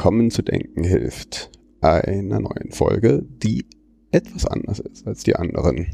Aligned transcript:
Willkommen 0.00 0.30
zu 0.30 0.40
Denken 0.40 0.82
hilft, 0.82 1.50
einer 1.82 2.40
neuen 2.40 2.70
Folge, 2.70 3.22
die 3.22 3.66
etwas 4.10 4.46
anders 4.46 4.78
ist 4.78 5.06
als 5.06 5.24
die 5.24 5.36
anderen. 5.36 5.88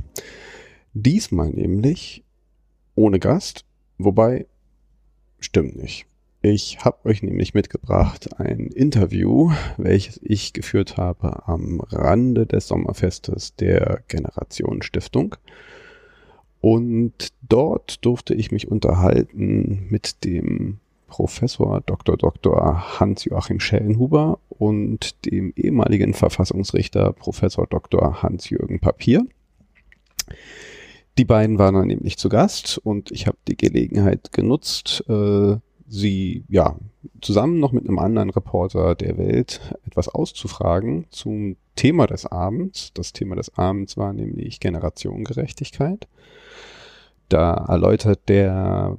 Diesmal 0.94 1.50
nämlich 1.50 2.22
ohne 2.94 3.18
Gast, 3.18 3.64
wobei 3.98 4.46
stimmt 5.40 5.74
nicht. 5.74 6.06
Ich 6.40 6.84
habe 6.84 7.04
euch 7.08 7.24
nämlich 7.24 7.52
mitgebracht 7.52 8.38
ein 8.38 8.68
Interview, 8.68 9.50
welches 9.76 10.20
ich 10.22 10.52
geführt 10.52 10.96
habe 10.96 11.48
am 11.48 11.80
Rande 11.80 12.46
des 12.46 12.68
Sommerfestes 12.68 13.56
der 13.56 14.04
Generation 14.06 14.82
Stiftung. 14.82 15.34
Und 16.60 17.32
dort 17.42 18.04
durfte 18.04 18.34
ich 18.34 18.52
mich 18.52 18.68
unterhalten 18.68 19.88
mit 19.90 20.22
dem 20.22 20.78
Professor 21.16 21.80
Dr. 21.80 22.18
Dr. 22.18 23.00
Hans-Joachim 23.00 23.58
Schellenhuber 23.58 24.38
und 24.50 25.24
dem 25.24 25.50
ehemaligen 25.56 26.12
Verfassungsrichter 26.12 27.14
Professor 27.14 27.66
Dr. 27.66 28.22
Hans-Jürgen 28.22 28.80
Papier. 28.80 29.26
Die 31.16 31.24
beiden 31.24 31.58
waren 31.58 31.74
dann 31.74 31.86
nämlich 31.86 32.18
zu 32.18 32.28
Gast 32.28 32.76
und 32.76 33.12
ich 33.12 33.26
habe 33.26 33.38
die 33.48 33.56
Gelegenheit 33.56 34.30
genutzt, 34.32 35.04
äh, 35.08 35.56
sie 35.88 36.44
ja 36.50 36.76
zusammen 37.22 37.60
noch 37.60 37.72
mit 37.72 37.88
einem 37.88 37.98
anderen 37.98 38.28
Reporter 38.28 38.94
der 38.94 39.16
Welt 39.16 39.74
etwas 39.86 40.10
auszufragen 40.10 41.06
zum 41.08 41.56
Thema 41.76 42.06
des 42.06 42.26
Abends. 42.26 42.92
Das 42.92 43.14
Thema 43.14 43.36
des 43.36 43.56
Abends 43.56 43.96
war 43.96 44.12
nämlich 44.12 44.60
Generationengerechtigkeit. 44.60 46.08
Da 47.30 47.54
erläutert 47.54 48.28
der 48.28 48.98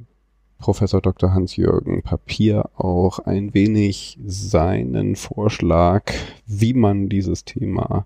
Professor 0.59 1.01
Dr. 1.01 1.33
Hans-Jürgen 1.33 2.01
Papier 2.01 2.69
auch 2.75 3.19
ein 3.19 3.53
wenig 3.53 4.17
seinen 4.25 5.15
Vorschlag, 5.15 6.11
wie 6.45 6.73
man 6.73 7.09
dieses 7.09 7.45
Thema 7.45 8.05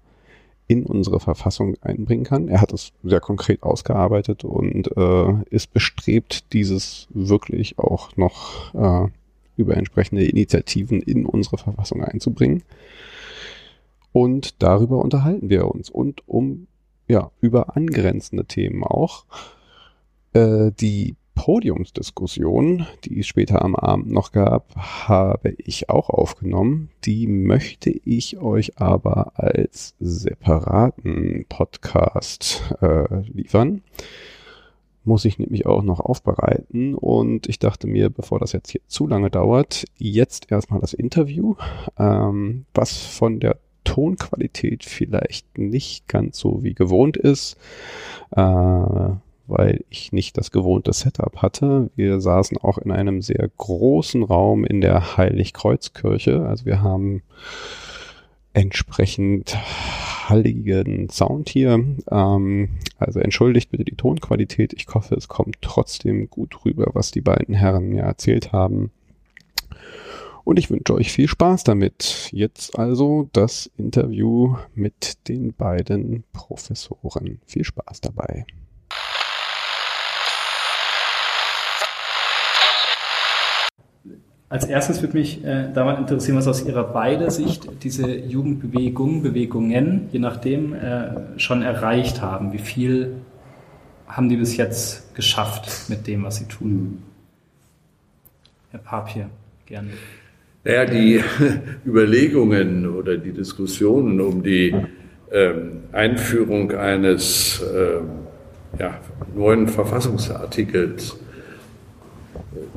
in 0.68 0.86
unsere 0.86 1.20
Verfassung 1.20 1.76
einbringen 1.82 2.24
kann. 2.24 2.48
Er 2.48 2.62
hat 2.62 2.72
es 2.72 2.94
sehr 3.04 3.20
konkret 3.20 3.64
ausgearbeitet 3.64 4.46
und 4.46 4.96
äh, 4.96 5.34
ist 5.50 5.74
bestrebt, 5.74 6.54
dieses 6.54 7.08
wirklich 7.10 7.78
auch 7.78 8.16
noch 8.16 8.74
äh, 8.74 9.10
über 9.58 9.76
entsprechende 9.76 10.26
Initiativen 10.26 11.02
in 11.02 11.26
unsere 11.26 11.58
Verfassung 11.58 12.04
einzubringen. 12.04 12.64
Und 14.14 14.62
darüber 14.62 15.00
unterhalten 15.00 15.50
wir 15.50 15.68
uns 15.68 15.90
und 15.90 16.28
um 16.28 16.68
ja 17.08 17.32
über 17.42 17.76
angrenzende 17.76 18.46
Themen 18.46 18.84
auch. 18.84 19.26
Äh, 20.34 20.72
die 20.80 21.16
Podiumsdiskussion, 21.36 22.86
die 23.06 23.20
es 23.20 23.28
später 23.28 23.64
am 23.64 23.76
Abend 23.76 24.12
noch 24.12 24.32
gab, 24.32 24.76
habe 24.76 25.56
ich 25.58 25.90
auch 25.90 26.10
aufgenommen. 26.10 26.90
Die 27.04 27.28
möchte 27.28 27.90
ich 27.90 28.38
euch 28.38 28.78
aber 28.80 29.34
als 29.36 29.96
separaten 30.00 31.46
Podcast 31.50 32.76
äh, 32.82 33.22
liefern. 33.22 33.82
Muss 35.04 35.26
ich 35.26 35.40
nämlich 35.40 35.66
auch 35.66 35.82
noch 35.82 36.00
aufbereiten 36.00 36.94
und 36.94 37.50
ich 37.50 37.58
dachte 37.58 37.88
mir, 37.88 38.12
bevor 38.12 38.40
das 38.40 38.52
jetzt 38.52 38.70
hier 38.70 38.82
zu 38.88 39.08
lange 39.08 39.32
dauert, 39.32 39.86
jetzt 39.98 40.52
erstmal 40.52 40.80
das 40.80 40.94
Interview, 40.94 41.56
ähm, 41.98 42.66
was 42.74 42.98
von 42.98 43.40
der 43.40 43.58
Tonqualität 43.84 44.86
vielleicht 44.86 45.58
nicht 45.58 46.08
ganz 46.08 46.38
so 46.38 46.64
wie 46.64 46.76
gewohnt 46.76 47.18
ist. 47.18 47.58
Äh, 48.32 49.10
weil 49.52 49.84
ich 49.90 50.12
nicht 50.12 50.38
das 50.38 50.52
gewohnte 50.52 50.94
Setup 50.94 51.38
hatte. 51.38 51.90
Wir 51.96 52.22
saßen 52.22 52.58
auch 52.58 52.78
in 52.78 52.92
einem 52.92 53.22
sehr 53.22 53.50
großen 53.58 54.24
Raum 54.24 54.66
in 54.66 54.82
der 54.82 55.18
Heiligkreuzkirche. 55.18 56.46
Also 56.46 56.66
wir 56.66 56.82
haben 56.82 57.22
entsprechend 58.54 59.58
halligen 60.30 61.10
Sound 61.10 61.50
hier. 61.50 61.84
Ähm, 62.10 62.70
also 62.98 63.20
entschuldigt 63.20 63.72
bitte 63.72 63.84
die 63.84 63.96
Tonqualität. 63.96 64.74
Ich 64.74 64.88
hoffe, 64.94 65.16
es 65.16 65.28
kommt 65.28 65.58
trotzdem 65.62 66.30
gut 66.30 66.66
rüber, 66.66 66.92
was 66.94 67.12
die 67.12 67.22
beiden 67.22 67.54
Herren 67.54 67.90
mir 67.90 68.04
erzählt 68.04 68.52
haben. 68.52 68.92
Und 70.44 70.58
ich 70.58 70.70
wünsche 70.70 70.94
euch 70.96 71.12
viel 71.12 71.28
Spaß 71.28 71.64
damit. 71.64 72.30
Jetzt 72.32 72.78
also 72.80 73.30
das 73.34 73.70
Interview 73.78 74.56
mit 74.74 75.28
den 75.28 75.54
beiden 75.54 76.24
Professoren. 76.34 77.40
Viel 77.46 77.64
Spaß 77.64 78.02
dabei. 78.02 78.46
Als 84.52 84.66
erstes 84.66 85.02
würde 85.02 85.18
mich 85.18 85.46
äh, 85.46 85.70
da 85.74 85.98
interessieren, 85.98 86.36
was 86.36 86.46
aus 86.46 86.66
Ihrer 86.66 86.84
beider 86.84 87.32
Sicht 87.32 87.70
diese 87.84 88.14
Jugendbewegungen, 88.14 89.24
Bewegungen, 89.24 90.10
je 90.12 90.20
nachdem, 90.20 90.74
äh, 90.74 91.40
schon 91.40 91.62
erreicht 91.62 92.22
haben. 92.22 92.52
Wie 92.52 92.60
viel 92.60 93.14
haben 94.08 94.28
die 94.28 94.36
bis 94.36 94.58
jetzt 94.58 95.16
geschafft 95.16 95.90
mit 95.90 96.06
dem, 96.06 96.26
was 96.26 96.36
sie 96.36 96.50
tun? 96.50 97.02
Herr 98.72 98.82
Papier, 98.82 99.30
gerne. 99.66 99.92
Naja, 100.66 100.84
die 100.84 101.24
Überlegungen 101.86 102.94
oder 102.94 103.16
die 103.16 103.32
Diskussionen 103.32 104.20
um 104.20 104.44
die 104.44 104.76
ähm, 105.32 105.84
Einführung 105.94 106.74
eines 106.74 107.64
ähm, 107.74 108.10
ja, 108.78 109.00
neuen 109.34 109.70
Verfassungsartikels 109.70 111.18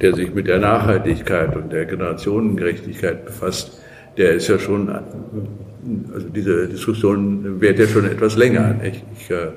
der 0.01 0.15
sich 0.15 0.33
mit 0.35 0.47
der 0.47 0.59
Nachhaltigkeit 0.59 1.57
und 1.57 1.73
der 1.73 1.87
Generationengerechtigkeit 1.87 3.25
befasst, 3.27 3.81
der 4.17 4.33
ist 4.33 4.49
ja 4.49 4.59
schon, 4.59 4.89
also 4.89 6.29
diese 6.29 6.69
Diskussion 6.69 7.61
währt 7.61 7.79
ja 7.79 7.87
schon 7.87 8.05
etwas 8.05 8.37
länger. 8.37 8.75
Nicht? 8.75 9.03
Ich 9.19 9.31
äh, 9.31 9.49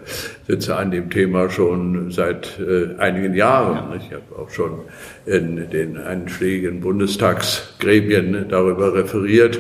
sitze 0.48 0.76
an 0.76 0.92
dem 0.92 1.10
Thema 1.10 1.50
schon 1.50 2.12
seit 2.12 2.60
äh, 2.60 2.96
einigen 2.98 3.36
Jahren. 3.36 3.94
Nicht? 3.94 4.08
Ich 4.08 4.14
habe 4.14 4.42
auch 4.42 4.50
schon 4.50 4.80
in 5.26 5.70
den 5.70 5.98
einschlägigen 5.98 6.82
Bundestagsgremien 6.82 8.48
darüber 8.50 8.94
referiert. 8.96 9.60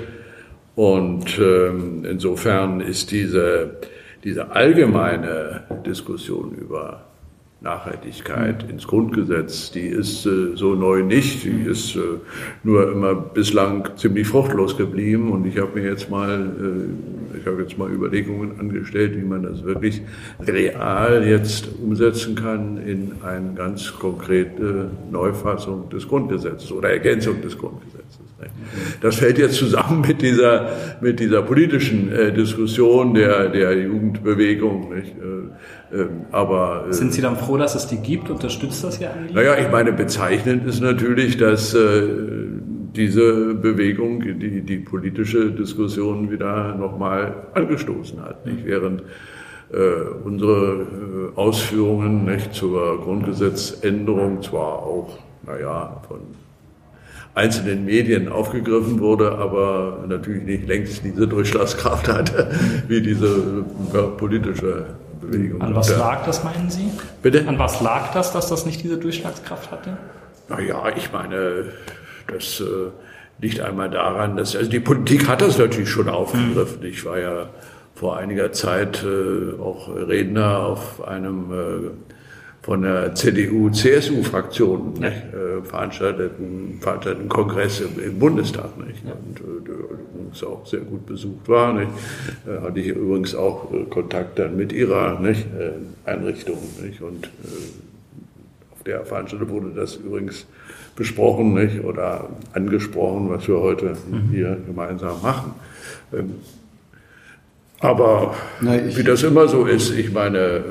Und 0.75 1.39
ähm, 1.39 2.05
insofern 2.09 2.81
ist 2.81 3.11
diese, 3.11 3.77
diese 4.23 4.51
allgemeine 4.51 5.63
Diskussion 5.85 6.55
über 6.55 7.03
Nachhaltigkeit 7.59 8.69
ins 8.69 8.85
Grundgesetz, 8.85 9.71
die 9.71 9.87
ist 9.87 10.27
äh, 10.27 10.55
so 10.55 10.75
neu 10.75 11.01
nicht, 11.01 11.43
die 11.43 11.63
ist 11.63 11.95
äh, 11.95 11.99
nur 12.63 12.91
immer 12.91 13.15
bislang 13.15 13.97
ziemlich 13.97 14.27
fruchtlos 14.27 14.77
geblieben. 14.77 15.31
Und 15.31 15.47
ich 15.47 15.57
habe 15.57 15.79
mir 15.79 15.89
jetzt 15.89 16.09
mal, 16.09 16.29
äh, 16.31 17.37
ich 17.39 17.47
habe 17.47 17.63
jetzt 17.63 17.77
mal 17.77 17.91
Überlegungen 17.91 18.59
angestellt, 18.59 19.17
wie 19.17 19.25
man 19.25 19.41
das 19.41 19.63
wirklich 19.63 20.03
real 20.39 21.25
jetzt 21.27 21.67
umsetzen 21.83 22.35
kann 22.35 22.77
in 22.77 23.13
eine 23.23 23.55
ganz 23.55 23.91
konkrete 23.91 24.91
Neufassung 25.09 25.89
des 25.89 26.07
Grundgesetzes 26.07 26.71
oder 26.71 26.91
Ergänzung 26.91 27.41
des 27.41 27.57
Grundgesetzes. 27.57 27.96
Das 29.01 29.15
fällt 29.15 29.37
jetzt 29.37 29.55
zusammen 29.55 30.01
mit 30.07 30.21
dieser, 30.21 30.69
mit 31.01 31.19
dieser 31.19 31.41
politischen 31.41 32.11
äh, 32.11 32.31
Diskussion 32.31 33.13
der, 33.13 33.49
der 33.49 33.75
Jugendbewegung. 33.81 34.93
Nicht? 34.93 35.15
Äh, 35.17 35.97
ähm, 35.99 36.25
aber, 36.31 36.87
äh, 36.89 36.93
Sind 36.93 37.13
Sie 37.13 37.21
dann 37.21 37.37
froh, 37.37 37.57
dass 37.57 37.75
es 37.75 37.87
die 37.87 37.97
gibt? 37.97 38.29
Unterstützt 38.29 38.83
das 38.83 38.99
ja 38.99 39.11
eigentlich? 39.11 39.33
Naja, 39.33 39.57
ich 39.57 39.71
meine, 39.71 39.91
bezeichnend 39.91 40.67
ist 40.67 40.81
natürlich, 40.81 41.37
dass 41.37 41.73
äh, 41.73 42.01
diese 42.95 43.53
Bewegung 43.55 44.21
die, 44.21 44.61
die 44.61 44.77
politische 44.77 45.51
Diskussion 45.51 46.31
wieder 46.31 46.75
nochmal 46.75 47.47
angestoßen 47.53 48.21
hat. 48.21 48.45
Nicht? 48.45 48.65
Während 48.65 49.03
äh, 49.71 49.77
unsere 50.23 51.31
äh, 51.35 51.37
Ausführungen 51.37 52.25
nicht, 52.25 52.53
zur 52.53 53.01
Grundgesetzänderung 53.01 54.41
zwar 54.41 54.83
auch, 54.83 55.17
naja, 55.45 56.01
von 56.07 56.19
einzelnen 57.37 57.85
Medien 57.85 58.29
aufgegriffen 58.29 58.99
wurde, 58.99 59.31
aber 59.33 60.03
natürlich 60.07 60.43
nicht 60.43 60.67
längst 60.67 61.03
diese 61.03 61.27
Durchschlagskraft 61.27 62.07
hatte, 62.07 62.49
wie 62.87 63.01
diese 63.01 63.63
politische 64.17 64.87
Bewegung. 65.21 65.61
An 65.61 65.75
was 65.75 65.95
lag 65.95 66.25
das, 66.25 66.43
meinen 66.43 66.69
Sie? 66.69 66.91
Bitte? 67.21 67.47
An 67.47 67.59
was 67.59 67.79
lag 67.81 68.11
das, 68.13 68.33
dass 68.33 68.49
das 68.49 68.65
nicht 68.65 68.83
diese 68.83 68.97
Durchschlagskraft 68.97 69.71
hatte? 69.71 69.97
Naja, 70.49 70.83
ich 70.95 71.11
meine, 71.11 71.65
das 72.27 72.59
äh, 72.59 72.89
liegt 73.39 73.61
einmal 73.61 73.89
daran, 73.89 74.37
dass, 74.37 74.55
also 74.55 74.69
die 74.69 74.79
Politik 74.79 75.27
hat 75.27 75.41
das 75.41 75.57
natürlich 75.57 75.89
schon 75.89 76.09
aufgegriffen. 76.09 76.83
Ich 76.83 77.05
war 77.05 77.19
ja 77.19 77.49
vor 77.93 78.17
einiger 78.17 78.51
Zeit 78.51 79.03
äh, 79.03 79.59
auch 79.59 79.89
Redner 79.89 80.59
auf 80.59 81.07
einem 81.07 81.51
äh, 81.51 82.16
von 82.67 82.81
der 82.81 83.15
CDU-CSU-Fraktion 83.15 84.95
ja. 85.01 85.07
äh, 85.07 85.63
veranstalteten, 85.63 86.79
veranstalteten 86.81 87.29
Kongress 87.29 87.79
im, 87.79 87.97
im 88.03 88.19
Bundestag. 88.19 88.77
Nicht? 88.85 89.05
Ja. 89.05 89.13
Und 89.13 89.39
äh, 89.39 89.71
übrigens 90.13 90.43
auch 90.43 90.67
sehr 90.67 90.81
gut 90.81 91.05
besucht 91.05 91.47
war. 91.47 91.71
Nicht? 91.71 91.89
Äh, 92.45 92.61
hatte 92.61 92.81
ich 92.81 92.87
übrigens 92.87 93.35
auch 93.35 93.71
äh, 93.73 93.85
Kontakt 93.85 94.37
dann 94.37 94.57
mit 94.57 94.73
ihrer 94.73 95.17
nicht? 95.21 95.45
Äh, 95.57 96.09
Einrichtung. 96.09 96.57
Nicht? 96.83 97.01
Und 97.01 97.27
äh, 97.27 97.29
der 98.85 99.05
Veranstaltung 99.05 99.47
wurde 99.47 99.69
das 99.73 99.95
übrigens 99.95 100.45
besprochen 100.97 101.53
nicht? 101.53 101.85
oder 101.85 102.27
angesprochen, 102.51 103.29
was 103.29 103.47
wir 103.47 103.61
heute 103.61 103.95
mhm. 104.11 104.29
hier 104.29 104.57
gemeinsam 104.67 105.21
machen. 105.21 105.53
Ähm, 106.13 106.33
aber 107.79 108.35
Na, 108.59 108.73
wie 108.93 109.03
das 109.03 109.23
immer 109.23 109.47
so 109.47 109.63
ist, 109.65 109.97
ich 109.97 110.11
meine, 110.11 110.37
äh, 110.37 110.61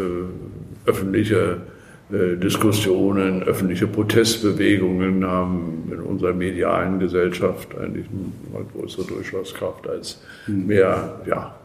öffentliche 0.84 1.36
äh, 1.36 1.75
Diskussionen, 2.08 3.42
öffentliche 3.42 3.88
Protestbewegungen 3.88 5.26
haben 5.26 5.90
in 5.90 5.98
unserer 5.98 6.32
medialen 6.32 7.00
Gesellschaft 7.00 7.76
eigentlich 7.76 8.06
eine 8.54 8.64
größere 8.64 9.06
Durchschlagskraft 9.06 9.88
als 9.88 10.20
mhm. 10.46 10.66
mehr 10.66 11.20
ja, 11.26 11.56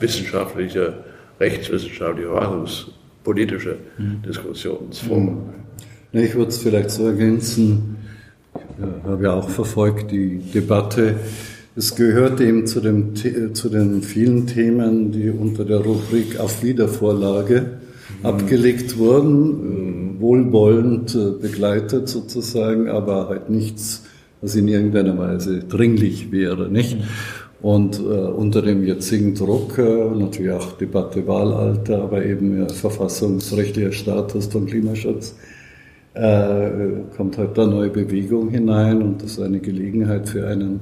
wissenschaftliche, 0.00 0.94
rechtswissenschaftliche, 1.38 2.28
verfassungspolitische 2.28 3.76
mhm. 3.98 4.22
Diskussionsformen. 4.26 5.38
Ich 6.10 6.34
würde 6.34 6.48
es 6.48 6.58
vielleicht 6.58 6.90
so 6.90 7.06
ergänzen, 7.06 7.98
ich 8.78 9.04
habe 9.04 9.22
ja 9.22 9.34
auch 9.34 9.48
verfolgt 9.48 10.10
die 10.10 10.38
Debatte. 10.38 11.16
Es 11.76 11.94
gehört 11.94 12.40
eben 12.40 12.66
zu, 12.66 12.80
dem, 12.80 13.14
zu 13.14 13.68
den 13.68 14.02
vielen 14.02 14.46
Themen, 14.48 15.12
die 15.12 15.30
unter 15.30 15.64
der 15.64 15.78
Rubrik 15.78 16.40
auf 16.40 16.64
Wiedervorlage. 16.64 17.78
Abgelegt 18.26 18.98
wurden, 18.98 20.14
mhm. 20.14 20.20
wohlwollend 20.20 21.14
äh, 21.14 21.30
begleitet 21.40 22.08
sozusagen, 22.08 22.88
aber 22.88 23.28
halt 23.28 23.50
nichts, 23.50 24.04
was 24.40 24.54
in 24.56 24.68
irgendeiner 24.68 25.16
Weise 25.18 25.60
dringlich 25.60 26.32
wäre, 26.32 26.68
nicht? 26.68 26.98
Mhm. 26.98 27.04
Und 27.62 27.98
äh, 27.98 28.02
unter 28.02 28.62
dem 28.62 28.84
jetzigen 28.84 29.34
Druck, 29.34 29.78
äh, 29.78 29.82
natürlich 29.82 30.52
auch 30.52 30.72
Debatte 30.72 31.26
Wahlalter, 31.26 32.02
aber 32.02 32.24
eben 32.24 32.58
ja, 32.58 32.68
verfassungsrechtlicher 32.68 33.92
Status 33.92 34.46
von 34.46 34.66
Klimaschutz, 34.66 35.34
äh, 36.14 36.70
kommt 37.16 37.38
halt 37.38 37.58
da 37.58 37.66
neue 37.66 37.90
Bewegung 37.90 38.50
hinein 38.50 39.02
und 39.02 39.22
das 39.22 39.32
ist 39.32 39.40
eine 39.40 39.60
Gelegenheit 39.60 40.28
für 40.28 40.46
einen 40.46 40.80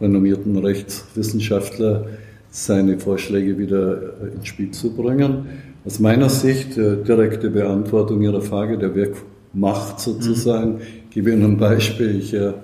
renommierten 0.00 0.56
Rechtswissenschaftler, 0.58 2.06
seine 2.50 2.98
Vorschläge 2.98 3.58
wieder 3.58 3.96
äh, 3.96 4.34
ins 4.34 4.46
Spiel 4.48 4.70
zu 4.70 4.94
bringen. 4.94 5.46
Aus 5.86 6.00
meiner 6.00 6.28
Sicht, 6.28 6.76
äh, 6.76 6.96
direkte 6.96 7.48
Beantwortung 7.48 8.20
Ihrer 8.20 8.40
Frage, 8.40 8.76
der 8.76 8.96
Wirkmacht 8.96 10.00
sozusagen. 10.00 10.74
Mhm. 10.74 10.80
Ich 11.08 11.14
gebe 11.14 11.30
Ihnen 11.30 11.44
ein 11.44 11.58
Beispiel. 11.58 12.16
Ich 12.16 12.34
äh, 12.34 12.54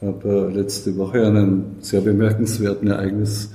habe 0.00 0.50
äh, 0.50 0.54
letzte 0.54 0.96
Woche 0.96 1.26
an 1.26 1.36
einem 1.36 1.64
sehr 1.80 2.00
bemerkenswerten 2.00 2.88
Ereignis 2.88 3.50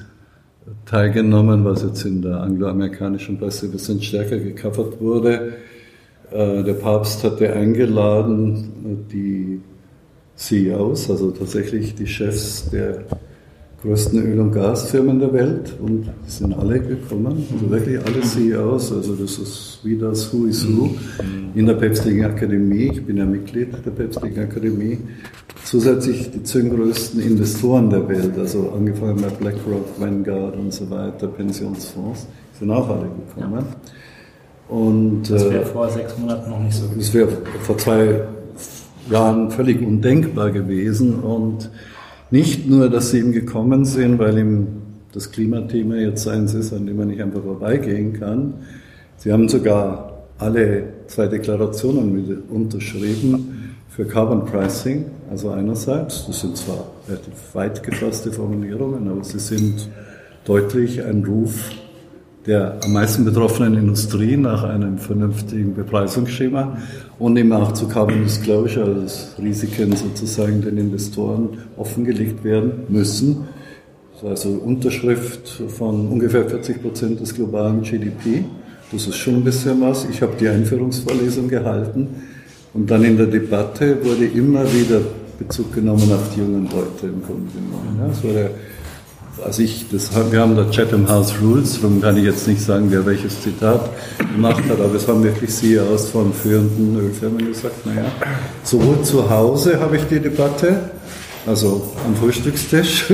teilgenommen, 0.85 1.65
was 1.65 1.81
jetzt 1.81 2.05
in 2.05 2.21
der 2.21 2.41
angloamerikanischen 2.41 3.39
Presse 3.39 3.65
ein 3.65 3.71
bisschen 3.71 4.03
stärker 4.03 4.37
gecovert 4.37 5.01
wurde. 5.01 5.53
Äh, 6.29 6.61
der 6.61 6.73
Papst 6.73 7.23
hatte 7.23 7.51
eingeladen, 7.53 9.07
die 9.11 9.61
CEOs, 10.35 11.09
also 11.09 11.31
tatsächlich 11.31 11.95
die 11.95 12.05
Chefs 12.07 12.69
der 12.69 13.03
größten 13.81 14.23
Öl- 14.23 14.39
und 14.39 14.51
Gasfirmen 14.51 15.19
der 15.19 15.33
Welt 15.33 15.73
und 15.81 16.03
die 16.03 16.31
sind 16.31 16.53
alle 16.53 16.79
gekommen, 16.79 17.45
also 17.51 17.69
wirklich 17.69 17.99
alle 18.05 18.21
CEOs, 18.21 18.91
also 18.91 19.15
das 19.15 19.37
ist 19.39 19.79
wie 19.83 19.97
das 19.97 20.31
Who 20.31 20.45
is 20.45 20.67
Who 20.67 20.91
in 21.55 21.65
der 21.65 21.73
Päpstlichen 21.73 22.23
Akademie, 22.25 22.91
ich 22.93 23.03
bin 23.03 23.17
ja 23.17 23.25
Mitglied 23.25 23.73
der 23.83 23.91
Päpstlichen 23.91 24.43
Akademie, 24.43 24.99
zusätzlich 25.63 26.29
die 26.31 26.43
zehn 26.43 26.69
größten 26.69 27.21
Investoren 27.21 27.89
der 27.89 28.07
Welt, 28.07 28.37
also 28.37 28.71
angefangen 28.75 29.19
bei 29.21 29.29
BlackRock, 29.29 29.99
Vanguard 29.99 30.55
und 30.57 30.71
so 30.71 30.89
weiter, 30.89 31.27
Pensionsfonds, 31.27 32.27
sind 32.59 32.69
auch 32.69 32.87
alle 32.87 33.07
gekommen. 33.25 33.65
Und, 34.69 35.23
das 35.29 35.43
wäre 35.49 35.63
äh, 35.63 35.65
vor 35.65 35.89
sechs 35.89 36.17
Monaten 36.17 36.49
noch 36.49 36.59
nicht 36.59 36.73
so 36.73 36.87
gewesen. 36.87 36.99
Das 36.99 37.13
wäre 37.13 37.29
vor 37.61 37.77
zwei 37.77 38.21
Jahren 39.09 39.51
völlig 39.51 39.81
undenkbar 39.81 40.51
gewesen 40.51 41.15
und 41.15 41.69
nicht 42.31 42.69
nur, 42.69 42.89
dass 42.89 43.11
sie 43.11 43.19
ihm 43.19 43.31
gekommen 43.31 43.85
sind, 43.85 44.17
weil 44.19 44.37
ihm 44.37 44.67
das 45.11 45.31
Klimathema 45.31 45.95
jetzt 45.95 46.27
eins 46.27 46.53
ist, 46.53 46.73
an 46.73 46.85
dem 46.85 46.97
man 46.97 47.09
nicht 47.09 47.21
einfach 47.21 47.43
vorbeigehen 47.43 48.13
kann. 48.13 48.53
Sie 49.17 49.31
haben 49.31 49.49
sogar 49.49 50.23
alle 50.37 50.83
zwei 51.07 51.27
Deklarationen 51.27 52.13
mit 52.13 52.49
unterschrieben 52.49 53.75
für 53.89 54.05
Carbon 54.05 54.45
Pricing. 54.45 55.05
Also 55.29 55.49
einerseits, 55.49 56.25
das 56.25 56.39
sind 56.41 56.57
zwar 56.57 56.87
relativ 57.07 57.33
weit 57.53 57.83
gefasste 57.83 58.31
Formulierungen, 58.31 59.07
aber 59.09 59.23
sie 59.23 59.39
sind 59.39 59.89
deutlich 60.45 61.03
ein 61.03 61.23
Ruf 61.25 61.71
der 62.45 62.79
am 62.83 62.93
meisten 62.93 63.23
betroffenen 63.23 63.75
Industrie 63.75 64.35
nach 64.35 64.63
einem 64.63 64.97
vernünftigen 64.97 65.75
Bepreisungsschema 65.75 66.77
und 67.21 67.37
eben 67.37 67.53
auch 67.53 67.71
zu 67.73 67.87
Carbon 67.87 68.23
Disclosure, 68.23 68.83
also 68.83 69.01
dass 69.01 69.35
Risiken 69.39 69.95
sozusagen 69.95 70.59
den 70.61 70.77
Investoren 70.77 71.49
offengelegt 71.77 72.43
werden 72.43 72.85
müssen. 72.89 73.47
Also 74.23 74.49
Unterschrift 74.49 75.47
von 75.67 76.07
ungefähr 76.07 76.49
40 76.49 76.81
Prozent 76.81 77.19
des 77.19 77.35
globalen 77.35 77.83
GDP. 77.83 78.43
Das 78.91 79.05
ist 79.07 79.17
schon 79.17 79.35
ein 79.35 79.43
bisschen 79.43 79.79
was. 79.81 80.07
Ich 80.09 80.21
habe 80.21 80.33
die 80.39 80.47
Einführungsvorlesung 80.47 81.47
gehalten 81.47 82.07
und 82.73 82.89
dann 82.89 83.03
in 83.03 83.17
der 83.17 83.27
Debatte 83.27 84.03
wurde 84.03 84.25
immer 84.25 84.63
wieder 84.73 85.01
Bezug 85.37 85.73
genommen 85.73 86.11
auf 86.11 86.33
die 86.35 86.39
jungen 86.39 86.65
Leute 86.65 87.05
im 87.05 87.21
Grunde 87.21 87.51
genommen. 87.53 87.99
Ja, 87.99 88.49
also 89.43 89.61
ich, 89.61 89.85
das, 89.91 90.09
wir 90.31 90.39
haben 90.39 90.55
da 90.55 90.69
Chatham 90.69 91.07
House 91.07 91.33
Rules, 91.41 91.79
darum 91.81 92.01
kann 92.01 92.17
ich 92.17 92.25
jetzt 92.25 92.47
nicht 92.47 92.61
sagen, 92.61 92.87
wer 92.89 93.05
welches 93.05 93.41
Zitat 93.41 93.89
gemacht 94.33 94.63
hat, 94.69 94.79
aber 94.79 94.95
es 94.95 95.07
haben 95.07 95.23
wirklich 95.23 95.49
CEOs 95.51 96.09
von 96.09 96.33
führenden 96.33 96.97
Ölfirmen 96.97 97.47
gesagt, 97.47 97.85
naja, 97.85 98.05
sowohl 98.63 99.01
zu 99.03 99.29
Hause 99.29 99.79
habe 99.79 99.97
ich 99.97 100.03
die 100.03 100.19
Debatte, 100.19 100.91
also 101.45 101.91
am 102.05 102.15
Frühstückstisch, 102.15 103.05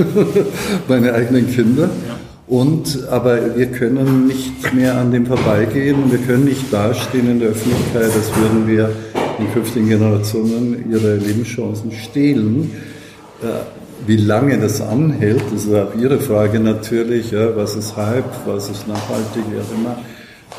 meine 0.87 1.13
eigenen 1.13 1.49
Kinder, 1.49 1.89
und, 2.47 3.05
aber 3.09 3.57
wir 3.57 3.67
können 3.67 4.27
nicht 4.27 4.73
mehr 4.73 4.95
an 4.95 5.11
dem 5.11 5.25
vorbeigehen 5.25 6.09
wir 6.09 6.19
können 6.19 6.45
nicht 6.45 6.71
dastehen 6.71 7.29
in 7.29 7.39
der 7.39 7.49
Öffentlichkeit, 7.49 8.03
als 8.05 8.35
würden 8.37 8.67
wir 8.67 8.89
den 9.37 9.51
künftigen 9.53 9.89
Generationen 9.89 10.89
ihre 10.89 11.17
Lebenschancen 11.17 11.91
stehlen. 11.91 12.71
Wie 14.05 14.17
lange 14.17 14.57
das 14.59 14.79
anhält, 14.79 15.43
das 15.51 15.65
ist 15.65 15.73
auch 15.73 15.95
Ihre 15.95 16.19
Frage 16.19 16.59
natürlich, 16.59 17.31
ja, 17.31 17.55
was 17.55 17.75
ist 17.75 17.97
Hype, 17.97 18.25
was 18.45 18.69
ist 18.69 18.87
nachhaltig, 18.87 19.43
wie 19.51 19.59
auch 19.59 19.77
immer. 19.77 19.97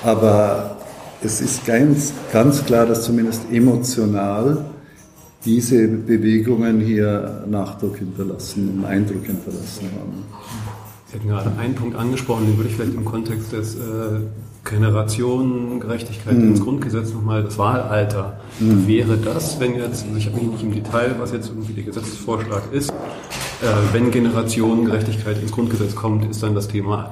Aber 0.02 0.76
es 1.22 1.40
ist 1.40 1.64
ganz, 1.66 2.12
ganz 2.32 2.64
klar, 2.64 2.86
dass 2.86 3.04
zumindest 3.04 3.42
emotional 3.52 4.64
diese 5.44 5.88
Bewegungen 5.88 6.80
hier 6.80 7.44
Nachdruck 7.48 7.98
hinterlassen, 7.98 8.70
einen 8.70 8.84
Eindruck 8.84 9.24
hinterlassen 9.24 9.88
haben. 9.98 10.24
Sie 11.06 11.16
hatten 11.16 11.28
gerade 11.28 11.52
einen 11.58 11.74
Punkt 11.74 11.96
angesprochen, 11.96 12.46
den 12.46 12.56
würde 12.56 12.68
ich 12.68 12.76
vielleicht 12.76 12.94
im 12.94 13.04
Kontext 13.04 13.52
des 13.52 13.76
äh, 13.76 13.78
Generationengerechtigkeit 14.64 16.36
mhm. 16.36 16.50
ins 16.50 16.60
Grundgesetz 16.60 17.12
nochmal, 17.14 17.44
das 17.44 17.56
Wahlalter. 17.56 18.40
Mhm. 18.60 18.86
Wäre 18.86 19.16
das, 19.16 19.60
wenn 19.60 19.76
jetzt, 19.76 20.04
also 20.06 20.16
ich 20.16 20.26
habe 20.26 20.36
mich 20.36 20.50
nicht 20.50 20.62
im 20.62 20.72
Detail, 20.72 21.14
was 21.18 21.32
jetzt 21.32 21.48
irgendwie 21.48 21.74
der 21.74 21.84
Gesetzesvorschlag 21.84 22.62
ist, 22.72 22.90
äh, 22.90 22.94
wenn 23.92 24.10
Generationengerechtigkeit 24.10 25.40
ins 25.40 25.52
Grundgesetz 25.52 25.94
kommt, 25.94 26.28
ist 26.30 26.42
dann 26.42 26.54
das 26.54 26.68
Thema 26.68 27.10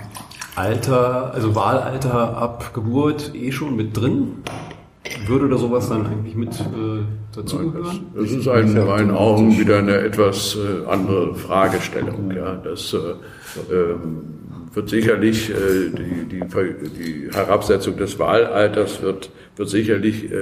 Alter, 0.56 1.34
also 1.34 1.54
Wahlalter 1.54 2.36
ab 2.36 2.72
Geburt 2.74 3.32
eh 3.34 3.52
schon 3.52 3.76
mit 3.76 3.96
drin? 3.96 4.42
Würde 5.26 5.48
da 5.48 5.56
sowas 5.56 5.88
dann 5.88 6.06
eigentlich 6.06 6.34
mit 6.34 6.58
äh, 6.58 7.04
dazugehören? 7.34 8.06
Das, 8.14 8.24
das 8.24 8.32
ist 8.32 8.46
in 8.46 8.86
meinen 8.86 9.10
Augen 9.10 9.56
wieder 9.56 9.78
eine 9.78 9.98
etwas 9.98 10.56
äh, 10.56 10.90
andere 10.90 11.34
Fragestellung. 11.34 12.32
Ja. 12.34 12.56
Das 12.56 12.92
äh, 12.92 13.72
ähm, 13.72 14.22
wird 14.72 14.88
sicherlich, 14.88 15.50
äh, 15.50 15.54
die, 15.90 16.38
die, 16.38 16.44
die 16.98 17.28
Herabsetzung 17.32 17.96
des 17.96 18.18
Wahlalters 18.18 19.00
wird, 19.00 19.30
wird 19.56 19.68
sicherlich 19.68 20.30
äh, 20.30 20.36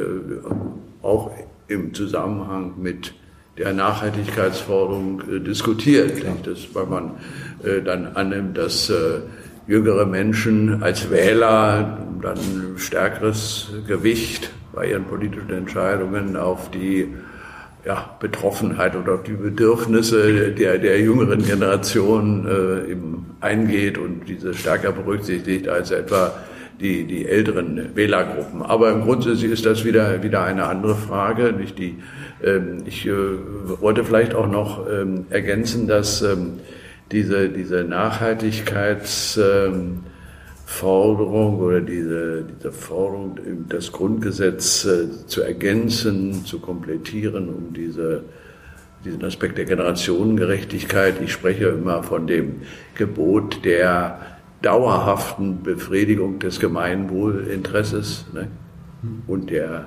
auch 1.04 1.30
im 1.68 1.94
Zusammenhang 1.94 2.75
mit 2.80 3.14
der 3.58 3.73
Nachhaltigkeitsforderung 3.73 5.23
äh, 5.30 5.40
diskutiert. 5.40 6.25
Das, 6.44 6.75
weil 6.75 6.87
man 6.87 7.12
äh, 7.62 7.82
dann 7.82 8.06
annimmt, 8.16 8.58
dass 8.58 8.90
äh, 8.90 9.20
jüngere 9.66 10.06
Menschen 10.06 10.82
als 10.82 11.11
Wähler 11.11 11.99
dann 12.20 12.38
stärkeres 12.76 13.70
Gewicht 13.87 14.50
bei 14.73 14.90
ihren 14.90 15.04
politischen 15.04 15.50
Entscheidungen 15.50 16.37
auf 16.37 16.70
die 16.70 17.14
ja, 17.84 18.16
Betroffenheit 18.18 18.96
oder 18.96 19.14
auf 19.14 19.23
die 19.23 19.32
Bedürfnisse 19.32 20.52
der, 20.52 20.78
der 20.78 21.00
jüngeren 21.00 21.44
Generation 21.44 22.46
äh, 22.46 22.90
eben 22.90 23.37
eingeht 23.40 23.99
und 23.99 24.23
diese 24.26 24.54
stärker 24.54 24.92
berücksichtigt 24.92 25.68
als 25.68 25.90
etwa 25.90 26.32
die, 26.81 27.04
die 27.04 27.26
älteren 27.26 27.95
Wählergruppen. 27.95 28.62
Aber 28.62 28.90
im 28.90 29.02
Grundsatz 29.02 29.43
ist 29.43 29.66
das 29.66 29.85
wieder, 29.85 30.23
wieder 30.23 30.43
eine 30.43 30.64
andere 30.64 30.95
Frage. 30.95 31.52
Nicht 31.52 31.78
die, 31.78 31.97
ähm, 32.43 32.78
ich 32.87 33.07
äh, 33.07 33.12
wollte 33.81 34.04
vielleicht 34.04 34.35
auch 34.35 34.49
noch 34.49 34.87
ähm, 34.90 35.26
ergänzen, 35.31 35.87
dass 35.87 36.23
ähm, 36.23 36.61
diese, 37.12 37.49
diese 37.49 37.85
Nachhaltigkeits, 37.85 39.38
ähm, 39.38 40.00
oder 40.83 41.81
diese, 41.81 42.45
diese 42.45 42.73
Forderung, 42.73 43.38
das 43.69 43.93
Grundgesetz 43.93 44.85
äh, 44.85 45.26
zu 45.26 45.43
ergänzen, 45.43 46.45
zu 46.45 46.59
komplettieren, 46.59 47.49
um 47.49 47.73
diese, 47.73 48.25
diesen 49.04 49.25
Aspekt 49.25 49.57
der 49.59 49.66
Generationengerechtigkeit. 49.66 51.21
Ich 51.23 51.33
spreche 51.33 51.66
immer 51.66 52.02
von 52.02 52.26
dem 52.26 52.62
Gebot 52.97 53.64
der 53.64 54.34
dauerhaften 54.64 55.62
Befriedigung 55.62 56.38
des 56.38 56.61
Gemeinwohlinteresses 56.61 58.26
ne? 58.33 58.49
und 59.26 59.50
der 59.50 59.87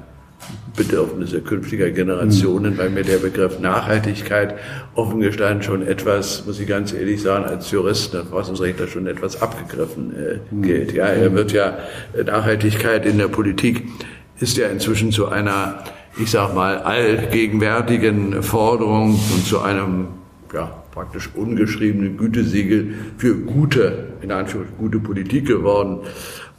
Bedürfnisse 0.76 1.42
künftiger 1.42 1.90
Generationen, 1.90 2.78
weil 2.78 2.92
mir 2.92 3.04
der 3.04 3.18
Begriff 3.18 3.60
Nachhaltigkeit 3.60 4.56
offen 4.94 5.20
gestanden 5.20 5.64
schon 5.64 5.86
etwas, 5.86 6.46
muss 6.46 6.60
ich 6.60 6.68
ganz 6.68 6.94
ehrlich 6.94 7.22
sagen, 7.24 7.46
als 7.46 7.72
Jurist 7.72 8.14
und 8.14 8.28
Verfassungsrechtler 8.28 8.88
schon 8.88 9.08
etwas 9.08 9.42
abgegriffen 9.42 10.14
äh, 10.16 10.40
gilt. 10.62 10.94
Ja, 10.94 11.06
er 11.06 11.34
wird 11.34 11.52
ja 11.54 11.80
Nachhaltigkeit 12.24 13.06
in 13.08 13.18
der 13.18 13.30
Politik 13.30 13.88
ist 14.40 14.58
ja 14.58 14.68
inzwischen 14.68 15.12
zu 15.12 15.28
einer, 15.28 15.84
ich 16.20 16.30
sag 16.30 16.54
mal, 16.54 16.78
allgegenwärtigen 16.80 18.44
Forderung 18.44 19.20
und 19.34 19.46
zu 19.46 19.60
einem 19.62 20.10
ja, 20.54 20.84
praktisch 20.92 21.30
ungeschriebenen 21.34 22.18
Gütesiegel 22.18 22.94
für 23.18 23.36
gute, 23.36 24.10
in 24.22 24.32
Anführungszeichen, 24.32 24.78
gute 24.78 25.00
Politik 25.00 25.48
geworden 25.48 26.02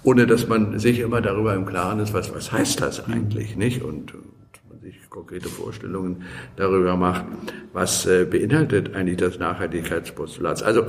ohne 0.03 0.27
dass 0.27 0.49
man 0.49 0.79
sich 0.79 1.01
immer 1.01 1.21
darüber 1.21 1.55
im 1.55 1.67
Klaren 1.67 2.01
ist, 2.01 2.15
was, 2.15 2.35
was 2.35 2.53
heißt 2.53 2.81
das 2.81 3.09
eigentlich, 3.09 3.57
nicht? 3.57 3.83
Und, 3.83 4.15
und 4.15 4.25
man 4.69 4.81
sich 4.81 4.95
konkrete 5.11 5.49
Vorstellungen 5.49 6.23
darüber 6.57 6.97
macht, 6.97 7.25
was 7.73 8.07
äh, 8.07 8.25
beinhaltet 8.25 8.95
eigentlich 8.95 9.19
das 9.19 9.39
Nachhaltigkeitspostulat. 9.39 10.63
Also 10.63 10.87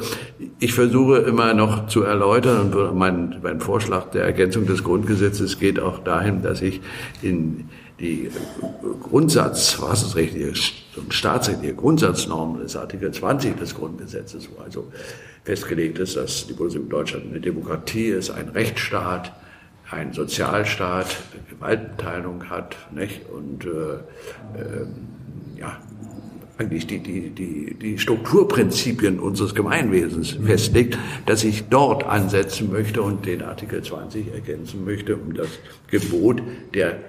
ich 0.59 0.73
versuche 0.73 1.17
immer 1.17 1.53
noch 1.53 1.87
zu 1.87 2.03
erläutern 2.03 2.73
und 2.73 2.97
mein, 2.97 3.39
mein 3.41 3.59
Vorschlag 3.59 4.11
der 4.11 4.23
Ergänzung 4.23 4.65
des 4.65 4.83
Grundgesetzes 4.83 5.59
geht 5.59 5.79
auch 5.79 5.99
dahin, 5.99 6.41
dass 6.41 6.61
ich 6.61 6.81
in 7.21 7.69
die 7.99 8.29
Grundsatz, 9.01 9.77
was 9.81 10.03
ist 10.03 10.15
richtig, 10.15 10.85
und 10.95 11.13
staatsrechtliche 11.13 11.75
Grundsatznormen 11.75 12.61
des 12.61 12.75
Artikel 12.75 13.11
20 13.11 13.57
des 13.57 13.75
Grundgesetzes, 13.75 14.49
wo 14.55 14.61
also 14.61 14.91
festgelegt 15.43 15.99
ist, 15.99 16.15
dass 16.15 16.47
die 16.47 16.53
Bundesrepublik 16.53 16.91
Deutschland 16.91 17.25
eine 17.29 17.39
Demokratie 17.39 18.07
ist, 18.07 18.29
ein 18.29 18.49
Rechtsstaat, 18.49 19.33
ein 19.89 20.13
Sozialstaat, 20.13 21.07
Gewaltenteilung 21.49 22.49
hat, 22.49 22.75
nicht? 22.93 23.21
und 23.29 23.65
äh, 23.65 23.69
äh, 23.69 24.85
ja, 25.57 25.77
eigentlich 26.57 26.87
die, 26.87 26.99
die, 26.99 27.29
die, 27.29 27.73
die 27.73 27.97
Strukturprinzipien 27.97 29.17
unseres 29.19 29.55
Gemeinwesens 29.55 30.37
festlegt, 30.45 30.97
dass 31.25 31.43
ich 31.43 31.69
dort 31.69 32.03
ansetzen 32.03 32.69
möchte 32.71 33.01
und 33.01 33.25
den 33.25 33.41
Artikel 33.41 33.81
20 33.81 34.33
ergänzen 34.33 34.83
möchte, 34.83 35.15
um 35.15 35.33
das 35.33 35.47
Gebot 35.87 36.41
der 36.73 36.99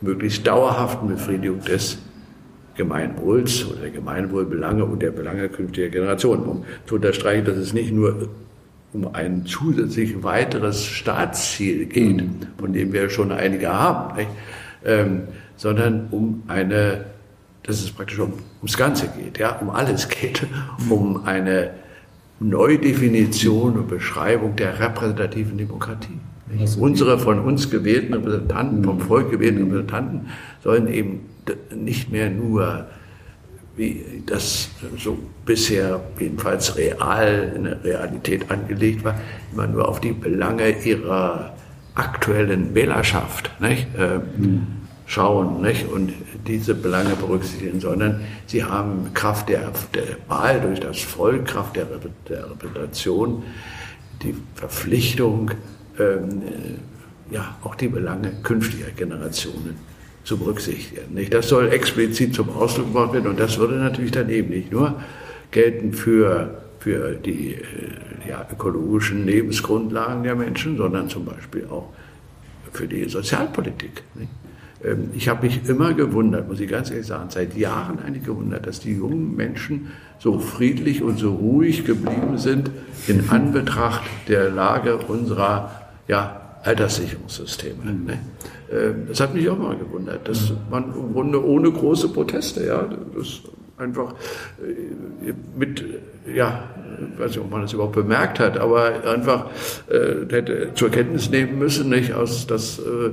möglichst 0.00 0.46
dauerhaften 0.46 1.08
Befriedigung 1.08 1.60
des 1.60 1.98
Gemeinwohls 2.76 3.66
oder 3.66 3.80
der 3.80 3.90
Gemeinwohlbelange 3.90 4.84
und 4.84 5.02
der 5.02 5.10
Belange 5.10 5.48
künftiger 5.48 5.88
Generationen. 5.88 6.44
Um 6.44 6.64
zu 6.86 6.94
unterstreichen, 6.94 7.44
dass 7.44 7.56
es 7.56 7.72
nicht 7.72 7.92
nur 7.92 8.28
um 8.92 9.14
ein 9.14 9.44
zusätzlich 9.44 10.22
weiteres 10.22 10.84
Staatsziel 10.84 11.86
geht, 11.86 12.24
von 12.58 12.72
dem 12.72 12.92
wir 12.92 13.10
schon 13.10 13.32
einige 13.32 13.68
haben, 13.68 14.26
ähm, 14.84 15.22
sondern 15.56 16.06
um 16.10 16.44
eine, 16.46 17.04
dass 17.64 17.82
es 17.82 17.90
praktisch 17.90 18.18
um, 18.18 18.32
ums 18.60 18.76
Ganze 18.76 19.08
geht, 19.08 19.38
ja, 19.38 19.56
um 19.56 19.70
alles 19.70 20.08
geht, 20.08 20.46
um 20.88 21.26
eine 21.26 21.70
Neudefinition 22.40 23.76
und 23.76 23.88
Beschreibung 23.88 24.54
der 24.56 24.78
repräsentativen 24.78 25.58
Demokratie. 25.58 26.20
Unsere 26.78 27.18
von 27.18 27.40
uns 27.40 27.70
gewählten 27.70 28.14
Repräsentanten, 28.14 28.84
vom 28.84 29.00
Volk 29.00 29.30
gewählten 29.30 29.64
Repräsentanten 29.64 30.28
sollen 30.62 30.88
eben 30.88 31.20
nicht 31.74 32.10
mehr 32.10 32.30
nur, 32.30 32.86
wie 33.76 34.22
das 34.26 34.70
so 34.98 35.18
bisher 35.44 36.00
jedenfalls 36.18 36.76
real 36.76 37.52
in 37.54 37.64
der 37.64 37.84
Realität 37.84 38.50
angelegt 38.50 39.04
war, 39.04 39.14
immer 39.52 39.66
nur 39.66 39.88
auf 39.88 40.00
die 40.00 40.12
Belange 40.12 40.70
ihrer 40.84 41.54
aktuellen 41.94 42.74
Wählerschaft 42.74 43.50
nicht, 43.60 43.86
äh, 43.96 44.20
schauen 45.06 45.62
nicht, 45.62 45.88
und 45.88 46.12
diese 46.46 46.74
Belange 46.74 47.16
berücksichtigen, 47.16 47.80
sondern 47.80 48.20
sie 48.46 48.62
haben 48.62 49.12
Kraft 49.14 49.48
der, 49.48 49.72
der 49.94 50.16
Wahl 50.28 50.60
durch 50.60 50.80
das 50.80 51.00
Volk, 51.00 51.46
Kraft 51.46 51.76
der, 51.76 51.86
der 52.28 52.50
Repräsentation, 52.50 53.42
die 54.22 54.34
Verpflichtung, 54.54 55.52
ähm, 55.98 56.42
äh, 56.42 57.34
ja, 57.34 57.56
auch 57.62 57.74
die 57.74 57.88
Belange 57.88 58.32
künftiger 58.42 58.90
Generationen 58.90 59.76
zu 60.24 60.38
berücksichtigen. 60.38 61.14
Nicht? 61.14 61.32
Das 61.34 61.48
soll 61.48 61.68
explizit 61.68 62.34
zum 62.34 62.50
Ausdruck 62.50 62.86
gebracht 62.86 63.12
werden 63.12 63.28
und 63.28 63.40
das 63.40 63.58
würde 63.58 63.76
natürlich 63.76 64.12
dann 64.12 64.28
eben 64.28 64.50
nicht 64.50 64.72
nur 64.72 64.94
gelten 65.50 65.92
für, 65.92 66.62
für 66.80 67.14
die 67.14 67.54
äh, 67.54 68.28
ja, 68.28 68.46
ökologischen 68.52 69.26
Lebensgrundlagen 69.26 70.22
der 70.22 70.34
Menschen, 70.34 70.76
sondern 70.76 71.08
zum 71.08 71.24
Beispiel 71.24 71.66
auch 71.70 71.88
für 72.72 72.86
die 72.86 73.08
Sozialpolitik. 73.08 74.02
Nicht? 74.14 74.30
Ähm, 74.84 75.10
ich 75.14 75.28
habe 75.28 75.46
mich 75.46 75.68
immer 75.68 75.94
gewundert, 75.94 76.48
muss 76.48 76.60
ich 76.60 76.70
ganz 76.70 76.90
ehrlich 76.90 77.06
sagen, 77.06 77.30
seit 77.30 77.56
Jahren 77.56 77.98
eigentlich 77.98 78.24
gewundert, 78.24 78.66
dass 78.66 78.80
die 78.80 78.92
jungen 78.92 79.34
Menschen 79.36 79.88
so 80.18 80.38
friedlich 80.38 81.02
und 81.02 81.18
so 81.18 81.34
ruhig 81.34 81.84
geblieben 81.84 82.38
sind 82.38 82.70
in 83.06 83.30
Anbetracht 83.30 84.02
der 84.28 84.50
Lage 84.50 84.98
unserer 84.98 85.87
ja, 86.08 86.40
Alterssicherungssysteme. 86.62 87.84
Mhm. 87.84 88.04
Ne? 88.04 88.18
Ähm, 88.72 89.06
das 89.08 89.20
hat 89.20 89.34
mich 89.34 89.48
auch 89.48 89.58
mal 89.58 89.76
gewundert, 89.76 90.28
dass 90.28 90.52
man 90.70 90.94
im 90.94 91.12
Grunde 91.12 91.44
ohne 91.44 91.70
große 91.70 92.08
Proteste, 92.08 92.66
ja, 92.66 92.88
das 93.16 93.40
einfach 93.78 94.12
äh, 94.60 95.32
mit, 95.56 95.84
ja, 96.34 96.64
ich 97.12 97.18
weiß 97.20 97.30
nicht, 97.30 97.40
ob 97.40 97.50
man 97.50 97.62
das 97.62 97.72
überhaupt 97.72 97.94
bemerkt 97.94 98.40
hat, 98.40 98.58
aber 98.58 99.04
einfach 99.06 99.46
äh, 99.88 100.26
hätte 100.28 100.72
zur 100.74 100.90
Kenntnis 100.90 101.30
nehmen 101.30 101.58
müssen, 101.58 101.88
nicht, 101.88 102.12
aus, 102.12 102.46
dass 102.46 102.80
äh, 102.80 103.10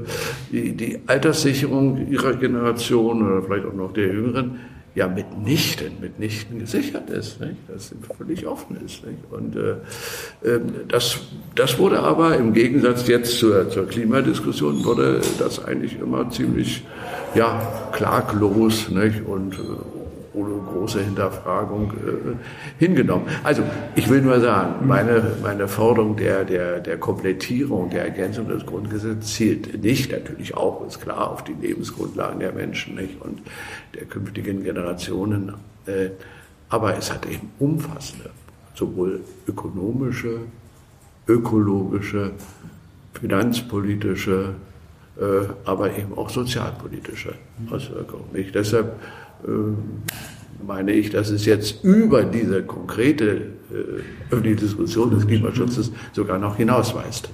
die, 0.52 0.76
die 0.76 1.00
Alterssicherung 1.06 2.08
ihrer 2.08 2.34
Generation 2.34 3.22
oder 3.22 3.44
vielleicht 3.44 3.66
auch 3.66 3.74
noch 3.74 3.94
der 3.94 4.08
Jüngeren 4.08 4.60
ja 4.96 5.08
mitnichten, 5.10 6.00
mitnichten 6.00 6.60
gesichert 6.60 7.10
ist, 7.10 7.42
nicht? 7.42 7.58
das 7.68 7.94
völlig 8.18 8.48
offen 8.48 8.78
ist. 8.86 9.06
Nicht? 9.06 9.20
Und 9.30 9.56
äh, 9.58 9.76
ähm, 10.44 10.74
das, 10.88 11.20
das 11.54 11.78
wurde 11.78 12.00
aber 12.00 12.38
im 12.38 12.54
Gegensatz 12.54 13.08
jetzt 13.08 13.38
zur, 13.38 13.70
zur 13.70 13.88
Klimadiskussion, 13.88 14.86
wurde 14.86 15.22
das 15.38 15.64
eigentlich 15.64 16.00
immer 16.00 16.30
ziemlich 16.30 16.84
ja, 17.36 17.90
klaglos 17.92 18.90
nicht? 18.90 19.26
und 19.26 19.56
äh, 19.56 19.95
große 20.86 21.02
Hinterfragung 21.04 21.92
äh, 21.92 22.84
hingenommen. 22.84 23.26
Also 23.44 23.64
ich 23.96 24.08
will 24.08 24.22
nur 24.22 24.40
sagen, 24.40 24.88
meine, 24.88 25.24
meine 25.42 25.68
Forderung 25.68 26.16
der, 26.16 26.46
der, 26.46 26.80
der 26.80 27.00
Komplettierung, 27.00 27.90
der 27.90 28.04
Ergänzung 28.04 28.48
des 28.48 28.66
Grundgesetzes 28.66 29.34
zielt 29.34 29.84
nicht, 29.84 30.12
natürlich 30.12 30.56
auch, 30.56 30.86
ist 30.86 31.02
klar, 31.02 31.32
auf 31.32 31.44
die 31.44 31.54
Lebensgrundlagen 31.54 32.40
der 32.40 32.52
Menschen 32.52 32.96
nicht, 32.96 33.20
und 33.20 33.42
der 33.96 34.06
künftigen 34.06 34.64
Generationen, 34.64 35.54
äh, 35.88 36.10
aber 36.70 36.96
es 36.98 37.12
hat 37.12 37.26
eben 37.26 37.50
umfassende, 37.58 38.30
sowohl 38.76 39.22
ökonomische, 39.48 40.42
ökologische, 41.28 42.32
finanzpolitische, 43.14 44.54
äh, 45.20 45.24
aber 45.66 45.98
eben 45.98 46.16
auch 46.16 46.30
sozialpolitische 46.30 47.34
Auswirkungen. 47.72 48.26
Nicht? 48.34 48.54
Deshalb 48.54 49.00
äh, 49.44 49.48
meine 50.66 50.92
ich, 50.92 51.10
dass 51.10 51.30
es 51.30 51.46
jetzt 51.46 51.84
über 51.84 52.24
diese 52.24 52.64
konkrete 52.64 53.26
äh, 53.72 54.32
öffentliche 54.32 54.58
Diskussion 54.58 55.12
des 55.12 55.28
Klimaschutzes 55.28 55.92
sogar 56.14 56.38
noch 56.38 56.58
hinausweist. 56.58 57.30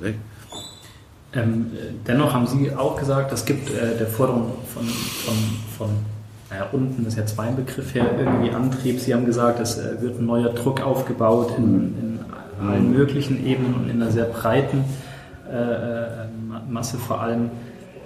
Ähm, 1.34 1.68
dennoch 2.08 2.34
haben 2.34 2.48
Sie 2.48 2.72
auch 2.75 2.98
gesagt, 2.98 3.32
es 3.32 3.46
gibt 3.46 3.70
äh, 3.70 3.98
der 3.98 4.08
Forderung 4.08 4.51
von, 4.74 4.84
von, 4.86 5.36
von 5.78 5.90
naja, 6.50 6.68
unten 6.74 7.06
ist 7.06 7.18
jetzt 7.18 7.38
mein 7.38 7.56
Begriff 7.56 7.96
her, 7.96 8.06
irgendwie 8.20 8.51
Antrieb. 8.51 9.00
Sie 9.00 9.13
haben 9.13 9.25
gesagt, 9.25 9.60
es 9.62 9.78
äh, 9.78 10.01
wird 10.01 10.20
ein 10.20 10.25
neuer 10.25 10.50
Druck 10.50 10.82
aufgebaut 10.82 11.54
in, 11.58 11.63
in 11.63 12.20
allen 12.68 12.92
möglichen 12.92 13.46
Ebenen 13.46 13.74
und 13.74 13.90
in 13.90 14.01
einer 14.01 14.12
sehr 14.12 14.25
breiten 14.25 14.84
äh, 15.50 15.56
äh 15.56 16.08
Masse 16.70 16.98
vor 16.98 17.22
allem. 17.22 17.50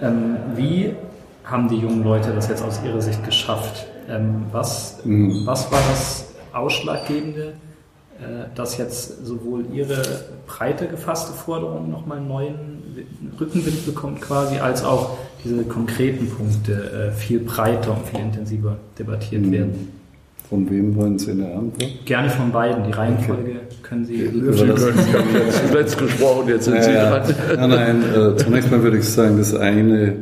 Ähm, 0.00 0.36
wie 0.54 0.94
haben 1.44 1.68
die 1.68 1.76
jungen 1.76 2.02
Leute 2.04 2.32
das 2.32 2.48
jetzt 2.48 2.62
aus 2.62 2.80
ihrer 2.84 3.00
Sicht 3.00 3.24
geschafft? 3.24 3.86
Ähm, 4.08 4.46
was, 4.52 4.98
mhm. 5.04 5.42
was 5.44 5.70
war 5.70 5.80
das 5.90 6.26
Ausschlaggebende, 6.52 7.54
äh, 8.18 8.46
dass 8.54 8.78
jetzt 8.78 9.26
sowohl 9.26 9.64
ihre 9.72 10.02
breite 10.46 10.86
gefasste 10.86 11.32
Forderung 11.32 11.90
nochmal 11.90 12.18
einen 12.18 12.28
neuen 12.28 12.82
Rückenwind 13.38 13.84
bekommt 13.84 14.20
quasi, 14.22 14.58
als 14.58 14.84
auch 14.84 15.18
diese 15.44 15.64
konkreten 15.64 16.28
Punkte 16.30 17.10
äh, 17.10 17.12
viel 17.12 17.40
breiter 17.40 17.92
und 17.92 18.06
viel 18.06 18.20
intensiver 18.20 18.76
debattiert 18.98 19.42
mhm. 19.42 19.52
werden? 19.52 19.92
Von 20.48 20.70
wem 20.70 20.94
wollen 20.94 21.18
Sie 21.18 21.32
eine 21.32 21.46
Antwort? 21.46 21.90
Gerne 22.04 22.30
von 22.30 22.52
beiden. 22.52 22.84
Die 22.84 22.92
Reihenfolge 22.92 23.60
können 23.82 24.04
Sie. 24.04 24.28
Sie 24.28 24.40
können 24.40 24.76
jetzt 25.34 25.66
zuletzt 25.66 25.98
gesprochen, 25.98 26.48
jetzt 26.48 26.66
sind 26.66 26.84
Sie 26.84 26.92
Ja, 26.92 27.18
dran. 27.18 27.34
ja. 27.48 27.66
Nein, 27.66 27.70
nein, 27.70 28.04
äh, 28.14 28.36
zunächst 28.36 28.70
mal 28.70 28.80
würde 28.82 28.98
ich 28.98 29.04
sagen, 29.08 29.38
das 29.38 29.54
eine, 29.54 30.14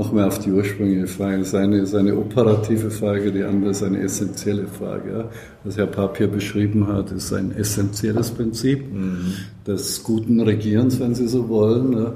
nochmal 0.00 0.28
auf 0.28 0.38
die 0.38 0.50
ursprüngliche 0.50 1.06
Frage, 1.06 1.40
das 1.40 1.54
eine 1.54 1.78
ist 1.78 1.94
eine 1.94 2.16
operative 2.16 2.90
Frage, 2.90 3.32
die 3.32 3.42
andere 3.42 3.72
ist 3.72 3.82
eine 3.82 4.00
essentielle 4.00 4.66
Frage. 4.66 5.26
Was 5.62 5.76
Herr 5.76 5.88
Papier 5.88 6.26
beschrieben 6.26 6.88
hat, 6.88 7.12
ist 7.12 7.34
ein 7.34 7.54
essentielles 7.54 8.30
Prinzip 8.30 8.82
des 9.66 10.02
guten 10.02 10.40
Regierens, 10.40 10.98
wenn 11.00 11.14
Sie 11.14 11.28
so 11.28 11.50
wollen, 11.50 12.12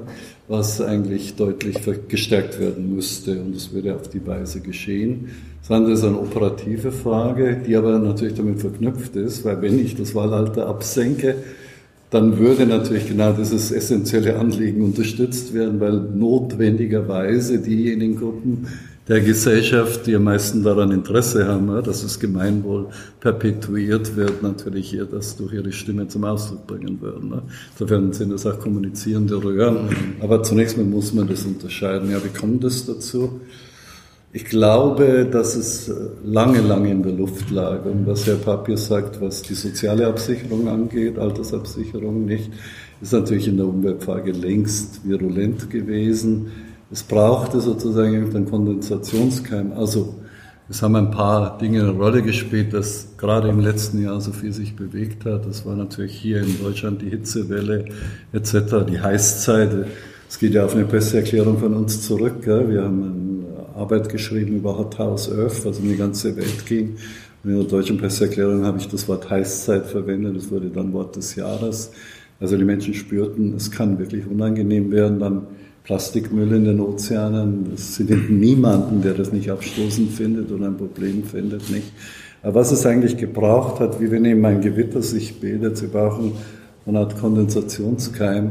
was 0.48 0.80
eigentlich 0.80 1.36
deutlich 1.36 1.76
gestärkt 2.08 2.58
werden 2.58 2.94
müsste 2.94 3.38
und 3.42 3.54
es 3.54 3.74
würde 3.74 3.94
auf 3.94 4.08
die 4.08 4.26
Weise 4.26 4.60
geschehen. 4.60 5.28
Das 5.60 5.70
andere 5.70 5.92
ist 5.92 6.04
eine 6.04 6.18
operative 6.18 6.90
Frage, 6.90 7.60
die 7.66 7.76
aber 7.76 7.98
natürlich 7.98 8.34
damit 8.34 8.60
verknüpft 8.60 9.14
ist, 9.16 9.44
weil 9.44 9.60
wenn 9.60 9.78
ich 9.78 9.94
das 9.94 10.14
Wahlalter 10.14 10.68
absenke, 10.68 11.34
dann 12.14 12.38
würde 12.38 12.64
natürlich 12.64 13.08
genau 13.08 13.32
dieses 13.32 13.72
essentielle 13.72 14.38
Anliegen 14.38 14.82
unterstützt 14.82 15.52
werden, 15.52 15.80
weil 15.80 15.94
notwendigerweise 15.94 17.58
diejenigen 17.58 18.16
Gruppen 18.16 18.68
der 19.08 19.20
Gesellschaft, 19.20 20.06
die 20.06 20.14
am 20.14 20.22
meisten 20.22 20.62
daran 20.62 20.92
Interesse 20.92 21.48
haben, 21.48 21.66
dass 21.82 22.02
das 22.02 22.20
Gemeinwohl 22.20 22.86
perpetuiert 23.18 24.14
wird, 24.14 24.44
natürlich 24.44 24.94
eher 24.94 25.06
das 25.06 25.36
durch 25.36 25.54
ihre 25.54 25.72
Stimme 25.72 26.06
zum 26.06 26.22
Ausdruck 26.22 26.68
bringen 26.68 27.00
würden. 27.00 27.34
Insofern 27.72 28.12
sind 28.12 28.32
das 28.32 28.46
auch 28.46 28.60
kommunizierende 28.60 29.42
Röhren. 29.42 29.88
Aber 30.20 30.40
zunächst 30.44 30.76
mal 30.76 30.86
muss 30.86 31.12
man 31.12 31.26
das 31.26 31.44
unterscheiden. 31.44 32.12
Ja, 32.12 32.22
wie 32.24 32.38
kommt 32.38 32.62
es 32.62 32.86
dazu? 32.86 33.40
Ich 34.36 34.46
glaube, 34.46 35.28
dass 35.30 35.54
es 35.54 35.88
äh, 35.88 35.94
lange, 36.24 36.60
lange 36.60 36.90
in 36.90 37.04
der 37.04 37.12
Luft 37.12 37.52
lag. 37.52 37.84
Und 37.84 38.04
was 38.04 38.26
Herr 38.26 38.34
Papier 38.34 38.76
sagt, 38.76 39.20
was 39.20 39.42
die 39.42 39.54
soziale 39.54 40.08
Absicherung 40.08 40.66
angeht, 40.66 41.20
Altersabsicherung 41.20 42.24
nicht, 42.24 42.50
ist 43.00 43.12
natürlich 43.12 43.46
in 43.46 43.58
der 43.58 43.66
Umweltfrage 43.66 44.32
längst 44.32 45.08
virulent 45.08 45.70
gewesen. 45.70 46.50
Es 46.90 47.04
brauchte 47.04 47.60
sozusagen 47.60 48.12
irgendeinen 48.12 48.50
Kondensationskeim. 48.50 49.72
Also 49.72 50.16
es 50.68 50.82
haben 50.82 50.96
ein 50.96 51.12
paar 51.12 51.56
Dinge 51.58 51.82
eine 51.82 51.92
Rolle 51.92 52.20
gespielt, 52.20 52.72
dass 52.72 53.16
gerade 53.16 53.50
im 53.50 53.60
letzten 53.60 54.02
Jahr 54.02 54.20
so 54.20 54.32
viel 54.32 54.52
sich 54.52 54.74
bewegt 54.74 55.26
hat. 55.26 55.46
Das 55.46 55.64
war 55.64 55.76
natürlich 55.76 56.16
hier 56.16 56.42
in 56.42 56.58
Deutschland 56.60 57.02
die 57.02 57.10
Hitzewelle 57.10 57.84
etc., 58.32 58.84
die 58.88 58.98
Heißzeit. 58.98 59.86
Es 60.28 60.40
geht 60.40 60.54
ja 60.54 60.64
auf 60.64 60.74
eine 60.74 60.86
Presseerklärung 60.86 61.58
von 61.58 61.74
uns 61.74 62.02
zurück. 62.02 62.42
Gell? 62.42 62.68
Wir 62.68 62.82
haben 62.82 63.23
Arbeit 63.74 64.08
geschrieben 64.08 64.56
über 64.56 64.78
Hot 64.78 64.98
House 64.98 65.30
Earth, 65.30 65.64
was 65.64 65.78
um 65.78 65.88
die 65.88 65.96
ganze 65.96 66.36
Welt 66.36 66.64
ging. 66.66 66.96
Und 67.42 67.50
in 67.50 67.56
der 67.58 67.68
deutschen 67.68 67.98
Presseerklärung 67.98 68.64
habe 68.64 68.78
ich 68.78 68.88
das 68.88 69.08
Wort 69.08 69.28
Heißzeit 69.28 69.86
verwendet. 69.86 70.36
Das 70.36 70.50
wurde 70.50 70.68
dann 70.68 70.92
Wort 70.92 71.16
des 71.16 71.34
Jahres. 71.34 71.92
Also 72.40 72.56
die 72.56 72.64
Menschen 72.64 72.94
spürten, 72.94 73.54
es 73.56 73.70
kann 73.70 73.98
wirklich 73.98 74.26
unangenehm 74.26 74.90
werden. 74.90 75.18
Dann 75.18 75.46
Plastikmüll 75.84 76.50
in 76.52 76.64
den 76.64 76.80
Ozeanen. 76.80 77.66
Es 77.74 77.96
findet 77.96 78.30
niemanden, 78.30 79.02
der 79.02 79.12
das 79.12 79.32
nicht 79.32 79.50
abstoßend 79.50 80.12
findet 80.12 80.50
oder 80.50 80.66
ein 80.66 80.76
Problem 80.76 81.22
findet, 81.24 81.70
nicht. 81.70 81.92
Aber 82.42 82.56
was 82.56 82.72
es 82.72 82.86
eigentlich 82.86 83.16
gebraucht 83.16 83.80
hat, 83.80 84.00
wie 84.00 84.10
wenn 84.10 84.24
eben 84.24 84.44
ein 84.44 84.60
Gewitter 84.60 85.02
sich 85.02 85.40
bildet, 85.40 85.76
sie 85.76 85.86
brauchen 85.86 86.32
eine 86.86 87.00
Art 87.00 87.18
Kondensationskeim. 87.18 88.50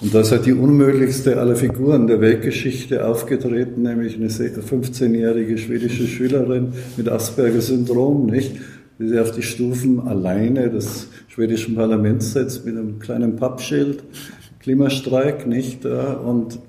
Und 0.00 0.14
da 0.14 0.20
ist 0.20 0.30
halt 0.30 0.46
die 0.46 0.52
unmöglichste 0.52 1.40
aller 1.40 1.56
Figuren 1.56 2.06
der 2.06 2.20
Weltgeschichte 2.20 3.04
aufgetreten, 3.04 3.82
nämlich 3.82 4.14
eine 4.14 4.28
15-jährige 4.28 5.58
schwedische 5.58 6.06
Schülerin 6.06 6.72
mit 6.96 7.08
Asperger-Syndrom, 7.08 8.26
nicht? 8.26 8.52
Die 9.00 9.08
sich 9.08 9.18
auf 9.18 9.32
die 9.32 9.42
Stufen 9.42 10.00
alleine 10.00 10.70
des 10.70 11.08
schwedischen 11.26 11.74
Parlaments 11.74 12.32
setzt 12.32 12.64
mit 12.64 12.76
einem 12.76 13.00
kleinen 13.00 13.36
Pappschild, 13.36 14.04
Klimastreik, 14.60 15.48
nicht? 15.48 15.84
Und 15.84 16.60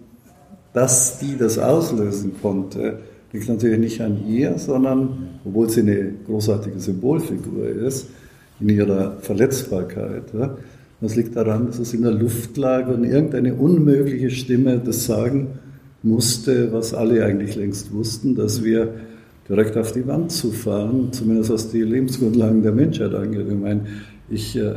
dass 0.74 1.20
die 1.20 1.38
das 1.38 1.60
auslösen 1.60 2.34
konnte, 2.42 3.00
liegt 3.32 3.48
natürlich 3.48 3.80
nicht 3.80 4.02
an 4.02 4.28
ihr, 4.28 4.58
sondern, 4.58 5.30
obwohl 5.46 5.70
sie 5.70 5.82
eine 5.82 6.13
großartige 6.26 6.80
Symbolfigur 6.80 7.68
ist, 7.68 8.08
in 8.60 8.70
ihrer 8.70 9.18
Verletzbarkeit. 9.22 10.24
Das 11.01 11.15
liegt 11.15 11.35
daran, 11.35 11.67
dass 11.67 11.79
es 11.79 11.93
in 11.93 12.01
der 12.01 12.12
Luft 12.12 12.57
lag 12.57 12.88
und 12.88 13.03
irgendeine 13.05 13.55
unmögliche 13.55 14.29
Stimme 14.29 14.79
das 14.83 15.05
sagen 15.05 15.47
musste, 16.03 16.71
was 16.73 16.93
alle 16.93 17.23
eigentlich 17.23 17.55
längst 17.55 17.93
wussten, 17.93 18.35
dass 18.35 18.63
wir 18.63 18.93
direkt 19.47 19.77
auf 19.77 19.91
die 19.93 20.05
Wand 20.07 20.31
zu 20.31 20.51
fahren, 20.51 21.12
zumindest 21.12 21.49
was 21.49 21.71
die 21.71 21.81
Lebensgrundlagen 21.81 22.62
der 22.62 22.71
Menschheit 22.71 23.13
angeht. 23.15 23.47
Ich 23.49 23.57
meine, 23.57 23.85
ich 24.29 24.55
äh, 24.55 24.75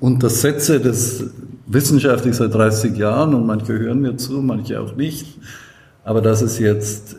untersetze 0.00 0.78
das 0.80 1.24
wissenschaftlich 1.66 2.34
seit 2.34 2.52
30 2.52 2.96
Jahren 2.96 3.34
und 3.34 3.46
manche 3.46 3.78
hören 3.78 4.00
mir 4.00 4.16
zu, 4.16 4.34
manche 4.42 4.80
auch 4.80 4.94
nicht. 4.96 5.38
Aber 6.04 6.20
dass 6.20 6.42
es 6.42 6.58
jetzt 6.58 7.16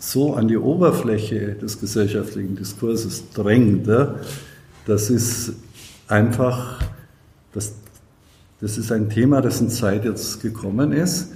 so 0.00 0.34
an 0.34 0.48
die 0.48 0.56
Oberfläche 0.56 1.54
des 1.54 1.78
gesellschaftlichen 1.78 2.56
Diskurses 2.56 3.30
drängt, 3.32 3.88
das 4.86 5.10
ist 5.10 5.52
einfach, 6.08 6.80
das, 7.52 7.74
das 8.60 8.78
ist 8.78 8.92
ein 8.92 9.10
Thema, 9.10 9.40
dessen 9.40 9.68
Zeit 9.70 10.04
jetzt 10.04 10.42
gekommen 10.42 10.92
ist. 10.92 11.32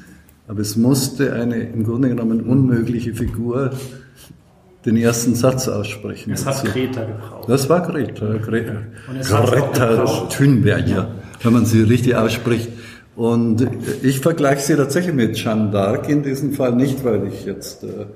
Aber 0.48 0.61
es 0.61 0.76
musste 0.76 1.33
eine 1.33 1.57
im 1.57 1.85
Grunde 1.85 2.09
genommen 2.09 2.42
unmögliche 2.42 3.14
Figur 3.14 3.72
den 4.85 4.96
ersten 4.96 5.35
Satz 5.35 5.66
aussprechen. 5.66 6.33
Es 6.33 6.46
hat 6.46 6.64
Greta 6.64 7.05
gebraucht. 7.05 7.48
Das 7.48 7.68
war 7.68 7.83
Greta. 7.83 8.38
Greta, 8.38 8.83
Greta. 9.11 10.26
Thunberg, 10.31 11.09
wenn 11.42 11.52
man 11.52 11.66
sie 11.66 11.83
richtig 11.83 12.14
ausspricht. 12.14 12.70
Und 13.16 13.66
ich 14.02 14.20
vergleiche 14.20 14.61
sie 14.61 14.76
tatsächlich 14.76 15.14
mit 15.14 15.37
Jeanne 15.37 15.72
d'Arc 15.72 16.09
in 16.09 16.22
diesem 16.22 16.52
Fall 16.52 16.76
nicht, 16.76 17.02
weil 17.02 17.26
ich 17.26 17.46
jetzt 17.46 17.83
äh, 17.83 18.07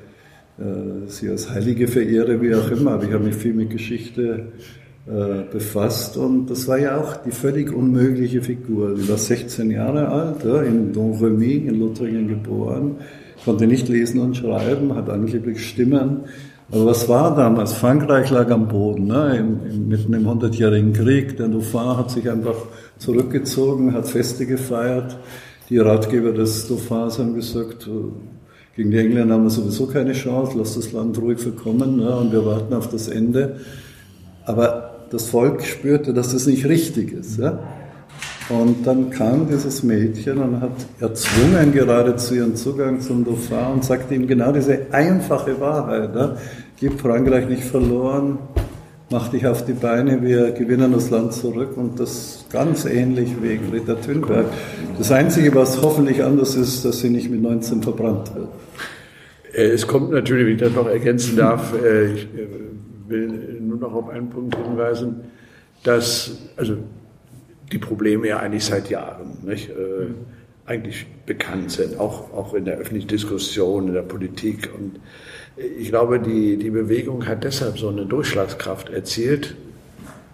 äh, 0.63 1.09
sie 1.09 1.31
als 1.31 1.51
Heilige 1.51 1.89
verehre, 1.89 2.41
wie 2.43 2.55
auch 2.55 2.71
immer, 2.71 2.93
aber 2.93 3.05
ich 3.05 3.13
habe 3.13 3.25
mich 3.25 3.35
viel 3.35 3.55
mit 3.55 3.71
Geschichte 3.71 4.53
äh, 5.11 5.43
befasst 5.51 6.17
und 6.17 6.49
das 6.51 6.69
war 6.69 6.79
ja 6.79 7.01
auch 7.01 7.17
die 7.17 7.33
völlig 7.33 7.73
unmögliche 7.73 8.43
Figur. 8.43 8.97
Sie 8.97 9.09
war 9.09 9.19
16 9.19 9.71
Jahre 9.71 10.09
alt, 10.09 10.45
ja, 10.45 10.63
in 10.63 10.93
Domremy 10.93 11.67
in 11.67 11.81
Lothringen 11.81 12.29
geboren, 12.29 12.97
konnte 13.45 13.67
nicht 13.67 13.89
lesen 13.89 14.21
und 14.21 14.37
schreiben, 14.37 14.95
hat 14.95 15.11
angeblich 15.11 15.67
Stimmen. 15.67 16.21
Aber 16.71 16.87
was 16.87 17.09
war 17.09 17.35
damals? 17.35 17.73
Frankreich 17.73 18.31
lag 18.31 18.51
am 18.51 18.69
Boden, 18.69 19.09
ne? 19.09 19.37
Im, 19.37 19.59
im, 19.69 19.89
mitten 19.89 20.15
im 20.15 20.29
Hundertjährigen 20.29 20.93
Krieg. 20.93 21.37
Der 21.37 21.49
Dauphin 21.49 21.97
hat 21.97 22.13
sich 22.13 22.31
einfach 22.31 22.55
zurückgezogen, 22.99 23.93
hat 23.93 24.07
Feste 24.07 24.47
gefeiert. 24.47 25.17
Die 25.69 25.79
Ratgeber 25.79 26.31
des 26.31 26.69
Dauphins 26.69 27.19
haben 27.19 27.35
gesagt, 27.35 27.89
äh, 27.89 28.13
gegen 28.77 28.93
die 28.93 28.99
Engländer 28.99 29.35
haben 29.35 29.43
wir 29.43 29.51
sowieso 29.51 29.87
keine 29.87 30.13
Chance, 30.13 30.53
lass 30.57 30.77
das 30.77 30.93
Land 30.93 31.19
ruhig 31.21 31.41
verkommen 31.41 31.97
ne? 31.97 32.17
und 32.17 32.31
wir 32.31 32.47
warten 32.47 32.73
auf 32.75 32.89
das 32.89 33.09
Ende. 33.09 33.57
Aber 34.45 34.90
das 35.11 35.29
Volk 35.29 35.65
spürte, 35.65 36.15
dass 36.15 36.33
das 36.33 36.47
nicht 36.47 36.67
richtig 36.67 37.13
ist. 37.13 37.39
Ja? 37.39 37.59
Und 38.49 38.87
dann 38.87 39.11
kam 39.11 39.49
dieses 39.49 39.83
Mädchen 39.83 40.39
und 40.39 40.61
hat 40.61 40.73
erzwungen 41.01 41.73
geradezu 41.73 42.35
ihren 42.35 42.57
Zugang 42.57 43.01
zum 43.01 43.25
Dauphin 43.25 43.75
und 43.75 43.85
sagte 43.85 44.15
ihm 44.15 44.27
genau 44.27 44.53
diese 44.53 44.87
einfache 44.91 45.61
Wahrheit. 45.61 46.15
Ja? 46.15 46.37
Gib 46.79 47.01
Frankreich 47.01 47.49
nicht 47.49 47.65
verloren, 47.65 48.39
mach 49.11 49.29
dich 49.29 49.47
auf 49.47 49.65
die 49.65 49.73
Beine, 49.73 50.23
wir 50.23 50.53
gewinnen 50.53 50.93
das 50.93 51.11
Land 51.11 51.33
zurück 51.33 51.77
und 51.77 52.01
das 52.01 52.45
ganz 52.51 52.85
ähnlich 52.85 53.35
wie 53.43 53.59
Greta 53.59 53.95
Thunberg. 53.95 54.47
Das 54.99 55.13
Einzige, 55.13 55.55
was 55.55 55.81
hoffentlich 55.83 56.23
anders 56.23 56.55
ist, 56.55 56.85
dass 56.85 57.01
sie 57.01 57.11
nicht 57.11 57.31
mit 57.31 57.43
19 57.43 57.83
verbrannt 57.83 58.35
wird. 58.35 58.49
Äh, 59.53 59.71
Es 59.73 59.87
kommt 59.87 60.11
natürlich, 60.11 60.47
wenn 60.47 60.55
ich 60.55 60.61
das 60.61 60.73
noch 60.73 60.89
ergänzen 60.89 61.37
darf, 61.37 61.73
äh, 61.75 62.15
ich 62.15 62.25
äh, 62.25 62.47
will 63.11 63.59
nur 63.61 63.79
noch 63.79 63.93
auf 63.93 64.09
einen 64.09 64.31
Punkt 64.31 64.57
hinweisen, 64.57 65.17
dass 65.83 66.39
also 66.57 66.77
die 67.73 67.79
Probleme 67.79 68.29
ja 68.29 68.39
eigentlich 68.39 68.65
seit 68.65 68.91
Jahren 68.91 69.39
nicht, 69.45 69.71
äh, 69.71 70.07
eigentlich 70.67 71.07
bekannt 71.27 71.71
sind, 71.73 71.99
auch, 71.99 72.33
auch 72.33 72.55
in 72.55 72.65
der 72.65 72.79
öffentlichen 72.79 73.09
Diskussion, 73.09 73.89
in 73.89 73.95
der 73.95 74.03
Politik. 74.03 74.71
Und 74.77 75.01
ich 75.57 75.89
glaube, 75.89 76.21
die, 76.21 76.57
die 76.57 76.71
Bewegung 76.71 77.27
hat 77.27 77.45
deshalb 77.45 77.79
so 77.79 77.89
eine 77.89 78.07
Durchschlagskraft 78.07 78.89
erzielt. 78.91 79.57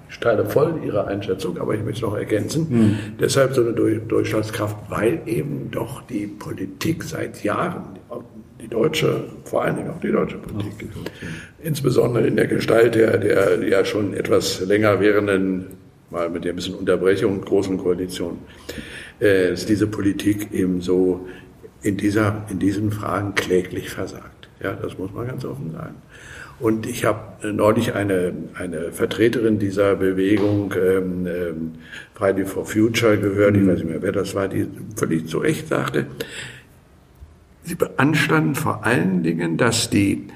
Ich 0.09 0.21
teile 0.21 0.47
voll 0.47 0.81
Ihre 0.85 1.07
Einschätzung, 1.07 1.59
aber 1.59 1.75
ich 1.75 1.81
möchte 1.83 1.99
es 1.99 2.03
noch 2.03 2.17
ergänzen. 2.17 2.97
Deshalb 3.21 3.55
so 3.55 3.63
eine 3.63 3.73
Durch- 3.73 4.01
Durchschlagskraft, 4.09 4.77
weil 4.89 5.21
eben 5.27 5.71
doch 5.71 6.03
die 6.03 6.27
Politik 6.27 7.03
seit 7.03 7.43
Jahren, 7.43 7.99
die 8.61 8.69
deutsche, 8.69 9.25
vor 9.45 9.65
allen 9.65 9.77
Dingen 9.77 9.91
auch 9.91 10.01
die 10.01 10.13
deutsche 10.13 10.39
Politik, 10.39 10.89
insbesondere 11.63 12.27
in 12.27 12.37
der 12.37 12.47
Gestalt 12.47 12.95
der, 12.95 13.19
der 13.19 13.63
ja 13.67 13.85
schon 13.85 14.15
etwas 14.15 14.61
länger 14.61 15.01
währenden, 15.01 15.67
mal 16.11 16.31
mit 16.31 16.45
der 16.45 16.53
bisschen 16.53 16.75
Unterbrechung, 16.75 17.41
großen 17.41 17.79
Koalition, 17.79 18.39
äh, 19.21 19.53
ist 19.53 19.69
diese 19.69 19.87
Politik 19.87 20.53
eben 20.53 20.81
so 20.81 21.27
in, 21.83 21.97
dieser, 21.97 22.47
in 22.51 22.59
diesen 22.59 22.91
Fragen 22.91 23.35
kläglich 23.35 23.91
versagt. 23.91 24.49
Ja, 24.63 24.73
das 24.73 24.99
muss 24.99 25.13
man 25.13 25.27
ganz 25.27 25.45
offen 25.45 25.73
sagen. 25.73 25.97
Und 26.59 26.87
ich 26.87 27.05
habe 27.05 27.53
neulich 27.53 27.95
eine, 27.95 28.33
eine 28.55 28.91
Vertreterin 28.91 29.59
dieser 29.59 29.97
Bewegung 29.97 30.73
ähm, 30.75 31.27
ähm, 31.27 31.73
Friday 32.15 32.47
for 32.47 32.65
Future 32.65 33.19
gehört, 33.19 33.57
ich 33.57 33.67
weiß 33.67 33.79
nicht 33.81 33.91
mehr, 33.91 34.01
wer 34.01 34.13
das 34.13 34.35
war, 34.35 34.49
die 34.49 34.67
völlig 34.97 35.29
zu 35.29 35.39
Recht 35.39 35.69
sagte, 35.69 36.07
sie 37.67 37.75
beanstanden 37.75 38.55
vor 38.55 38.87
allen 38.87 39.23
Dingen, 39.23 39.57
dass 39.57 39.91
die 39.91 40.29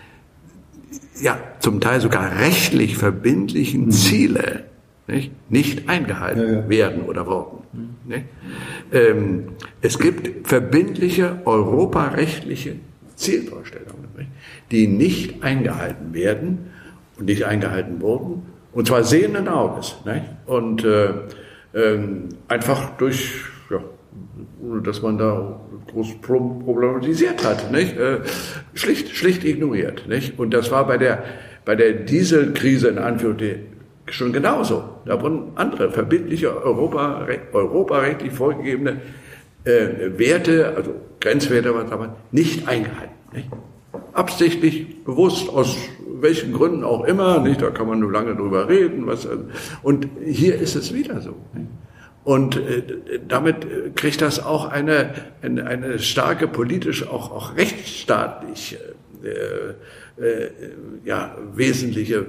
ja 1.22 1.38
zum 1.60 1.80
Teil 1.80 2.00
sogar 2.00 2.38
rechtlich 2.40 2.96
verbindlichen 2.96 3.86
mhm. 3.86 3.90
Ziele 3.92 4.64
nicht, 5.06 5.32
nicht 5.50 5.88
eingehalten 5.88 6.46
ja, 6.46 6.60
ja. 6.60 6.68
werden 6.68 7.02
oder 7.02 7.26
wurden. 7.26 7.60
Ähm, 8.92 9.44
es 9.80 9.98
gibt 9.98 10.48
verbindliche 10.48 11.40
europarechtliche 11.44 12.76
Zielvorstellungen, 13.16 14.08
nicht, 14.16 14.30
die 14.70 14.86
nicht 14.88 15.42
eingehalten 15.42 16.12
werden 16.14 16.70
und 17.18 17.26
nicht 17.26 17.44
eingehalten 17.44 18.00
wurden, 18.00 18.42
und 18.72 18.86
zwar 18.86 19.04
sehenden 19.04 19.48
Auges. 19.48 19.96
Nicht? 20.04 20.24
Und 20.46 20.84
äh, 20.84 21.10
ähm, 21.74 22.28
einfach 22.48 22.96
durch, 22.96 23.44
ja, 24.62 24.80
dass 24.80 25.02
man 25.02 25.18
da 25.18 25.60
groß 25.90 26.20
problematisiert 26.20 27.44
hat, 27.44 27.70
nicht? 27.72 27.96
Äh, 27.96 28.20
schlicht, 28.74 29.14
schlicht 29.16 29.44
ignoriert. 29.44 30.08
Nicht? 30.08 30.38
Und 30.38 30.52
das 30.52 30.70
war 30.70 30.86
bei 30.86 30.98
der, 30.98 31.24
bei 31.64 31.74
der 31.74 31.92
Dieselkrise 31.92 32.88
in 32.88 32.98
Anführungszeichen 32.98 33.70
schon 34.14 34.32
genauso. 34.32 34.84
Da 35.04 35.20
wurden 35.22 35.52
andere 35.54 35.90
verbindliche 35.90 36.62
Europa, 36.64 37.26
europarechtlich 37.52 38.32
vorgegebene 38.32 39.00
äh, 39.64 40.18
Werte, 40.18 40.74
also 40.76 40.94
Grenzwerte, 41.20 41.74
was 41.74 41.90
aber 41.92 42.16
nicht 42.32 42.68
eingehalten. 42.68 43.14
Nicht? 43.32 43.48
Absichtlich, 44.12 45.04
bewusst, 45.04 45.48
aus 45.48 45.76
welchen 46.20 46.52
Gründen 46.52 46.84
auch 46.84 47.04
immer, 47.04 47.40
nicht? 47.40 47.62
Da 47.62 47.70
kann 47.70 47.86
man 47.86 48.00
nur 48.00 48.12
lange 48.12 48.34
drüber 48.34 48.68
reden. 48.68 49.06
Was, 49.06 49.28
und 49.82 50.08
hier 50.24 50.56
ist 50.56 50.76
es 50.76 50.92
wieder 50.92 51.20
so. 51.20 51.34
Nicht? 51.54 51.68
Und 52.22 52.56
äh, 52.56 52.82
damit 53.26 53.96
kriegt 53.96 54.20
das 54.20 54.44
auch 54.44 54.68
eine, 54.68 55.14
eine, 55.42 55.66
eine 55.66 55.98
starke 55.98 56.48
politisch, 56.48 57.08
auch, 57.08 57.30
auch 57.32 57.56
rechtsstaatlich 57.56 58.78
äh, 59.22 60.22
äh, 60.22 60.50
ja, 61.04 61.34
wesentliche 61.54 62.26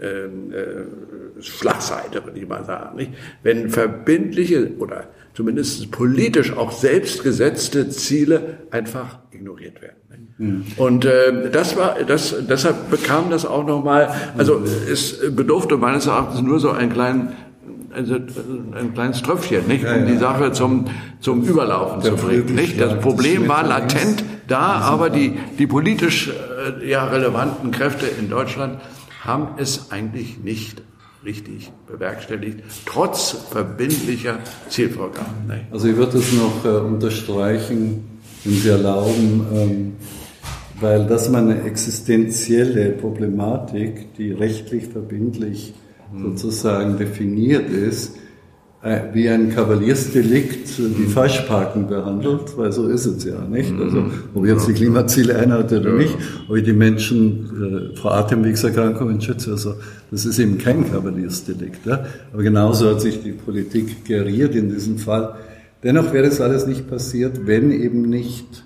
äh, 0.00 0.24
äh, 0.24 1.40
Schlagseite, 1.40 2.24
würde 2.24 2.38
ich 2.38 2.48
mal 2.48 2.64
sagen. 2.64 2.96
Nicht? 2.96 3.12
Wenn 3.42 3.70
verbindliche 3.70 4.70
oder 4.78 5.08
zumindest 5.34 5.90
politisch 5.90 6.56
auch 6.56 6.70
selbst 6.70 7.24
gesetzte 7.24 7.88
Ziele 7.88 8.58
einfach 8.70 9.18
ignoriert 9.32 9.82
werden. 9.82 10.34
Mhm. 10.38 10.64
Und 10.76 11.04
äh, 11.04 11.50
das 11.50 11.76
war, 11.76 11.96
das, 12.06 12.34
deshalb 12.48 12.88
bekam 12.90 13.30
das 13.30 13.44
auch 13.44 13.66
nochmal, 13.66 14.14
also 14.38 14.62
es 14.90 15.20
bedurfte 15.34 15.76
meines 15.76 16.06
Erachtens 16.06 16.40
nur 16.40 16.60
so 16.60 16.70
einen 16.70 16.92
kleinen 16.92 17.32
also 17.94 18.14
ein 18.14 18.92
kleines 18.94 19.22
Tröpfchen, 19.22 19.66
nicht, 19.66 19.84
um 19.84 20.06
die 20.06 20.16
Sache 20.16 20.52
zum, 20.52 20.86
zum 21.20 21.42
Überlaufen 21.42 22.02
zu 22.02 22.16
bringen. 22.16 22.54
Nicht? 22.54 22.80
Das 22.80 22.98
Problem 23.00 23.48
war 23.48 23.64
latent 23.64 24.24
da, 24.48 24.80
aber 24.80 25.10
die, 25.10 25.38
die 25.58 25.66
politisch 25.66 26.28
äh, 26.28 26.88
ja, 26.88 27.04
relevanten 27.04 27.70
Kräfte 27.70 28.06
in 28.06 28.28
Deutschland 28.28 28.80
haben 29.22 29.48
es 29.56 29.90
eigentlich 29.90 30.38
nicht 30.42 30.82
richtig 31.24 31.72
bewerkstelligt, 31.86 32.60
trotz 32.84 33.30
verbindlicher 33.50 34.38
Zielvorgaben. 34.68 35.46
Nicht? 35.48 35.64
Also 35.70 35.88
ich 35.88 35.96
würde 35.96 36.18
es 36.18 36.32
noch 36.32 36.64
äh, 36.64 36.68
unterstreichen, 36.68 38.04
wenn 38.44 38.52
Sie 38.52 38.68
erlauben, 38.68 39.46
ähm, 39.54 39.92
weil 40.80 41.06
das 41.06 41.30
mal 41.30 41.42
eine 41.42 41.62
existenzielle 41.62 42.90
Problematik, 42.90 44.14
die 44.16 44.32
rechtlich 44.32 44.88
verbindlich 44.88 45.72
sozusagen 46.22 46.98
definiert 46.98 47.70
ist, 47.70 48.16
äh, 48.84 49.00
wie 49.14 49.30
ein 49.30 49.48
Kavaliersdelikt 49.48 50.76
die 50.78 51.06
Falschparken 51.06 51.88
behandelt, 51.88 52.56
weil 52.56 52.70
so 52.70 52.86
ist 52.86 53.06
es 53.06 53.24
ja, 53.24 53.40
nicht? 53.40 53.72
Also, 53.80 54.10
ob 54.34 54.44
ich 54.44 54.50
jetzt 54.50 54.68
die 54.68 54.74
Klimaziele 54.74 55.38
einhalte 55.38 55.80
oder 55.80 55.92
nicht, 55.92 56.14
ob 56.48 56.56
ich 56.56 56.64
die 56.64 56.74
Menschen 56.74 57.92
äh, 57.94 57.96
vor 57.96 58.12
Atemwegserkrankungen 58.12 59.22
schütze, 59.22 59.52
also, 59.52 59.74
das 60.10 60.26
ist 60.26 60.38
eben 60.38 60.58
kein 60.58 60.90
Kavaliersdelikt, 60.90 61.86
ja? 61.86 62.04
Aber 62.32 62.42
genauso 62.42 62.90
hat 62.90 63.00
sich 63.00 63.22
die 63.22 63.32
Politik 63.32 64.04
geriert 64.04 64.54
in 64.54 64.68
diesem 64.68 64.98
Fall. 64.98 65.34
Dennoch 65.82 66.12
wäre 66.12 66.26
es 66.26 66.42
alles 66.42 66.66
nicht 66.66 66.88
passiert, 66.88 67.46
wenn 67.46 67.70
eben 67.70 68.02
nicht 68.02 68.64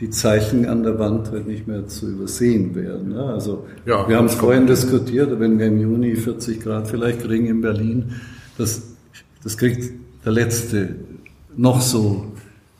die 0.00 0.10
Zeichen 0.10 0.66
an 0.66 0.82
der 0.82 0.98
Wand 0.98 1.30
halt 1.30 1.46
nicht 1.46 1.66
mehr 1.66 1.86
zu 1.86 2.08
übersehen 2.08 2.74
wären. 2.74 3.12
Ja, 3.12 3.26
also 3.26 3.66
ja, 3.84 4.08
wir 4.08 4.16
haben 4.16 4.26
es 4.26 4.34
vorhin 4.34 4.66
diskutiert, 4.66 5.38
wenn 5.38 5.58
wir 5.58 5.66
im 5.66 5.78
Juni 5.78 6.16
40 6.16 6.62
Grad 6.62 6.88
vielleicht 6.88 7.22
kriegen 7.22 7.46
in 7.46 7.60
Berlin, 7.60 8.14
das, 8.56 8.82
das 9.42 9.58
kriegt 9.58 9.92
der 10.24 10.32
letzte 10.32 10.96
noch 11.56 11.82
so 11.82 12.32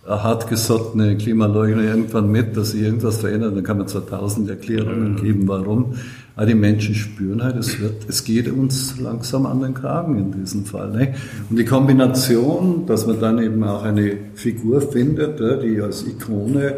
hartgesottene 0.07 1.17
Klimaleugner 1.19 1.83
irgendwann 1.83 2.31
mit, 2.31 2.57
dass 2.57 2.73
sie 2.73 2.81
irgendwas 2.81 3.19
verändern, 3.19 3.55
dann 3.55 3.65
kann 3.65 3.79
man 3.79 3.87
zwar 3.87 4.07
tausend 4.07 4.49
Erklärungen 4.49 5.17
geben, 5.17 5.47
warum, 5.47 5.95
aber 6.41 6.47
die 6.47 6.55
Menschen 6.55 6.95
spüren 6.95 7.45
halt, 7.45 7.57
es, 7.57 7.79
wird, 7.83 8.09
es 8.09 8.25
geht 8.25 8.51
uns 8.51 8.99
langsam 8.99 9.45
an 9.45 9.61
den 9.61 9.75
Kragen 9.75 10.17
in 10.17 10.33
diesem 10.33 10.65
Fall. 10.65 10.91
Ne? 10.91 11.13
Und 11.51 11.59
die 11.59 11.67
Kombination, 11.67 12.87
dass 12.87 13.07
man 13.07 13.21
dann 13.21 13.43
eben 13.43 13.63
auch 13.63 13.83
eine 13.83 14.17
Figur 14.33 14.81
findet, 14.81 15.39
die 15.39 15.83
als 15.83 16.07
Ikone, 16.07 16.77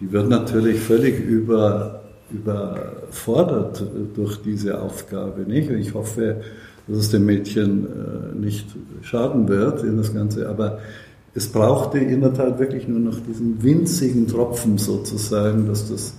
die 0.00 0.10
wird 0.10 0.28
natürlich 0.28 0.80
völlig 0.80 1.24
über, 1.24 2.00
überfordert 2.32 3.86
durch 4.16 4.42
diese 4.42 4.82
Aufgabe. 4.82 5.42
Nicht? 5.42 5.70
Ich 5.70 5.94
hoffe, 5.94 6.40
dass 6.88 6.98
es 6.98 7.10
dem 7.10 7.26
Mädchen 7.26 7.86
äh, 7.86 8.36
nicht 8.40 8.66
schaden 9.02 9.46
wird 9.46 9.84
in 9.84 9.98
das 9.98 10.12
Ganze, 10.12 10.48
aber 10.48 10.80
es 11.32 11.46
brauchte 11.46 11.98
in 11.98 12.22
der 12.22 12.34
Tat 12.34 12.58
wirklich 12.58 12.88
nur 12.88 12.98
noch 12.98 13.20
diesen 13.20 13.62
winzigen 13.62 14.26
Tropfen 14.26 14.78
sozusagen, 14.78 15.68
dass 15.68 15.88
das 15.88 16.14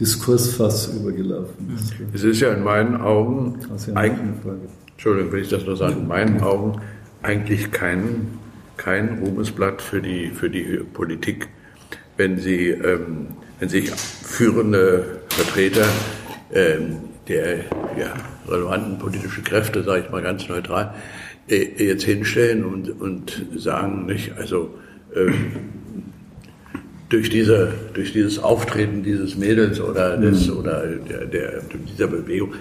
Diskursfass 0.00 0.88
übergelaufen 0.88 1.72
ist. 1.76 1.94
Es 2.12 2.24
ist 2.24 2.40
ja 2.40 2.52
in 2.52 2.64
meinen 2.64 3.00
Augen, 3.00 3.60
Entschuldigung, 4.92 5.32
wenn 5.32 5.40
ich 5.40 5.48
das 5.48 5.64
nur 5.64 5.76
sage, 5.76 5.94
in 5.94 6.08
meinen 6.08 6.40
Augen 6.42 6.80
eigentlich 7.22 7.70
kein, 7.70 8.38
kein 8.76 9.20
Ruhmesblatt 9.20 9.80
für 9.80 10.00
die, 10.02 10.30
für 10.30 10.50
die 10.50 10.80
Politik, 10.92 11.48
wenn 12.16 12.38
sie, 12.38 12.70
ähm, 12.70 13.28
wenn 13.60 13.68
sich 13.68 13.90
führende 13.90 15.20
Vertreter 15.28 15.86
ähm, 16.52 16.96
der 17.28 17.58
ja, 17.98 18.14
relevanten 18.48 18.98
politischen 18.98 19.44
Kräfte, 19.44 19.82
sage 19.82 20.04
ich 20.04 20.10
mal 20.10 20.22
ganz 20.22 20.48
neutral, 20.48 20.94
äh, 21.48 21.86
jetzt 21.86 22.04
hinstellen 22.04 22.64
und, 22.64 23.00
und 23.00 23.46
sagen, 23.56 24.06
nicht, 24.06 24.36
also 24.36 24.74
äh, 25.14 25.32
durch, 27.08 27.30
diese, 27.30 27.72
durch 27.92 28.12
dieses 28.12 28.38
Auftreten 28.38 29.02
dieses 29.02 29.36
Mädels 29.36 29.80
oder, 29.80 30.16
des, 30.16 30.48
mhm. 30.48 30.56
oder 30.58 30.86
der, 30.86 31.26
der, 31.26 31.60
dieser 31.88 32.06
Bewegung 32.06 32.54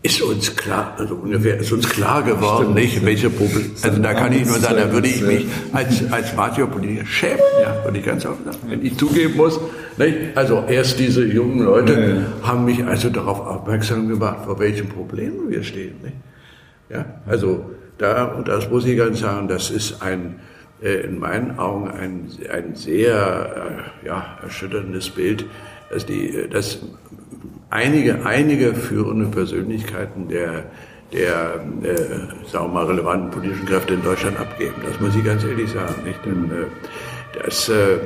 ist 0.00 0.22
uns 0.22 0.54
klar, 0.54 0.94
also 0.96 1.16
ungefähr 1.16 1.58
ist 1.58 1.72
uns 1.72 1.88
klar 1.88 2.22
geworden, 2.22 2.72
Stimmt, 2.72 2.74
nicht, 2.76 3.04
welche 3.04 3.30
Probleme, 3.30 3.70
also 3.82 4.00
da 4.00 4.14
kann 4.14 4.32
ich 4.32 4.46
nur 4.46 4.58
sagen, 4.58 4.76
da 4.76 4.92
würde 4.92 5.08
ich 5.08 5.20
mich 5.22 5.46
als, 5.72 6.12
als 6.12 6.36
Mario-Politiker 6.36 7.04
schämen, 7.04 7.40
ja, 7.60 7.84
würde 7.84 7.98
ich 7.98 8.04
ganz 8.04 8.24
offen 8.24 8.44
sagen, 8.44 8.58
wenn 8.68 8.86
ich 8.86 8.96
zugeben 8.96 9.36
muss, 9.36 9.58
nicht, 9.96 10.16
also 10.36 10.64
erst 10.68 11.00
diese 11.00 11.24
jungen 11.24 11.64
Leute 11.64 12.24
ja. 12.42 12.48
haben 12.48 12.64
mich 12.64 12.84
also 12.84 13.10
darauf 13.10 13.40
aufmerksam 13.40 14.08
gemacht, 14.08 14.44
vor 14.44 14.60
welchen 14.60 14.88
Problemen 14.88 15.50
wir 15.50 15.64
stehen, 15.64 15.96
nicht, 16.00 16.16
ja, 16.90 17.04
also 17.26 17.68
da, 17.98 18.26
und 18.26 18.46
das 18.46 18.70
muss 18.70 18.86
ich 18.86 18.96
ganz 18.96 19.18
sagen, 19.18 19.48
das 19.48 19.68
ist 19.70 20.00
ein, 20.00 20.36
in 20.80 21.18
meinen 21.18 21.58
Augen 21.58 21.90
ein, 21.90 22.28
ein 22.52 22.74
sehr 22.74 23.90
äh, 24.02 24.06
ja, 24.06 24.38
erschütterndes 24.42 25.10
Bild, 25.10 25.44
dass, 25.90 26.06
die, 26.06 26.48
dass 26.50 26.78
einige, 27.70 28.24
einige 28.24 28.74
führende 28.74 29.26
Persönlichkeiten 29.26 30.28
der, 30.28 30.64
der 31.12 31.64
äh, 31.82 31.96
sagen 32.48 32.66
wir 32.66 32.68
mal, 32.68 32.86
relevanten 32.86 33.30
politischen 33.30 33.66
Kräfte 33.66 33.94
in 33.94 34.02
Deutschland 34.02 34.38
abgeben. 34.38 34.74
Das 34.84 35.00
muss 35.00 35.16
ich 35.16 35.24
ganz 35.24 35.44
ehrlich 35.44 35.70
sagen. 35.70 35.94
Nicht? 36.04 36.24
Denn, 36.24 36.44
äh, 36.50 37.40
das, 37.42 37.68
äh, 37.68 37.98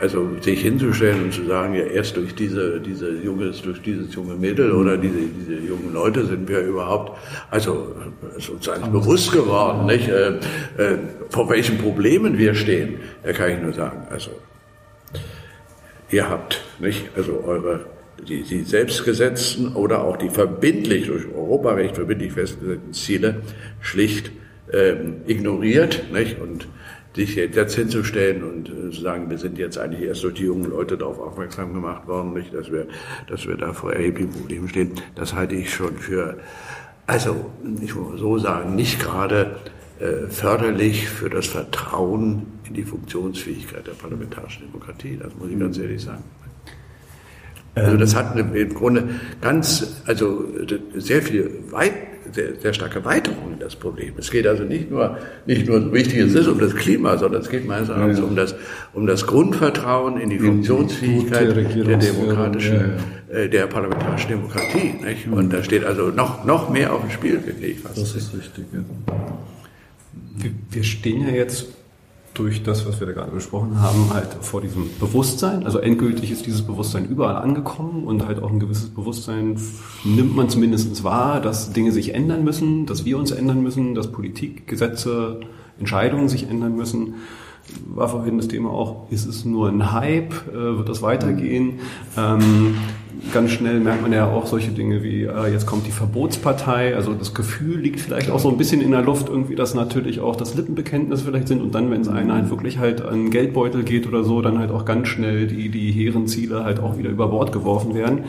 also 0.00 0.28
sich 0.40 0.62
hinzustellen 0.62 1.24
und 1.24 1.32
zu 1.32 1.44
sagen, 1.44 1.74
ja 1.74 1.84
erst 1.84 2.16
durch 2.16 2.34
diese, 2.34 2.80
diese 2.80 3.10
junges, 3.10 3.62
durch 3.62 3.82
dieses 3.82 4.14
junge 4.14 4.34
Mädel 4.34 4.72
oder 4.72 4.96
diese, 4.96 5.18
diese 5.18 5.60
jungen 5.60 5.92
Leute 5.92 6.26
sind 6.26 6.48
wir 6.48 6.60
überhaupt, 6.60 7.18
also 7.50 7.94
ist 8.36 8.48
uns 8.48 8.68
eigentlich 8.68 8.92
bewusst 8.92 9.32
geworden, 9.32 9.86
nicht, 9.86 10.08
äh, 10.08 10.36
äh, 10.76 10.98
vor 11.30 11.48
welchen 11.50 11.78
Problemen 11.78 12.38
wir 12.38 12.54
stehen. 12.54 13.00
Da 13.22 13.32
kann 13.32 13.50
ich 13.50 13.60
nur 13.60 13.72
sagen, 13.72 14.06
also 14.10 14.30
ihr 16.10 16.28
habt, 16.28 16.62
nicht, 16.78 17.06
also 17.16 17.42
eure 17.44 17.80
die, 18.26 18.42
die 18.42 18.62
selbstgesetzten 18.62 19.74
oder 19.74 20.02
auch 20.02 20.16
die 20.16 20.30
verbindlich 20.30 21.06
durch 21.06 21.26
Europarecht 21.26 21.94
verbindlich 21.94 22.32
festgesetzten 22.32 22.92
Ziele 22.92 23.42
schlicht 23.80 24.30
ähm, 24.72 25.22
ignoriert, 25.26 26.12
nicht? 26.12 26.40
Und 26.40 26.66
sich 27.14 27.34
jetzt 27.34 27.74
hinzustellen 27.74 28.42
und 28.44 28.68
äh, 28.68 28.90
zu 28.90 29.00
sagen, 29.00 29.28
wir 29.30 29.38
sind 29.38 29.58
jetzt 29.58 29.78
eigentlich 29.78 30.02
erst 30.02 30.22
durch 30.24 30.34
die 30.34 30.44
jungen 30.44 30.70
Leute 30.70 30.96
darauf 30.96 31.18
aufmerksam 31.18 31.74
gemacht 31.74 32.06
worden, 32.06 32.34
nicht, 32.34 32.54
dass 32.54 32.70
wir, 32.70 32.86
dass 33.26 33.46
wir 33.46 33.56
da 33.56 33.72
vor 33.72 33.92
erheblichen 33.92 34.30
Problemen 34.30 34.68
stehen, 34.68 34.92
das 35.14 35.34
halte 35.34 35.54
ich 35.54 35.72
schon 35.72 35.96
für, 35.96 36.38
also, 37.06 37.50
ich 37.80 37.94
muss 37.94 38.20
so 38.20 38.38
sagen, 38.38 38.76
nicht 38.76 39.00
gerade 39.00 39.56
äh, 39.98 40.28
förderlich 40.28 41.08
für 41.08 41.28
das 41.28 41.46
Vertrauen 41.46 42.46
in 42.68 42.74
die 42.74 42.84
Funktionsfähigkeit 42.84 43.86
der 43.86 43.92
parlamentarischen 43.92 44.66
Demokratie. 44.66 45.18
Das 45.20 45.34
muss 45.34 45.50
ich 45.50 45.58
ganz 45.58 45.78
ehrlich 45.78 46.02
sagen. 46.02 46.22
Also 47.74 47.96
das 47.96 48.14
hat 48.14 48.36
im 48.36 48.74
Grunde 48.74 49.08
ganz, 49.40 50.02
also 50.06 50.44
sehr 50.94 51.22
viel 51.22 51.50
weit, 51.70 51.92
sehr, 52.32 52.54
sehr 52.60 52.72
starke 52.72 53.04
Weiterung 53.04 53.52
in 53.52 53.58
das 53.58 53.76
Problem. 53.76 54.14
Es 54.18 54.30
geht 54.30 54.46
also 54.46 54.64
nicht 54.64 54.90
nur, 54.90 55.18
nicht 55.46 55.66
nur 55.66 55.80
so 55.80 55.92
wichtig 55.92 56.18
es 56.20 56.34
ist 56.34 56.48
um 56.48 56.58
das 56.58 56.74
Klima, 56.74 57.16
sondern 57.16 57.42
es 57.42 57.48
geht 57.48 57.66
meines 57.66 57.88
Erachtens 57.88 58.18
ja, 58.18 58.24
ja. 58.24 58.30
um 58.30 58.36
das, 58.36 58.54
um 58.92 59.06
das 59.06 59.26
Grundvertrauen 59.26 60.20
in 60.20 60.30
die 60.30 60.38
Funktionsfähigkeit 60.38 61.56
die 61.74 61.82
der 61.82 61.96
demokratischen, 61.96 62.98
ja, 63.30 63.34
äh, 63.34 63.48
der 63.48 63.66
parlamentarischen 63.66 64.30
Demokratie. 64.30 64.94
Nicht? 65.04 65.26
Und 65.30 65.52
da 65.52 65.62
steht 65.62 65.84
also 65.84 66.10
noch, 66.10 66.44
noch 66.44 66.70
mehr 66.70 66.92
auf 66.92 67.00
dem 67.02 67.10
Spiel, 67.10 67.40
finde 67.40 67.66
ich. 67.66 67.80
Fast. 67.80 67.98
Das 67.98 68.14
ist 68.14 68.34
richtig, 68.34 68.64
ja. 68.72 68.80
Wir, 70.36 70.50
wir 70.70 70.84
stehen 70.84 71.26
ja 71.26 71.34
jetzt 71.34 71.66
durch 72.38 72.62
das, 72.62 72.86
was 72.86 73.00
wir 73.00 73.06
da 73.06 73.12
gerade 73.12 73.32
besprochen 73.32 73.80
haben, 73.80 74.12
halt 74.12 74.28
vor 74.40 74.60
diesem 74.60 74.90
Bewusstsein. 74.98 75.64
Also 75.64 75.78
endgültig 75.78 76.30
ist 76.30 76.46
dieses 76.46 76.62
Bewusstsein 76.62 77.08
überall 77.08 77.36
angekommen 77.36 78.04
und 78.04 78.26
halt 78.26 78.42
auch 78.42 78.50
ein 78.50 78.60
gewisses 78.60 78.90
Bewusstsein 78.90 79.58
nimmt 80.04 80.36
man 80.36 80.48
zumindest 80.48 81.02
wahr, 81.04 81.40
dass 81.40 81.72
Dinge 81.72 81.92
sich 81.92 82.14
ändern 82.14 82.44
müssen, 82.44 82.86
dass 82.86 83.04
wir 83.04 83.18
uns 83.18 83.30
ändern 83.30 83.62
müssen, 83.62 83.94
dass 83.94 84.12
Politik, 84.12 84.66
Gesetze, 84.66 85.40
Entscheidungen 85.78 86.28
sich 86.28 86.48
ändern 86.48 86.76
müssen 86.76 87.14
war 87.86 88.08
vorhin 88.08 88.38
das 88.38 88.48
Thema 88.48 88.70
auch, 88.70 89.10
ist 89.10 89.26
es 89.26 89.44
nur 89.44 89.68
ein 89.68 89.92
Hype, 89.92 90.32
äh, 90.48 90.78
wird 90.78 90.88
das 90.88 91.02
weitergehen? 91.02 91.80
Ähm, 92.16 92.76
ganz 93.32 93.50
schnell 93.50 93.80
merkt 93.80 94.02
man 94.02 94.12
ja 94.12 94.26
auch 94.26 94.46
solche 94.46 94.70
Dinge 94.70 95.02
wie, 95.02 95.24
äh, 95.24 95.52
jetzt 95.52 95.66
kommt 95.66 95.86
die 95.86 95.90
Verbotspartei, 95.90 96.94
also 96.94 97.14
das 97.14 97.34
Gefühl 97.34 97.78
liegt 97.78 98.00
vielleicht 98.00 98.30
auch 98.30 98.38
so 98.38 98.48
ein 98.48 98.56
bisschen 98.56 98.80
in 98.80 98.90
der 98.90 99.02
Luft 99.02 99.28
irgendwie, 99.28 99.54
dass 99.54 99.74
natürlich 99.74 100.20
auch 100.20 100.36
das 100.36 100.54
Lippenbekenntnis 100.54 101.22
vielleicht 101.22 101.48
sind 101.48 101.62
und 101.62 101.74
dann, 101.74 101.90
wenn 101.90 102.00
es 102.00 102.08
einer 102.08 102.34
halt 102.34 102.50
wirklich 102.50 102.78
halt 102.78 103.00
an 103.02 103.30
Geldbeutel 103.30 103.82
geht 103.82 104.06
oder 104.06 104.24
so, 104.24 104.42
dann 104.42 104.58
halt 104.58 104.70
auch 104.70 104.84
ganz 104.84 105.08
schnell 105.08 105.46
die, 105.46 105.68
die 105.68 105.90
hehren 105.92 106.26
Ziele 106.26 106.64
halt 106.64 106.80
auch 106.80 106.98
wieder 106.98 107.10
über 107.10 107.28
Bord 107.28 107.52
geworfen 107.52 107.94
werden. 107.94 108.24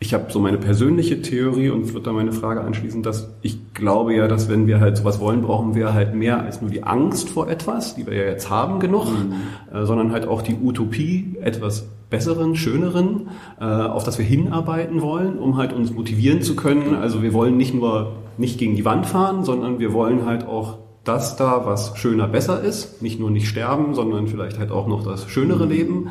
Ich 0.00 0.14
habe 0.14 0.30
so 0.30 0.38
meine 0.38 0.58
persönliche 0.58 1.22
Theorie 1.22 1.70
und 1.70 1.92
würde 1.92 2.04
da 2.04 2.12
meine 2.12 2.30
Frage 2.30 2.60
anschließen, 2.60 3.02
dass 3.02 3.30
ich 3.42 3.74
glaube 3.74 4.14
ja, 4.14 4.28
dass 4.28 4.48
wenn 4.48 4.68
wir 4.68 4.78
halt 4.78 4.96
sowas 4.96 5.18
wollen, 5.18 5.42
brauchen 5.42 5.74
wir 5.74 5.92
halt 5.92 6.14
mehr 6.14 6.40
als 6.40 6.60
nur 6.60 6.70
die 6.70 6.84
Angst 6.84 7.30
vor 7.30 7.50
etwas, 7.50 7.96
die 7.96 8.06
wir 8.06 8.14
ja 8.14 8.24
jetzt 8.24 8.48
haben 8.48 8.78
genug, 8.78 9.06
mhm. 9.06 9.76
äh, 9.76 9.84
sondern 9.84 10.12
halt 10.12 10.28
auch 10.28 10.42
die 10.42 10.54
Utopie 10.54 11.36
etwas 11.40 11.88
besseren, 12.10 12.56
schöneren, 12.56 13.28
äh, 13.60 13.64
auf 13.64 14.04
das 14.04 14.18
wir 14.18 14.24
hinarbeiten 14.24 15.02
wollen, 15.02 15.38
um 15.38 15.56
halt 15.56 15.72
uns 15.72 15.92
motivieren 15.92 16.42
zu 16.42 16.56
können. 16.56 16.94
Also 16.94 17.22
wir 17.22 17.32
wollen 17.32 17.56
nicht 17.56 17.74
nur 17.74 18.16
nicht 18.38 18.58
gegen 18.58 18.76
die 18.76 18.84
Wand 18.84 19.06
fahren, 19.06 19.44
sondern 19.44 19.78
wir 19.78 19.92
wollen 19.92 20.24
halt 20.24 20.46
auch 20.46 20.78
das 21.04 21.36
da, 21.36 21.66
was 21.66 21.96
schöner, 21.98 22.28
besser 22.28 22.62
ist. 22.62 23.02
Nicht 23.02 23.18
nur 23.18 23.30
nicht 23.30 23.48
sterben, 23.48 23.94
sondern 23.94 24.26
vielleicht 24.26 24.58
halt 24.58 24.70
auch 24.70 24.86
noch 24.86 25.04
das 25.04 25.28
schönere 25.28 25.64
mhm. 25.64 25.70
Leben. 25.70 26.08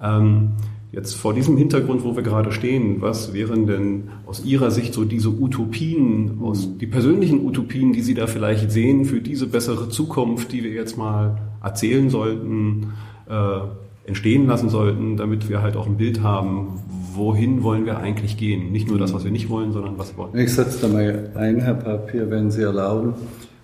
Ähm, 0.00 0.52
Jetzt 0.92 1.14
vor 1.14 1.34
diesem 1.34 1.56
Hintergrund, 1.56 2.02
wo 2.02 2.16
wir 2.16 2.24
gerade 2.24 2.50
stehen, 2.50 3.00
was 3.00 3.32
wären 3.32 3.68
denn 3.68 4.08
aus 4.26 4.44
Ihrer 4.44 4.72
Sicht 4.72 4.92
so 4.92 5.04
diese 5.04 5.28
Utopien, 5.28 6.40
aus, 6.42 6.78
die 6.78 6.88
persönlichen 6.88 7.46
Utopien, 7.46 7.92
die 7.92 8.00
Sie 8.00 8.14
da 8.14 8.26
vielleicht 8.26 8.72
sehen 8.72 9.04
für 9.04 9.20
diese 9.20 9.46
bessere 9.46 9.88
Zukunft, 9.88 10.50
die 10.50 10.64
wir 10.64 10.72
jetzt 10.72 10.98
mal 10.98 11.38
erzählen 11.62 12.10
sollten, 12.10 12.94
äh, 13.28 13.60
entstehen 14.04 14.46
lassen 14.46 14.68
sollten, 14.68 15.16
damit 15.16 15.48
wir 15.48 15.62
halt 15.62 15.76
auch 15.76 15.86
ein 15.86 15.96
Bild 15.96 16.22
haben, 16.22 16.80
wohin 17.14 17.62
wollen 17.62 17.86
wir 17.86 17.98
eigentlich 17.98 18.36
gehen? 18.36 18.72
Nicht 18.72 18.88
nur 18.88 18.98
das, 18.98 19.12
was 19.12 19.24
wir 19.24 19.30
nicht 19.30 19.48
wollen, 19.48 19.72
sondern 19.72 19.98
was 19.98 20.12
wir 20.12 20.18
wollen. 20.18 20.38
Ich 20.38 20.54
setze 20.54 20.80
da 20.82 20.88
mal 20.88 21.30
ein, 21.34 21.60
Herr 21.60 21.74
Papier, 21.74 22.30
wenn 22.30 22.50
Sie 22.50 22.62
erlauben, 22.62 23.14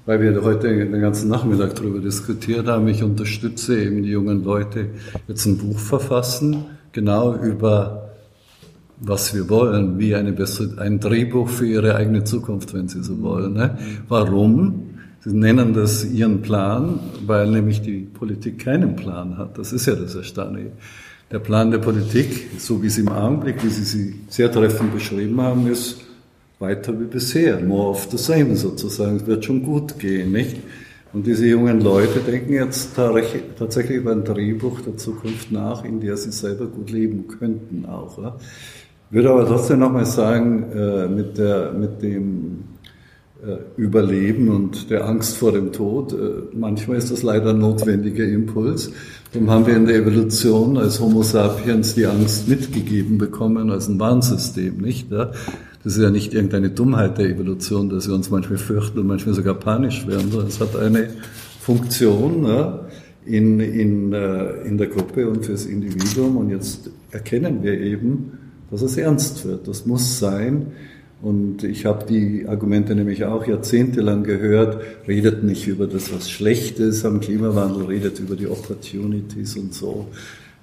weil 0.04 0.20
wir 0.20 0.42
heute 0.42 0.68
den 0.68 1.00
ganzen 1.00 1.28
Nachmittag 1.28 1.74
darüber 1.74 2.00
diskutiert 2.00 2.66
haben. 2.66 2.86
Ich 2.88 3.02
unterstütze 3.02 3.82
eben 3.82 4.02
die 4.02 4.10
jungen 4.10 4.44
Leute, 4.44 4.90
jetzt 5.28 5.46
ein 5.46 5.58
Buch 5.58 5.78
verfassen 5.78 6.64
genau 6.92 7.34
über 7.34 8.06
was 8.98 9.34
wir 9.34 9.48
wollen, 9.50 9.98
wie 9.98 10.14
eine 10.14 10.32
bessere, 10.32 10.80
ein 10.80 11.00
Drehbuch 11.00 11.48
für 11.48 11.66
ihre 11.66 11.94
eigene 11.96 12.24
Zukunft, 12.24 12.72
wenn 12.74 12.88
sie 12.88 13.02
so 13.02 13.20
wollen. 13.20 13.52
Ne? 13.52 13.78
Warum? 14.08 14.85
Sie 15.26 15.36
nennen 15.36 15.74
das 15.74 16.04
ihren 16.04 16.40
Plan, 16.40 17.00
weil 17.26 17.50
nämlich 17.50 17.82
die 17.82 18.02
Politik 18.02 18.60
keinen 18.60 18.94
Plan 18.94 19.36
hat. 19.36 19.58
Das 19.58 19.72
ist 19.72 19.86
ja 19.86 19.96
das 19.96 20.14
Erstaunliche. 20.14 20.70
Der 21.32 21.40
Plan 21.40 21.72
der 21.72 21.78
Politik, 21.78 22.46
so 22.58 22.80
wie 22.80 22.86
es 22.86 22.96
im 22.96 23.08
Augenblick, 23.08 23.64
wie 23.64 23.68
Sie 23.68 23.82
sie 23.82 24.20
sehr 24.28 24.52
treffend 24.52 24.94
beschrieben 24.94 25.40
haben, 25.40 25.66
ist 25.66 25.96
weiter 26.60 26.92
wie 27.00 27.06
bisher, 27.06 27.58
more 27.58 27.90
of 27.90 28.06
the 28.12 28.16
same 28.16 28.54
sozusagen. 28.54 29.16
Es 29.16 29.26
wird 29.26 29.44
schon 29.44 29.64
gut 29.64 29.98
gehen, 29.98 30.30
nicht? 30.30 30.58
Und 31.12 31.26
diese 31.26 31.44
jungen 31.46 31.80
Leute 31.80 32.20
denken 32.20 32.52
jetzt 32.52 32.94
tatsächlich 32.94 33.96
über 33.96 34.12
ein 34.12 34.22
Drehbuch 34.22 34.80
der 34.82 34.96
Zukunft 34.96 35.50
nach, 35.50 35.84
in 35.84 36.00
der 36.00 36.16
sie 36.16 36.30
selber 36.30 36.66
gut 36.66 36.92
leben 36.92 37.26
könnten 37.26 37.84
auch. 37.84 38.16
Ich 38.18 39.16
würde 39.16 39.30
aber 39.30 39.44
trotzdem 39.44 39.80
nochmal 39.80 40.06
sagen, 40.06 40.70
äh, 40.72 41.08
mit, 41.08 41.36
der, 41.36 41.72
mit 41.72 42.00
dem 42.00 42.75
Überleben 43.76 44.48
und 44.48 44.90
der 44.90 45.06
Angst 45.06 45.36
vor 45.36 45.52
dem 45.52 45.72
Tod, 45.72 46.12
äh, 46.12 46.16
manchmal 46.52 46.96
ist 46.96 47.10
das 47.10 47.22
leider 47.22 47.50
ein 47.50 47.58
notwendiger 47.58 48.24
Impuls. 48.24 48.90
Darum 49.32 49.50
haben 49.50 49.66
wir 49.66 49.76
in 49.76 49.86
der 49.86 49.96
Evolution 49.96 50.78
als 50.78 51.00
Homo 51.00 51.22
sapiens 51.22 51.94
die 51.94 52.06
Angst 52.06 52.48
mitgegeben 52.48 53.18
bekommen 53.18 53.70
als 53.70 53.88
ein 53.88 54.00
Warnsystem, 54.00 54.78
nicht? 54.78 55.12
Das 55.12 55.34
ist 55.84 55.98
ja 55.98 56.10
nicht 56.10 56.34
irgendeine 56.34 56.70
Dummheit 56.70 57.18
der 57.18 57.26
Evolution, 57.26 57.90
dass 57.90 58.08
wir 58.08 58.14
uns 58.14 58.30
manchmal 58.30 58.58
fürchten 58.58 58.98
und 58.98 59.06
manchmal 59.06 59.34
sogar 59.34 59.54
panisch 59.54 60.06
werden, 60.06 60.30
sondern 60.30 60.48
es 60.48 60.58
hat 60.58 60.74
eine 60.74 61.10
Funktion 61.60 62.42
ne, 62.42 62.80
in, 63.24 63.60
in, 63.60 64.12
äh, 64.12 64.62
in 64.62 64.78
der 64.78 64.86
Gruppe 64.86 65.28
und 65.28 65.44
fürs 65.44 65.66
Individuum. 65.66 66.38
Und 66.38 66.50
jetzt 66.50 66.90
erkennen 67.10 67.62
wir 67.62 67.78
eben, 67.78 68.32
dass 68.70 68.82
es 68.82 68.96
ernst 68.96 69.44
wird. 69.44 69.68
Das 69.68 69.86
muss 69.86 70.18
sein. 70.18 70.68
Und 71.22 71.64
ich 71.64 71.86
habe 71.86 72.04
die 72.06 72.46
Argumente 72.46 72.94
nämlich 72.94 73.24
auch 73.24 73.46
jahrzehntelang 73.46 74.22
gehört, 74.22 74.82
redet 75.08 75.44
nicht 75.44 75.66
über 75.66 75.86
das, 75.86 76.12
was 76.14 76.30
schlecht 76.30 76.78
ist 76.78 77.04
am 77.06 77.20
Klimawandel, 77.20 77.86
redet 77.86 78.20
über 78.20 78.36
die 78.36 78.46
Opportunities 78.46 79.56
und 79.56 79.72
so. 79.72 80.06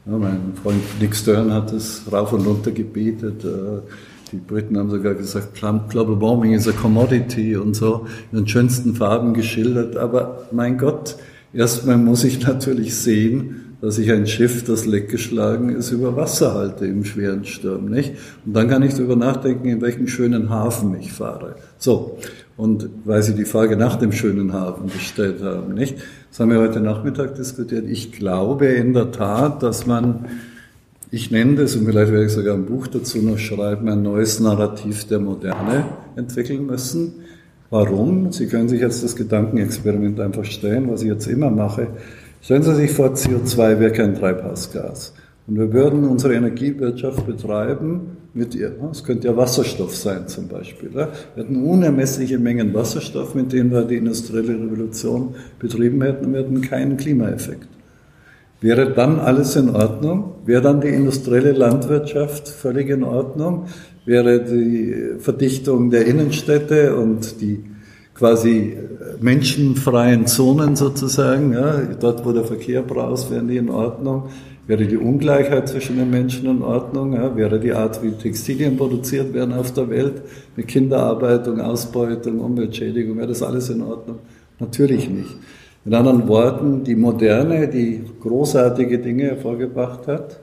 Ja, 0.06 0.18
mein 0.18 0.54
Freund 0.62 0.82
Nick 1.00 1.16
Stern 1.16 1.52
hat 1.52 1.72
es 1.72 2.04
rauf 2.12 2.34
und 2.34 2.46
runter 2.46 2.72
gebetet. 2.72 3.44
Äh, 3.44 3.82
die 4.32 4.38
Briten 4.38 4.78
haben 4.78 4.90
sogar 4.90 5.14
gesagt, 5.14 5.54
Global 5.54 6.20
Warming 6.20 6.54
is 6.54 6.68
a 6.68 6.72
commodity 6.72 7.56
und 7.56 7.76
so 7.76 8.06
in 8.32 8.40
den 8.40 8.48
schönsten 8.48 8.96
Farben 8.96 9.34
geschildert. 9.34 9.96
Aber 9.96 10.48
mein 10.52 10.78
Gott, 10.78 11.18
erstmal 11.54 11.98
muss 11.98 12.24
ich 12.24 12.46
natürlich 12.46 12.96
sehen, 12.96 13.63
dass 13.84 13.98
ich 13.98 14.10
ein 14.14 14.28
Schiff, 14.28 14.64
das 14.64 14.86
leckgeschlagen 14.86 15.68
ist, 15.76 15.92
über 15.92 16.16
Wasser 16.16 16.54
halte 16.54 16.86
im 16.86 17.04
schweren 17.04 17.44
Sturm, 17.44 17.88
nicht? 17.90 18.14
Und 18.46 18.54
dann 18.54 18.70
kann 18.70 18.82
ich 18.82 18.94
darüber 18.94 19.18
nachdenken, 19.18 19.68
in 19.68 19.82
welchen 19.82 20.08
schönen 20.08 20.50
Hafen 20.50 20.96
ich 20.98 21.12
fahre. 21.12 21.56
So. 21.78 22.18
Und 22.56 22.88
weil 23.04 23.22
Sie 23.24 23.36
die 23.36 23.44
Frage 23.44 23.76
nach 23.76 23.98
dem 23.98 24.14
schönen 24.14 24.54
Hafen 24.54 24.88
gestellt 24.88 25.44
haben, 25.44 25.74
nicht? 25.74 25.98
Das 26.30 26.40
haben 26.40 26.52
wir 26.52 26.60
heute 26.60 26.80
Nachmittag 26.80 27.36
diskutiert. 27.36 27.84
Ich 27.90 28.14
glaube 28.14 28.68
in 28.68 28.94
der 28.94 29.12
Tat, 29.12 29.62
dass 29.62 29.86
man 29.86 30.28
ich 31.12 31.30
nenne 31.30 31.56
das, 31.56 31.76
und 31.76 31.86
vielleicht 31.86 32.14
werde 32.14 32.26
ich 32.26 32.32
sogar 32.32 32.54
ein 32.54 32.66
Buch 32.66 32.88
dazu 32.88 33.18
noch 33.18 33.38
schreiben, 33.38 33.90
ein 33.90 34.02
neues 34.02 34.40
Narrativ 34.40 35.04
der 35.08 35.20
Moderne 35.20 35.88
entwickeln 36.16 36.66
müssen. 36.66 37.16
Warum? 37.70 38.32
Sie 38.32 38.48
können 38.48 38.70
sich 38.70 38.80
jetzt 38.80 39.04
das 39.04 39.18
Gedankenexperiment 39.18 40.22
einfach 40.22 40.46
stellen, 40.46 40.90
was 40.90 41.02
ich 41.02 41.10
jetzt 41.10 41.28
immer 41.28 41.52
mache. 41.52 41.90
Stellen 42.44 42.64
Sie 42.64 42.76
sich 42.76 42.92
vor, 42.92 43.14
CO2 43.14 43.80
wäre 43.80 43.94
kein 43.94 44.16
Treibhausgas. 44.16 45.14
Und 45.48 45.58
wir 45.58 45.72
würden 45.72 46.04
unsere 46.04 46.34
Energiewirtschaft 46.34 47.26
betreiben 47.26 48.18
mit 48.34 48.54
ihr. 48.54 48.76
Es 48.92 49.06
könnte 49.06 49.30
ja 49.30 49.38
Wasserstoff 49.38 49.96
sein 49.96 50.28
zum 50.28 50.50
Beispiel. 50.50 50.94
Wir 50.94 51.08
hätten 51.38 51.64
unermessliche 51.64 52.38
Mengen 52.38 52.74
Wasserstoff, 52.74 53.34
mit 53.34 53.54
denen 53.54 53.72
wir 53.72 53.84
die 53.84 53.96
industrielle 53.96 54.56
Revolution 54.56 55.36
betrieben 55.58 56.02
hätten 56.02 56.26
und 56.26 56.34
wir 56.34 56.42
hätten 56.42 56.60
keinen 56.60 56.98
Klimaeffekt. 56.98 57.70
Wäre 58.60 58.92
dann 58.92 59.22
alles 59.22 59.56
in 59.56 59.70
Ordnung? 59.70 60.36
Wäre 60.46 60.62
dann 60.62 60.82
die 60.82 60.90
industrielle 60.90 61.54
Landwirtschaft 61.54 62.50
völlig 62.50 62.90
in 62.90 63.04
Ordnung? 63.04 63.68
Wäre 64.06 64.44
die 64.44 65.18
Verdichtung 65.18 65.92
der 65.92 66.06
Innenstädte 66.08 66.94
und 66.98 67.40
die 67.40 67.64
quasi 68.14 68.78
menschenfreien 69.20 70.28
Zonen 70.28 70.76
sozusagen, 70.76 71.54
ja, 71.54 71.82
dort 72.00 72.26
wo 72.26 72.32
der 72.32 72.44
Verkehr 72.44 72.82
braust, 72.82 73.32
wären 73.32 73.48
die 73.48 73.58
in 73.58 73.70
Ordnung? 73.70 74.30
Wäre 74.66 74.86
die 74.86 74.96
Ungleichheit 74.96 75.68
zwischen 75.68 75.98
den 75.98 76.10
Menschen 76.10 76.50
in 76.50 76.62
Ordnung? 76.62 77.14
Ja, 77.14 77.36
wäre 77.36 77.60
die 77.60 77.74
Art, 77.74 78.02
wie 78.02 78.12
Textilien 78.12 78.78
produziert 78.78 79.34
werden 79.34 79.54
auf 79.54 79.74
der 79.74 79.90
Welt, 79.90 80.22
mit 80.56 80.68
Kinderarbeitung, 80.68 81.60
Ausbeutung, 81.60 82.40
Umweltschädigung, 82.40 83.18
wäre 83.18 83.28
das 83.28 83.44
alles 83.44 83.70
in 83.70 83.82
Ordnung? 83.82 84.20
Natürlich 84.60 85.10
nicht. 85.10 85.36
Mit 85.84 85.94
anderen 85.94 86.30
Worten, 86.30 86.86
die 86.86 86.96
Moderne, 86.96 87.68
die 87.68 88.04
großartige 88.22 89.00
Dinge 89.00 89.24
hervorgebracht 89.24 90.08
hat, 90.08 90.40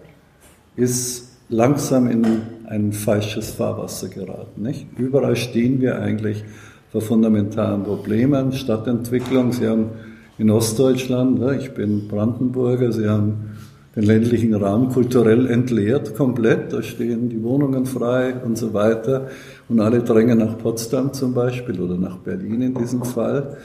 ist 0.76 1.30
langsam 1.48 2.10
in 2.10 2.26
ein 2.66 2.92
falsches 2.92 3.50
Fahrwasser 3.52 4.08
geraten. 4.08 4.62
Nicht? 4.62 4.86
Überall 4.98 5.36
stehen 5.36 5.80
wir 5.80 5.98
eigentlich 5.98 6.44
vor 6.90 7.00
fundamentalen 7.00 7.84
Problemen, 7.84 8.52
Stadtentwicklung. 8.52 9.52
Sie 9.52 9.68
haben 9.68 9.90
in 10.38 10.50
Ostdeutschland, 10.50 11.40
ich 11.60 11.72
bin 11.72 12.08
Brandenburger, 12.08 12.92
Sie 12.92 13.08
haben 13.08 13.50
den 13.94 14.04
ländlichen 14.04 14.54
Raum 14.54 14.90
kulturell 14.90 15.48
entleert, 15.48 16.16
komplett. 16.16 16.72
Da 16.72 16.82
stehen 16.82 17.28
die 17.28 17.42
Wohnungen 17.42 17.86
frei 17.86 18.34
und 18.44 18.56
so 18.56 18.72
weiter. 18.72 19.28
Und 19.68 19.80
alle 19.80 20.00
drängen 20.00 20.38
nach 20.38 20.58
Potsdam 20.58 21.12
zum 21.12 21.34
Beispiel 21.34 21.80
oder 21.80 21.96
nach 21.96 22.18
Berlin 22.18 22.62
in 22.62 22.74
diesem 22.74 23.04
Fall. 23.04 23.56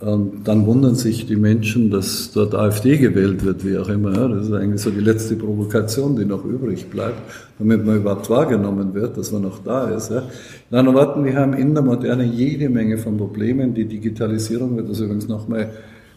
Und 0.00 0.46
dann 0.46 0.64
wundern 0.64 0.94
sich 0.94 1.26
die 1.26 1.34
Menschen, 1.34 1.90
dass 1.90 2.30
dort 2.32 2.54
AfD 2.54 2.98
gewählt 2.98 3.44
wird, 3.44 3.66
wie 3.66 3.76
auch 3.78 3.88
immer. 3.88 4.12
Das 4.28 4.46
ist 4.46 4.52
eigentlich 4.52 4.80
so 4.80 4.90
die 4.90 5.00
letzte 5.00 5.34
Provokation, 5.34 6.14
die 6.14 6.24
noch 6.24 6.44
übrig 6.44 6.88
bleibt, 6.88 7.20
damit 7.58 7.84
man 7.84 7.96
überhaupt 7.96 8.30
wahrgenommen 8.30 8.94
wird, 8.94 9.18
dass 9.18 9.32
man 9.32 9.42
noch 9.42 9.58
da 9.64 9.88
ist. 9.90 10.12
In 10.70 10.76
anderen 10.76 10.96
Worten, 10.96 11.24
wir 11.24 11.34
haben 11.34 11.52
in 11.52 11.74
der 11.74 11.82
Moderne 11.82 12.24
jede 12.24 12.68
Menge 12.68 12.98
von 12.98 13.16
Problemen. 13.16 13.74
Die 13.74 13.86
Digitalisierung 13.86 14.76
wird 14.76 14.88
das 14.88 15.00
übrigens 15.00 15.26
nochmal 15.26 15.70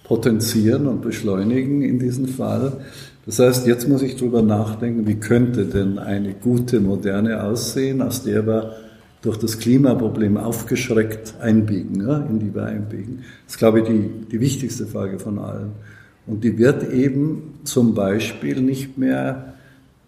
potenzieren 0.03 0.85
und 0.85 1.01
beschleunigen 1.01 1.81
in 1.81 1.97
diesem 1.97 2.27
Fall. 2.27 2.73
Das 3.25 3.39
heißt, 3.39 3.65
jetzt 3.65 3.89
muss 3.89 4.03
ich 4.03 4.15
drüber 4.15 4.43
nachdenken, 4.43 5.07
wie 5.07 5.15
könnte 5.15 5.65
denn 5.65 5.97
eine 5.97 6.33
gute 6.33 6.81
Moderne 6.81 7.43
aussehen, 7.43 8.03
aus 8.03 8.23
der 8.23 8.45
wir 8.45 8.73
durch 9.21 9.37
das 9.37 9.59
Klimaproblem 9.59 10.37
aufgeschreckt 10.37 11.35
einbiegen, 11.39 12.07
ja, 12.07 12.17
in 12.17 12.39
die 12.39 12.53
wir 12.53 12.65
einbiegen. 12.65 13.19
Das 13.45 13.55
ist, 13.55 13.59
glaube 13.59 13.81
ich, 13.81 13.85
die, 13.85 14.09
die 14.31 14.39
wichtigste 14.39 14.87
Frage 14.87 15.19
von 15.19 15.37
allen. 15.37 15.71
Und 16.25 16.43
die 16.43 16.57
wird 16.57 16.91
eben 16.91 17.59
zum 17.63 17.93
Beispiel 17.93 18.61
nicht 18.61 18.97
mehr 18.97 19.53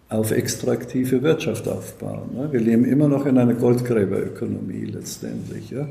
auf 0.08 0.30
extraktive 0.30 1.22
Wirtschaft 1.22 1.68
aufbauen. 1.68 2.30
Ja. 2.36 2.52
Wir 2.52 2.60
leben 2.60 2.84
immer 2.84 3.08
noch 3.08 3.26
in 3.26 3.38
einer 3.38 3.54
Goldgräberökonomie 3.54 4.84
letztendlich. 4.86 5.70
Ja. 5.70 5.88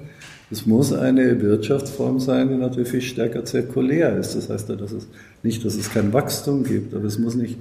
Es 0.52 0.66
muss 0.66 0.94
eine 0.94 1.42
Wirtschaftsform 1.42 2.20
sein, 2.20 2.50
die 2.50 2.56
natürlich 2.56 2.90
viel 2.90 3.02
stärker 3.02 3.44
zirkulär 3.44 4.18
ist. 4.18 4.36
Das 4.36 4.50
heißt, 4.50 4.70
dass 4.70 4.92
es 4.92 5.08
nicht, 5.42 5.66
dass 5.66 5.76
es 5.76 5.90
kein 5.92 6.14
Wachstum 6.14 6.64
gibt, 6.64 6.94
aber 6.94 7.06
es 7.06 7.18
muss 7.18 7.36
nicht 7.36 7.58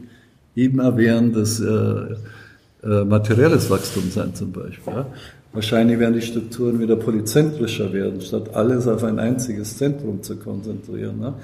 immerwährendes 0.54 1.60
äh, 1.60 2.16
äh, 2.84 3.04
materielles 3.04 3.70
Wachstum 3.70 4.10
sein 4.10 4.34
zum 4.34 4.52
Beispiel. 4.52 4.92
Ja. 4.92 5.06
Wahrscheinlich 5.52 5.98
werden 5.98 6.14
die 6.14 6.22
Strukturen 6.22 6.80
wieder 6.80 6.96
polyzentrischer 6.96 7.92
werden, 7.92 8.20
statt 8.22 8.54
alles 8.54 8.88
auf 8.88 9.04
ein 9.04 9.18
einziges 9.18 9.76
Zentrum 9.76 10.22
zu 10.22 10.36
konzentrieren. 10.36 11.18
Ne. 11.20 11.34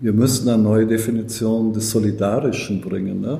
Wir 0.00 0.14
müssen 0.14 0.48
eine 0.48 0.62
neue 0.62 0.86
Definition 0.86 1.72
des 1.74 1.90
Solidarischen 1.90 2.80
bringen. 2.80 3.20
Ne. 3.20 3.38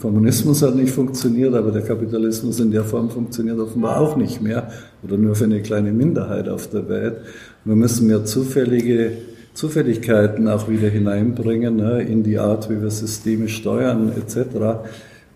Kommunismus 0.00 0.62
hat 0.62 0.74
nicht 0.74 0.92
funktioniert, 0.92 1.54
aber 1.54 1.70
der 1.70 1.82
Kapitalismus 1.82 2.60
in 2.60 2.70
der 2.70 2.84
Form 2.84 3.10
funktioniert 3.10 3.58
offenbar 3.58 4.00
auch 4.00 4.16
nicht 4.16 4.40
mehr 4.40 4.70
oder 5.02 5.18
nur 5.18 5.34
für 5.34 5.44
eine 5.44 5.60
kleine 5.60 5.92
Minderheit 5.92 6.48
auf 6.48 6.70
der 6.70 6.88
Welt. 6.88 7.16
Wir 7.64 7.76
müssen 7.76 8.06
mehr 8.06 8.24
zufällige 8.24 9.12
Zufälligkeiten 9.52 10.46
auch 10.46 10.68
wieder 10.68 10.88
hineinbringen 10.88 11.76
ne, 11.76 12.02
in 12.02 12.22
die 12.22 12.38
Art, 12.38 12.70
wie 12.70 12.80
wir 12.80 12.90
Systeme 12.90 13.48
steuern 13.48 14.12
etc. 14.16 14.86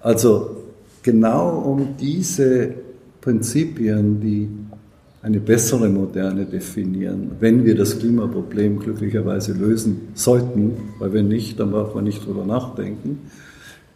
Also 0.01 0.57
genau 1.03 1.59
um 1.59 1.97
diese 2.01 2.69
Prinzipien, 3.23 4.21
die 4.21 4.51
eine 5.23 5.41
bessere 5.41 5.89
Moderne 5.89 6.45
definieren, 6.45 7.31
wenn 7.41 7.65
wir 7.65 7.75
das 7.75 7.99
Klimaproblem 7.99 8.81
glücklicherweise 8.81 9.55
lösen 9.55 10.09
sollten, 10.15 10.73
weil 10.99 11.15
wenn 11.15 11.29
nicht, 11.29 11.59
dann 11.59 11.71
braucht 11.71 11.95
man 11.95 12.05
nicht 12.05 12.27
drüber 12.27 12.45
nachdenken 12.45 13.21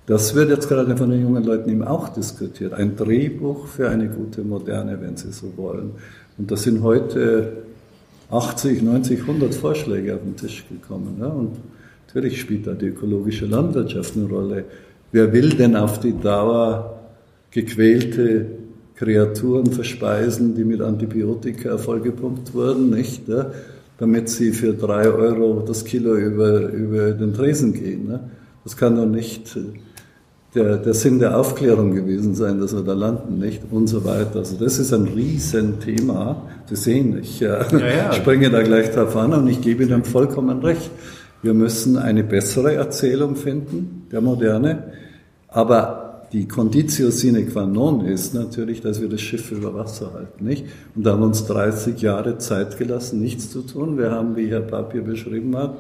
das 0.06 0.36
wird 0.36 0.50
jetzt 0.50 0.68
gerade 0.68 0.96
von 0.96 1.10
den 1.10 1.20
jungen 1.20 1.42
Leuten 1.42 1.68
eben 1.68 1.82
auch 1.82 2.08
diskutiert. 2.08 2.72
Ein 2.72 2.94
Drehbuch 2.96 3.66
für 3.66 3.90
eine 3.90 4.08
gute 4.08 4.42
Moderne, 4.42 4.98
wenn 5.00 5.16
Sie 5.16 5.32
so 5.32 5.52
wollen. 5.56 5.90
Und 6.38 6.50
da 6.50 6.56
sind 6.56 6.82
heute 6.82 7.64
80, 8.30 8.82
90, 8.82 9.20
100 9.22 9.54
Vorschläge 9.54 10.14
auf 10.14 10.20
den 10.22 10.36
Tisch 10.36 10.64
gekommen. 10.68 11.16
Ja? 11.20 11.26
Und 11.26 11.56
natürlich 12.06 12.40
spielt 12.40 12.68
da 12.68 12.74
die 12.74 12.86
ökologische 12.86 13.46
Landwirtschaft 13.46 14.16
eine 14.16 14.26
Rolle. 14.26 14.64
Wer 15.10 15.32
will 15.32 15.50
denn 15.50 15.74
auf 15.74 15.98
die 15.98 16.16
Dauer 16.16 17.00
gequälte 17.50 18.46
Kreaturen 18.96 19.66
verspeisen, 19.66 20.54
die 20.54 20.64
mit 20.64 20.80
Antibiotika 20.80 21.76
vollgepumpt 21.76 22.54
wurden, 22.54 22.90
nicht? 22.90 23.28
Ja? 23.28 23.50
Damit 23.98 24.28
sie 24.28 24.52
für 24.52 24.72
drei 24.72 25.08
Euro 25.08 25.62
das 25.66 25.84
Kilo 25.84 26.16
über, 26.16 26.68
über 26.68 27.12
den 27.12 27.34
Tresen 27.34 27.72
gehen. 27.72 28.08
Ne? 28.08 28.20
Das 28.64 28.76
kann 28.76 28.96
doch 28.96 29.06
nicht 29.06 29.56
der, 30.54 30.78
der 30.78 30.94
Sinn 30.94 31.18
der 31.18 31.38
Aufklärung 31.38 31.94
gewesen 31.94 32.34
sein, 32.34 32.58
dass 32.60 32.74
wir 32.74 32.82
da 32.82 32.94
landen, 32.94 33.38
nicht? 33.38 33.62
Und 33.70 33.86
so 33.86 34.04
weiter. 34.04 34.40
Also 34.40 34.56
das 34.56 34.78
ist 34.78 34.92
ein 34.92 35.04
Riesenthema. 35.04 36.42
Sie 36.66 36.76
sehen, 36.76 37.18
ich 37.20 37.42
äh, 37.42 37.46
ja, 37.46 37.78
ja. 37.78 38.12
springe 38.12 38.50
da 38.50 38.62
gleich 38.62 38.90
drauf 38.90 39.14
an 39.16 39.34
und 39.34 39.46
ich 39.48 39.60
gebe 39.60 39.84
Ihnen 39.84 40.04
vollkommen 40.04 40.60
recht. 40.60 40.90
Wir 41.42 41.52
müssen 41.52 41.98
eine 41.98 42.24
bessere 42.24 42.74
Erzählung 42.74 43.36
finden, 43.36 44.06
der 44.10 44.22
Moderne. 44.22 44.84
Aber 45.48 46.15
die 46.36 46.46
Conditio 46.46 47.10
sine 47.10 47.46
qua 47.46 47.64
non 47.64 48.04
ist 48.04 48.34
natürlich, 48.34 48.82
dass 48.82 49.00
wir 49.00 49.08
das 49.08 49.22
Schiff 49.22 49.50
über 49.52 49.72
Wasser 49.72 50.12
halten, 50.12 50.44
nicht? 50.44 50.66
Und 50.94 51.06
da 51.06 51.12
haben 51.12 51.22
uns 51.22 51.46
30 51.46 51.98
Jahre 52.02 52.36
Zeit 52.36 52.76
gelassen, 52.76 53.22
nichts 53.22 53.50
zu 53.50 53.62
tun. 53.62 53.96
Wir 53.96 54.10
haben, 54.10 54.36
wie 54.36 54.48
Herr 54.48 54.60
Papier 54.60 55.00
beschrieben 55.00 55.56
hat, 55.56 55.78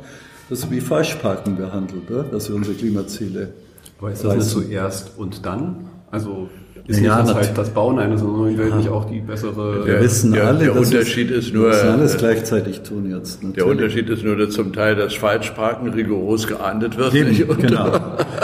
das 0.48 0.70
wie 0.70 0.80
Falschparken 0.80 1.56
behandelt, 1.56 2.04
dass 2.32 2.48
wir 2.48 2.56
unsere 2.56 2.74
Klimaziele 2.74 3.50
aber 3.98 4.12
ist 4.12 4.24
das 4.24 4.34
nicht 4.34 4.48
zuerst 4.48 5.12
und 5.18 5.44
dann? 5.46 5.88
Also 6.10 6.48
ist 6.88 7.00
ja, 7.00 7.16
nicht 7.16 7.28
das, 7.28 7.36
halt 7.36 7.58
das 7.58 7.70
Bauen 7.70 7.98
eines 7.98 8.22
neuen 8.22 8.56
Welt 8.58 8.76
nicht 8.76 8.88
auch 8.88 9.04
die 9.06 9.20
bessere. 9.20 9.84
Wir 9.86 10.00
wissen 10.00 10.32
der, 10.32 10.46
alle, 10.46 10.58
der 10.60 10.76
Unterschied 10.76 11.30
ist, 11.30 11.48
ist 11.48 11.54
nur. 11.54 11.64
Wir 11.64 11.70
müssen 11.70 11.88
alles 11.88 12.16
gleichzeitig 12.16 12.82
tun 12.82 13.10
jetzt. 13.10 13.42
Natürlich. 13.42 13.54
Der 13.56 13.66
Unterschied 13.66 14.08
ist 14.08 14.24
nur, 14.24 14.36
dass 14.36 14.50
zum 14.50 14.72
Teil 14.72 14.94
das 14.94 15.14
Falschparken 15.14 15.88
rigoros 15.88 16.46
geahndet 16.46 16.96
wird. 16.96 17.14
Eben, 17.14 17.30
nicht? 17.30 17.48
Und 17.48 17.60
genau. 17.60 17.90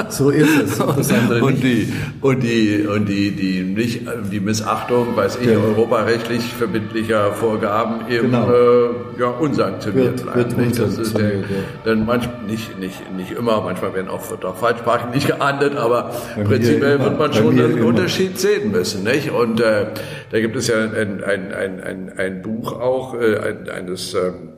so 0.09 0.31
ist 0.31 0.49
es. 0.65 0.81
Und, 1.43 1.63
die 1.63 1.93
und 2.21 2.43
die 2.43 2.87
und 2.87 3.09
die 3.09 3.31
die 3.31 3.63
nicht 3.63 4.03
die 4.31 4.41
Missachtung, 4.41 5.17
weiß 5.17 5.39
ich, 5.41 5.49
ja. 5.49 5.59
europarechtlich 5.59 6.43
verbindlicher 6.43 7.33
Vorgaben 7.33 8.11
eben 8.11 8.31
genau. 8.31 8.51
äh, 8.51 9.21
ja 9.21 9.27
unsanktioniert 9.27 10.25
wird, 10.25 10.35
bleiben. 10.35 10.57
Wird 10.57 10.79
das 10.79 10.99
ist 10.99 11.17
der, 11.17 11.37
ja. 11.37 11.43
dann 11.85 12.07
manchmal 12.07 12.43
nicht 12.49 12.79
nicht 12.79 13.13
nicht 13.17 13.33
immer, 13.33 13.61
manchmal 13.63 13.95
werden 13.95 14.09
auch 14.09 14.31
wird 14.31 14.45
auch 14.45 14.57
Falschparken 14.57 15.11
nicht 15.13 15.27
geahndet, 15.27 15.77
aber 15.77 16.11
prinzipiell 16.45 16.99
wird 17.01 17.19
man 17.19 17.33
schon 17.33 17.59
einen 17.59 17.83
Unterschied 17.83 18.32
unbedingt 18.33 18.39
sehen 18.39 18.71
müssen. 18.71 19.05
Nicht? 19.05 19.31
Und 19.31 19.61
äh, 19.61 19.87
da 20.31 20.41
gibt 20.41 20.57
es 20.57 20.69
ja 20.69 20.83
ein, 20.83 21.23
ein, 21.23 21.53
ein, 21.53 21.81
ein, 21.81 22.13
ein 22.17 22.43
Buch 22.43 22.73
auch 22.73 23.15
äh, 23.15 23.37
eines 23.71 24.15
ähm, 24.15 24.55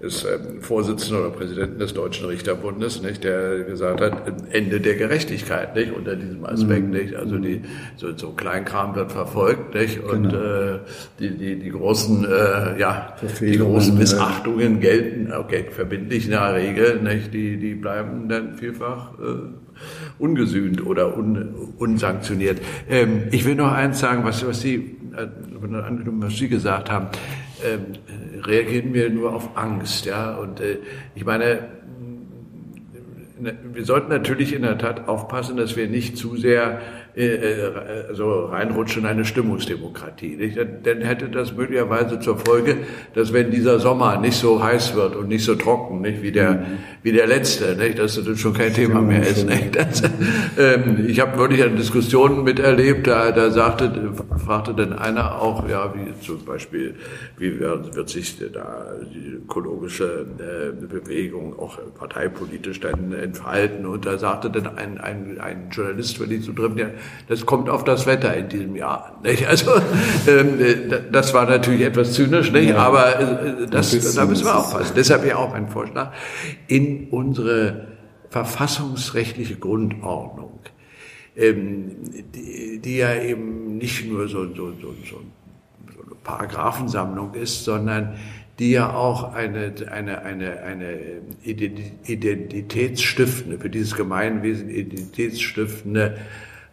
des 0.00 0.24
ähm, 0.24 0.60
Vorsitzenden 0.60 1.24
oder 1.24 1.30
Präsidenten 1.30 1.80
des 1.80 1.92
Deutschen 1.92 2.26
Richterbundes, 2.26 3.02
nicht, 3.02 3.24
der 3.24 3.64
gesagt 3.64 4.00
hat, 4.00 4.32
Ende 4.52 4.80
der 4.80 4.94
Gerechtigkeit, 4.94 5.74
nicht, 5.74 5.92
unter 5.92 6.14
diesem 6.14 6.44
Aspekt, 6.44 6.84
mhm. 6.84 6.90
nicht, 6.92 7.16
also 7.16 7.36
die, 7.36 7.62
so, 7.96 8.16
so 8.16 8.30
Kleinkram 8.30 8.94
wird 8.94 9.10
verfolgt, 9.10 9.74
nicht, 9.74 9.98
und 9.98 10.30
genau. 10.30 10.36
äh, 10.36 10.78
die, 11.18 11.30
die, 11.36 11.58
die 11.58 11.70
großen, 11.70 12.24
äh, 12.24 12.78
ja, 12.78 13.16
die 13.40 13.58
großen 13.58 13.98
Missachtungen 13.98 14.78
gelten, 14.78 15.32
okay, 15.32 15.64
verbindlich 15.68 16.26
in 16.26 16.30
der 16.30 16.54
Regel, 16.54 17.02
nicht, 17.02 17.34
die, 17.34 17.56
die 17.56 17.74
bleiben 17.74 18.28
dann 18.28 18.54
vielfach 18.54 19.14
äh, 19.18 19.67
ungesühnt 20.18 20.84
oder 20.84 21.16
un, 21.16 21.72
unsanktioniert. 21.78 22.60
Ähm, 22.88 23.24
ich 23.30 23.44
will 23.44 23.54
noch 23.54 23.72
eins 23.72 24.00
sagen, 24.00 24.24
was, 24.24 24.46
was 24.46 24.60
Sie, 24.60 24.96
äh, 25.16 25.26
was 25.60 26.36
Sie 26.36 26.48
gesagt 26.48 26.90
haben. 26.90 27.08
Ähm, 27.64 28.42
reagieren 28.42 28.94
wir 28.94 29.10
nur 29.10 29.34
auf 29.34 29.56
Angst, 29.56 30.06
ja. 30.06 30.36
Und 30.36 30.60
äh, 30.60 30.78
ich 31.14 31.24
meine, 31.24 31.68
wir 33.72 33.84
sollten 33.84 34.08
natürlich 34.08 34.54
in 34.54 34.62
der 34.62 34.78
Tat 34.78 35.08
aufpassen, 35.08 35.56
dass 35.56 35.76
wir 35.76 35.88
nicht 35.88 36.16
zu 36.16 36.36
sehr 36.36 36.80
äh, 37.18 37.34
äh, 37.34 38.06
also 38.08 38.44
reinrutschen 38.44 39.02
in 39.02 39.08
eine 39.08 39.24
Stimmungsdemokratie. 39.24 40.36
Nicht? 40.36 40.56
Dann 40.56 41.00
hätte 41.00 41.28
das 41.28 41.52
möglicherweise 41.52 42.20
zur 42.20 42.38
Folge, 42.38 42.76
dass 43.14 43.32
wenn 43.32 43.50
dieser 43.50 43.80
Sommer 43.80 44.18
nicht 44.18 44.36
so 44.36 44.62
heiß 44.62 44.94
wird 44.94 45.16
und 45.16 45.28
nicht 45.28 45.44
so 45.44 45.56
trocken, 45.56 46.00
nicht 46.00 46.22
wie 46.22 46.32
der 46.32 46.52
mhm. 46.52 46.66
Wie 47.08 47.12
der 47.12 47.26
letzte, 47.26 47.74
nicht, 47.74 47.98
dass 47.98 48.22
das 48.22 48.38
schon 48.38 48.52
kein 48.52 48.74
Thema 48.74 49.00
mehr 49.00 49.26
ist. 49.26 49.46
Nicht? 49.46 49.74
Das, 49.74 50.02
ähm, 50.58 51.06
ich 51.08 51.20
habe 51.20 51.38
wirklich 51.38 51.62
eine 51.62 51.74
Diskussion 51.74 52.44
miterlebt, 52.44 53.06
da, 53.06 53.32
da 53.32 53.50
sagte, 53.50 54.12
fragte 54.44 54.74
dann 54.74 54.92
einer 54.92 55.40
auch, 55.40 55.66
ja, 55.66 55.94
wie 55.94 56.12
zum 56.24 56.44
Beispiel, 56.44 56.96
wie 57.38 57.58
wird, 57.58 57.96
wird 57.96 58.10
sich 58.10 58.36
da 58.52 58.92
die 59.14 59.36
ökologische 59.36 60.26
äh, 60.38 60.86
Bewegung 60.86 61.58
auch 61.58 61.78
parteipolitisch 61.98 62.80
dann 62.80 63.14
entfalten? 63.14 63.86
Und 63.86 64.04
da 64.04 64.18
sagte 64.18 64.50
dann 64.50 64.76
ein, 64.76 64.98
ein, 64.98 65.38
ein 65.40 65.68
Journalist, 65.70 66.20
wenn 66.20 66.30
ich 66.30 66.44
so 66.44 66.52
drin, 66.52 66.76
der 66.76 66.90
das 67.28 67.46
kommt 67.46 67.70
auf 67.70 67.84
das 67.84 68.06
Wetter 68.06 68.36
in 68.36 68.50
diesem 68.50 68.76
Jahr. 68.76 69.18
Nicht? 69.22 69.46
Also 69.46 69.70
ähm, 70.26 70.58
das 71.10 71.32
war 71.32 71.46
natürlich 71.46 71.82
etwas 71.82 72.12
zynisch, 72.12 72.52
nicht? 72.52 72.68
Ja, 72.68 72.76
aber 72.76 73.18
äh, 73.18 73.66
das, 73.70 74.14
da 74.14 74.26
müssen 74.26 74.44
wir 74.44 74.56
aufpassen. 74.58 74.92
Deshalb 74.94 75.24
ja 75.24 75.36
auch 75.36 75.52
mein 75.52 75.68
Vorschlag. 75.68 76.12
In 76.66 76.97
unsere 77.10 77.88
verfassungsrechtliche 78.30 79.56
Grundordnung, 79.56 80.60
ähm, 81.36 81.96
die, 82.34 82.78
die, 82.78 82.96
ja 82.96 83.20
eben 83.20 83.76
nicht 83.78 84.06
nur 84.06 84.28
so, 84.28 84.46
so, 84.54 84.72
so, 84.72 84.94
so 85.08 85.16
eine 85.16 86.16
Paragraphensammlung 86.24 87.34
ist, 87.34 87.64
sondern 87.64 88.14
die 88.58 88.72
ja 88.72 88.92
auch 88.92 89.34
eine, 89.34 89.72
eine, 89.90 90.22
eine, 90.22 90.62
eine 90.62 90.98
identitätsstiftende, 91.44 93.58
für 93.58 93.70
dieses 93.70 93.94
Gemeinwesen 93.94 94.68
identitätsstiftende 94.68 96.18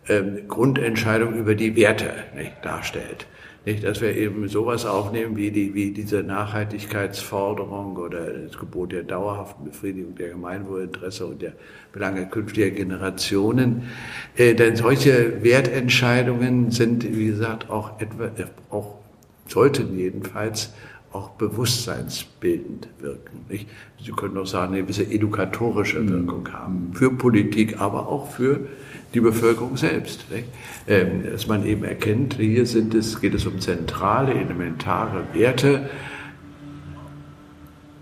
ähm, 0.08 0.48
Grundentscheidung 0.48 1.36
über 1.36 1.54
die 1.56 1.76
Werte 1.76 2.12
nicht, 2.36 2.54
darstellt. 2.64 3.28
Nicht, 3.66 3.84
dass 3.84 4.00
wir 4.00 4.16
eben 4.16 4.48
sowas 4.48 4.86
aufnehmen 4.86 5.36
wie, 5.38 5.50
die, 5.50 5.74
wie 5.74 5.90
diese 5.90 6.22
Nachhaltigkeitsforderung 6.22 7.98
oder 7.98 8.32
das 8.32 8.60
Gebot 8.60 8.92
der 8.92 9.02
dauerhaften 9.02 9.66
Befriedigung 9.66 10.14
der 10.14 10.30
Gemeinwohlinteresse 10.30 11.26
und 11.26 11.42
der 11.42 11.54
Belange 11.92 12.28
künftiger 12.28 12.70
Generationen. 12.70 13.90
Äh, 14.36 14.54
denn 14.54 14.76
solche 14.76 15.44
Wertentscheidungen 15.44 16.70
sind, 16.70 17.04
wie 17.18 17.26
gesagt, 17.26 17.72
auch 17.72 18.00
etwa, 18.00 18.26
äh, 18.26 18.46
auch 18.70 19.00
sollten 19.48 19.98
jedenfalls 19.98 20.72
auch 21.12 21.30
bewusstseinsbildend 21.30 22.88
wirken. 23.00 23.46
Nicht? 23.50 23.68
Sie 24.04 24.12
können 24.12 24.38
auch 24.38 24.46
sagen, 24.46 24.74
eine 24.74 24.84
gewisse 24.84 25.10
edukatorische 25.10 26.02
mhm. 26.02 26.10
Wirkung 26.10 26.54
haben. 26.54 26.92
Für 26.94 27.10
Politik, 27.10 27.80
aber 27.80 28.08
auch 28.08 28.30
für 28.30 28.68
die 29.16 29.22
Bevölkerung 29.22 29.78
selbst. 29.78 30.26
Ähm, 30.88 31.24
dass 31.32 31.48
man 31.48 31.66
eben 31.66 31.84
erkennt, 31.84 32.36
hier 32.36 32.66
sind 32.66 32.94
es, 32.94 33.20
geht 33.20 33.34
es 33.34 33.46
um 33.48 33.60
zentrale, 33.60 34.34
elementare 34.34 35.24
Werte. 35.34 35.90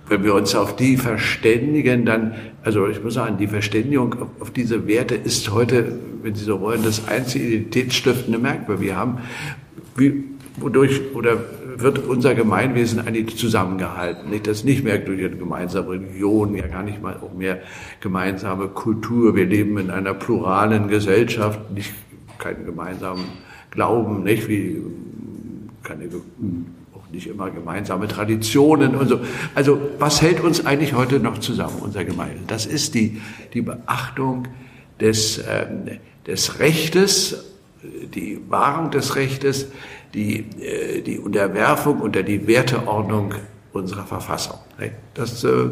Wenn 0.10 0.24
wir 0.26 0.34
uns 0.34 0.54
auf 0.54 0.76
die 0.76 0.98
verständigen, 0.98 2.06
dann, 2.06 2.36
also 2.64 2.88
ich 2.88 3.02
muss 3.02 3.14
sagen, 3.14 3.38
die 3.38 3.48
Verständigung 3.48 4.14
auf, 4.22 4.28
auf 4.42 4.52
diese 4.52 4.86
Werte 4.88 5.16
ist 5.16 5.50
heute, 5.52 5.98
wenn 6.22 6.36
Sie 6.36 6.44
so 6.44 6.60
wollen, 6.60 6.84
das 6.84 7.08
einzige 7.08 7.46
identitätsstiftende 7.46 8.40
Merkmal. 8.40 8.82
Wir 8.82 8.98
haben, 8.98 9.20
wie, 9.96 10.26
wodurch, 10.58 11.00
oder 11.14 11.38
wird 11.80 12.00
unser 12.00 12.36
Gemeinwesen 12.36 13.00
eigentlich 13.00 13.38
zusammengehalten. 13.38 14.30
Nicht? 14.30 14.48
Das 14.48 14.64
nicht 14.64 14.84
mehr 14.84 14.98
durch 14.98 15.20
eine 15.20 15.36
gemeinsame 15.36 15.92
Religion, 15.92 16.56
ja 16.56 16.68
gar 16.68 16.84
nicht 16.84 17.02
mal 17.02 17.18
auch 17.22 17.34
mehr 17.34 17.60
gemeinsame 18.00 18.68
Kultur. 18.68 19.36
Wir 19.36 19.46
leben 19.46 19.78
in 19.78 19.90
einer 19.90 20.14
pluralen 20.14 20.88
Gesellschaft, 20.88 21.60
nicht 21.72 21.94
keinen 22.38 22.66
gemeinsamen 22.66 23.26
Glauben, 23.72 24.24
nicht 24.24 24.48
wie 24.48 24.82
keine 25.84 26.06
auch 26.94 27.10
nicht 27.12 27.28
immer 27.28 27.50
gemeinsame 27.50 28.08
Traditionen 28.08 28.96
und 28.96 29.08
so. 29.08 29.20
Also 29.56 29.80
was 30.00 30.22
hält 30.22 30.42
uns 30.42 30.66
eigentlich 30.66 30.94
heute 30.94 31.20
noch 31.20 31.40
zusammen, 31.40 31.80
unser 31.82 32.06
Gemeinwesen? 32.06 32.48
Das 32.48 32.66
ist 32.66 32.96
die, 32.96 33.22
die 33.54 33.62
Beachtung 33.62 34.48
des, 35.00 35.40
ähm, 35.40 36.00
des 36.28 36.60
Rechtes, 36.60 37.46
die 37.82 38.40
Wahrung 38.48 38.92
des 38.92 39.16
Rechtes, 39.16 39.68
die, 40.14 40.40
äh, 40.62 41.02
die 41.02 41.20
Unterwerfung 41.20 42.02
unter 42.02 42.24
die 42.24 42.48
Werteordnung 42.48 43.34
unserer 43.72 44.06
Verfassung. 44.06 44.60
Das, 45.14 45.44
äh, 45.44 45.70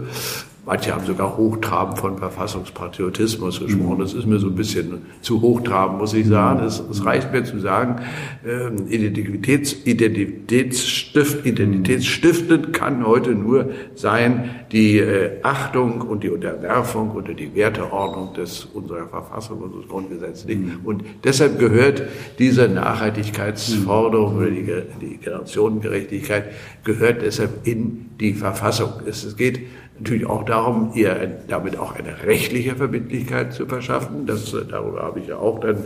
manche 0.66 0.93
haben 0.93 1.05
sogar 1.05 1.38
hochtrabend 1.38 1.97
von 1.97 2.18
Verfassungspatriotismus 2.18 3.59
gesprochen. 3.59 3.99
Das 3.99 4.14
ist 4.14 4.26
mir 4.26 4.39
so 4.39 4.47
ein 4.47 4.55
bisschen 4.55 5.01
zu 5.22 5.41
hochtrabend, 5.41 5.99
muss 5.99 6.14
ich 6.14 6.28
sagen. 6.28 6.64
Es, 6.64 6.80
es 6.80 7.03
reicht 7.03 7.32
mir 7.32 7.43
zu 7.43 7.59
sagen, 7.59 8.01
ähm, 8.45 8.88
Identitäts, 8.88 9.76
Identitätsstift, 9.86 11.45
Identitätsstiftend 11.45 12.74
kann 12.74 13.05
heute 13.05 13.32
nur 13.32 13.72
sein 13.95 14.51
die 14.72 14.99
äh, 14.99 15.39
Achtung 15.41 16.01
und 16.01 16.24
die 16.24 16.30
Unterwerfung 16.30 17.12
unter 17.12 17.34
die 17.34 17.55
Werteordnung 17.55 18.34
des, 18.36 18.66
unserer 18.66 19.07
Verfassung, 19.07 19.59
unseres 19.59 19.88
Grundgesetzes. 19.88 20.47
Mhm. 20.47 20.80
Und 20.84 21.03
deshalb 21.24 21.57
gehört 21.57 22.03
diese 22.38 22.68
Nachhaltigkeitsforderung 22.68 24.38
oder 24.38 24.49
die, 24.51 24.66
die 25.01 25.18
Generationengerechtigkeit 25.18 26.45
gehört 26.84 27.24
deshalb 27.24 27.68
in 27.68 28.11
die 28.22 28.34
Verfassung. 28.34 28.93
Es 29.05 29.36
geht 29.36 29.67
natürlich 29.97 30.26
auch 30.26 30.43
darum, 30.45 30.91
ihr 30.95 31.39
damit 31.47 31.78
auch 31.78 31.95
eine 31.95 32.24
rechtliche 32.24 32.76
Verbindlichkeit 32.76 33.53
zu 33.53 33.65
verschaffen. 33.65 34.26
Das, 34.26 34.55
darüber 34.69 35.03
habe 35.03 35.19
ich 35.19 35.28
ja 35.28 35.38
auch 35.38 35.59
dann 35.59 35.78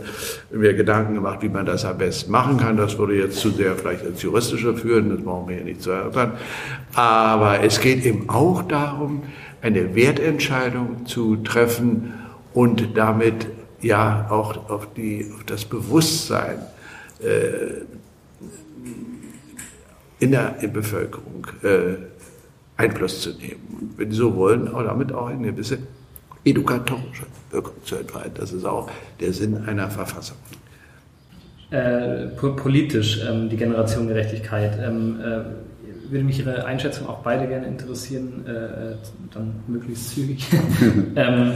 mir 0.50 0.74
Gedanken 0.74 1.14
gemacht, 1.14 1.42
wie 1.42 1.48
man 1.48 1.66
das 1.66 1.84
am 1.84 1.98
besten 1.98 2.30
machen 2.30 2.58
kann. 2.58 2.76
Das 2.76 2.98
würde 2.98 3.14
jetzt 3.14 3.38
zu 3.38 3.50
sehr 3.50 3.74
vielleicht 3.74 4.04
als 4.04 4.22
juristischer 4.22 4.74
führen, 4.74 5.10
das 5.10 5.22
brauchen 5.22 5.48
wir 5.48 5.56
hier 5.56 5.64
nicht 5.64 5.82
zu 5.82 5.90
erörtern. 5.90 6.32
Aber 6.94 7.62
es 7.62 7.80
geht 7.80 8.04
eben 8.06 8.28
auch 8.28 8.62
darum, 8.62 9.22
eine 9.60 9.94
Wertentscheidung 9.94 11.06
zu 11.06 11.36
treffen 11.36 12.14
und 12.54 12.96
damit 12.96 13.48
ja 13.82 14.26
auch 14.30 14.70
auf, 14.70 14.88
die, 14.94 15.30
auf 15.34 15.44
das 15.44 15.64
Bewusstsein 15.64 16.58
äh, 17.20 17.84
in 20.18 20.30
der 20.30 20.56
in 20.62 20.72
Bevölkerung 20.72 21.46
äh, 21.62 22.15
Einfluss 22.76 23.22
zu 23.22 23.30
nehmen. 23.30 23.78
Und 23.80 23.98
wenn 23.98 24.10
Sie 24.10 24.16
so 24.16 24.34
wollen, 24.36 24.68
auch 24.68 24.82
damit 24.82 25.12
auch 25.12 25.28
eine 25.28 25.52
gewisse 25.52 25.78
edukatorische 26.44 27.26
Wirkung 27.50 27.74
zu 27.84 27.96
entfalten. 27.96 28.34
Das 28.34 28.52
ist 28.52 28.64
auch 28.64 28.90
der 29.20 29.32
Sinn 29.32 29.64
einer 29.66 29.90
Verfassung. 29.90 30.36
Äh, 31.70 32.26
politisch, 32.36 33.20
ähm, 33.28 33.48
die 33.48 33.56
Generationengerechtigkeit. 33.56 34.78
Ähm, 34.80 35.18
äh, 35.20 35.40
würde 36.10 36.24
mich 36.24 36.38
Ihre 36.38 36.64
Einschätzung 36.64 37.08
auch 37.08 37.18
beide 37.18 37.48
gerne 37.48 37.66
interessieren, 37.66 38.44
äh, 38.46 38.50
äh 38.50 38.96
dann 39.34 39.54
möglichst 39.66 40.10
zügig. 40.10 40.46
ähm, 41.16 41.52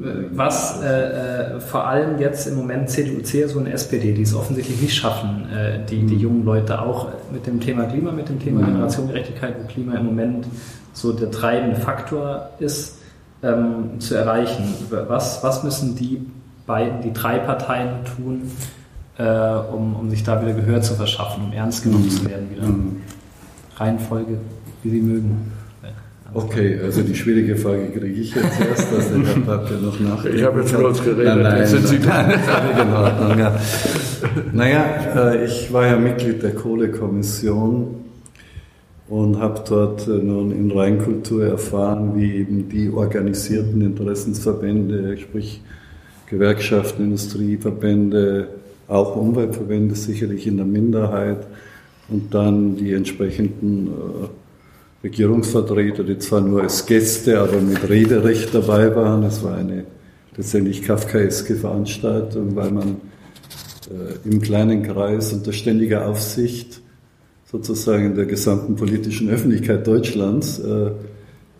was 0.00 0.80
äh, 0.80 1.56
äh, 1.56 1.60
vor 1.60 1.86
allem 1.86 2.18
jetzt 2.18 2.46
im 2.46 2.56
Moment 2.56 2.88
CDU, 2.88 3.20
CSU 3.20 3.58
und 3.58 3.66
SPD, 3.66 4.12
die 4.12 4.22
es 4.22 4.34
offensichtlich 4.34 4.80
nicht 4.80 4.94
schaffen, 4.94 5.48
äh, 5.50 5.84
die, 5.84 6.06
die 6.06 6.16
jungen 6.16 6.44
Leute 6.44 6.80
auch 6.80 7.08
mit 7.32 7.46
dem 7.46 7.60
Thema 7.60 7.84
Klima, 7.84 8.12
mit 8.12 8.28
dem 8.28 8.38
Thema 8.38 8.64
Generationengerechtigkeit, 8.64 9.56
wo 9.60 9.66
Klima 9.66 9.94
im 9.96 10.06
Moment 10.06 10.46
so 10.92 11.12
der 11.12 11.30
treibende 11.30 11.76
Faktor 11.76 12.50
ist, 12.60 12.98
ähm, 13.42 13.98
zu 13.98 14.14
erreichen. 14.14 14.72
Was, 14.90 15.42
was 15.42 15.64
müssen 15.64 15.96
die 15.96 16.24
beiden, 16.66 17.02
die 17.02 17.12
drei 17.12 17.38
Parteien 17.38 18.04
tun, 18.16 18.52
äh, 19.16 19.24
um, 19.72 19.96
um 19.96 20.10
sich 20.10 20.22
da 20.22 20.40
wieder 20.40 20.52
Gehör 20.52 20.80
zu 20.80 20.94
verschaffen, 20.94 21.46
um 21.46 21.52
ernst 21.52 21.82
genommen 21.82 22.04
mhm. 22.04 22.10
zu 22.10 22.24
werden 22.28 22.50
wieder? 22.50 22.66
Mhm. 22.66 23.02
Reihenfolge, 23.76 24.38
wie 24.84 24.90
sie 24.90 25.00
mögen. 25.00 25.52
Okay, 26.34 26.78
also 26.84 27.02
die 27.02 27.14
schwierige 27.14 27.56
Frage 27.56 27.88
kriege 27.88 28.20
ich 28.20 28.34
jetzt 28.34 28.60
erst, 28.60 28.92
dass 28.92 29.08
der 29.08 29.24
Herr 29.24 29.40
Papp 29.40 29.70
ja 29.70 29.78
noch 29.78 29.98
nachdenkt. 29.98 30.38
Ich 30.38 30.44
habe 30.44 30.60
jetzt 30.60 30.74
kurz 30.74 31.02
geredet, 31.02 31.24
nein, 31.24 31.42
nein, 31.42 31.58
jetzt 31.60 31.70
sind 31.70 31.88
Sie 31.88 31.98
dran. 31.98 32.30
in 32.30 32.92
Ordnung, 32.92 33.38
ja. 33.38 33.60
Naja, 34.52 34.84
äh, 35.16 35.44
ich 35.46 35.72
war 35.72 35.86
ja 35.86 35.96
Mitglied 35.96 36.42
der 36.42 36.54
Kohlekommission 36.54 37.94
und 39.08 39.40
habe 39.40 39.62
dort 39.66 40.06
äh, 40.06 40.10
nun 40.10 40.52
in 40.52 40.70
Rheinkultur 40.70 41.46
erfahren, 41.46 42.12
wie 42.16 42.34
eben 42.34 42.68
die 42.68 42.90
organisierten 42.90 43.80
Interessensverbände, 43.80 45.16
sprich 45.16 45.62
Gewerkschaften, 46.26 47.04
Industrieverbände, 47.04 48.48
auch 48.86 49.16
Umweltverbände 49.16 49.94
sicherlich 49.94 50.46
in 50.46 50.58
der 50.58 50.66
Minderheit 50.66 51.46
und 52.10 52.34
dann 52.34 52.76
die 52.76 52.92
entsprechenden 52.92 53.88
äh, 53.88 54.28
Regierungsvertreter, 55.02 56.02
die 56.02 56.18
zwar 56.18 56.40
nur 56.40 56.62
als 56.62 56.86
Gäste, 56.86 57.40
aber 57.40 57.60
mit 57.60 57.88
Rederecht 57.88 58.52
dabei 58.52 58.94
waren. 58.94 59.22
Es 59.22 59.42
war 59.44 59.56
eine 59.56 59.84
letztendlich 60.36 60.82
kafkaeske 60.82 61.54
Veranstaltung, 61.54 62.56
weil 62.56 62.70
man 62.70 62.96
äh, 63.90 64.28
im 64.28 64.40
kleinen 64.40 64.82
Kreis 64.82 65.32
unter 65.32 65.52
ständiger 65.52 66.06
Aufsicht 66.06 66.80
sozusagen 67.50 68.14
der 68.14 68.26
gesamten 68.26 68.76
politischen 68.76 69.30
Öffentlichkeit 69.30 69.86
Deutschlands 69.86 70.58
äh, 70.58 70.90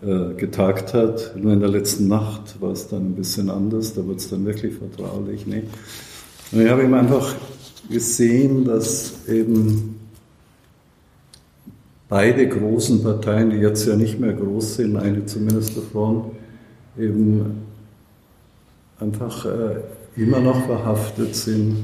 äh, 0.00 0.34
getagt 0.34 0.92
hat. 0.94 1.34
Nur 1.36 1.52
in 1.52 1.60
der 1.60 1.70
letzten 1.70 2.08
Nacht 2.08 2.60
war 2.60 2.72
es 2.72 2.88
dann 2.88 3.10
ein 3.10 3.14
bisschen 3.14 3.50
anders, 3.50 3.94
da 3.94 4.04
wurde 4.04 4.18
es 4.18 4.28
dann 4.28 4.44
wirklich 4.46 4.74
vertraulich. 4.74 5.46
Nicht? 5.46 5.66
Und 6.52 6.60
ich 6.60 6.68
habe 6.68 6.82
eben 6.82 6.94
einfach 6.94 7.34
gesehen, 7.90 8.64
dass 8.64 9.26
eben 9.28 9.97
beide 12.08 12.48
großen 12.48 13.02
Parteien, 13.02 13.50
die 13.50 13.56
jetzt 13.56 13.86
ja 13.86 13.96
nicht 13.96 14.18
mehr 14.18 14.32
groß 14.32 14.76
sind, 14.76 14.96
eine 14.96 15.26
zumindest 15.26 15.76
davon, 15.76 16.30
eben 16.98 17.62
einfach 18.98 19.44
äh, 19.44 19.80
immer 20.16 20.40
noch 20.40 20.66
verhaftet 20.66 21.34
sind 21.34 21.76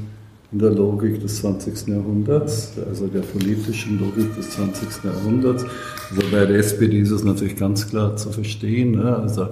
in 0.51 0.59
der 0.59 0.71
Logik 0.71 1.21
des 1.21 1.37
20. 1.37 1.87
Jahrhunderts, 1.87 2.73
also 2.87 3.07
der 3.07 3.21
politischen 3.21 3.99
Logik 3.99 4.35
des 4.35 4.51
20. 4.51 5.03
Jahrhunderts. 5.03 5.65
Also 6.09 6.21
bei 6.31 6.45
der 6.45 6.59
SPD 6.59 6.99
ist 6.99 7.11
es 7.11 7.23
natürlich 7.23 7.55
ganz 7.55 7.87
klar 7.89 8.15
zu 8.15 8.31
verstehen. 8.31 8.91
Ne? 8.91 9.15
Also 9.15 9.47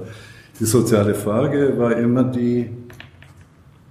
die 0.60 0.66
soziale 0.66 1.16
Frage 1.16 1.74
war 1.78 1.98
immer 1.98 2.24
die, 2.24 2.70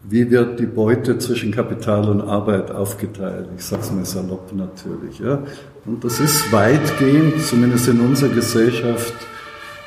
wie 0.04 0.30
wird 0.30 0.58
die 0.58 0.66
Beute 0.66 1.18
zwischen 1.18 1.52
Kapital 1.52 2.08
und 2.08 2.20
Arbeit 2.22 2.70
aufgeteilt? 2.70 3.48
Ich 3.56 3.64
sage 3.64 3.82
es 3.82 3.92
mal 3.92 4.04
salopp 4.04 4.52
natürlich. 4.52 5.18
Ja? 5.20 5.38
Und 5.86 6.02
das 6.04 6.18
ist 6.20 6.52
weitgehend, 6.52 7.40
zumindest 7.40 7.88
in 7.88 8.00
unserer 8.00 8.34
Gesellschaft, 8.34 9.14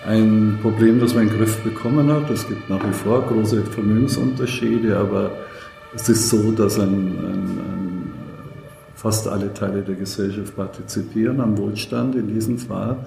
ein 0.05 0.59
Problem, 0.61 0.99
das 0.99 1.16
man 1.16 1.24
in 1.24 1.30
den 1.30 1.39
Griff 1.39 1.57
bekommen 1.63 2.11
hat. 2.11 2.30
Es 2.30 2.47
gibt 2.47 2.70
nach 2.70 2.86
wie 2.88 2.93
vor 2.93 3.24
große 3.24 3.63
Vermögensunterschiede, 3.63 4.97
aber 4.97 5.32
es 5.95 6.07
ist 6.07 6.30
so, 6.30 6.51
dass 6.51 6.80
ein, 6.80 6.89
ein, 6.89 7.59
ein, 7.59 8.13
fast 8.93 9.28
alle 9.28 9.53
Teile 9.53 9.82
der 9.82 9.95
Gesellschaft 9.95 10.55
partizipieren 10.55 11.41
am 11.41 11.57
Wohlstand 11.57 12.16
in 12.16 12.28
diesem 12.28 12.57
Fall. 12.57 12.97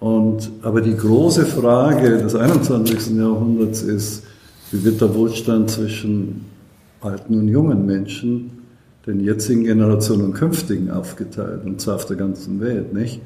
Und, 0.00 0.50
aber 0.62 0.80
die 0.80 0.96
große 0.96 1.46
Frage 1.46 2.18
des 2.18 2.34
21. 2.34 3.16
Jahrhunderts 3.16 3.82
ist, 3.82 4.24
wie 4.70 4.84
wird 4.84 5.00
der 5.00 5.14
Wohlstand 5.14 5.70
zwischen 5.70 6.46
alten 7.00 7.38
und 7.38 7.48
jungen 7.48 7.86
Menschen, 7.86 8.50
den 9.06 9.20
jetzigen 9.20 9.64
Generationen 9.64 10.24
und 10.26 10.34
künftigen 10.34 10.90
aufgeteilt, 10.90 11.64
und 11.64 11.80
zwar 11.80 11.96
auf 11.96 12.06
der 12.06 12.16
ganzen 12.16 12.60
Welt, 12.60 12.92
nicht? 12.94 13.20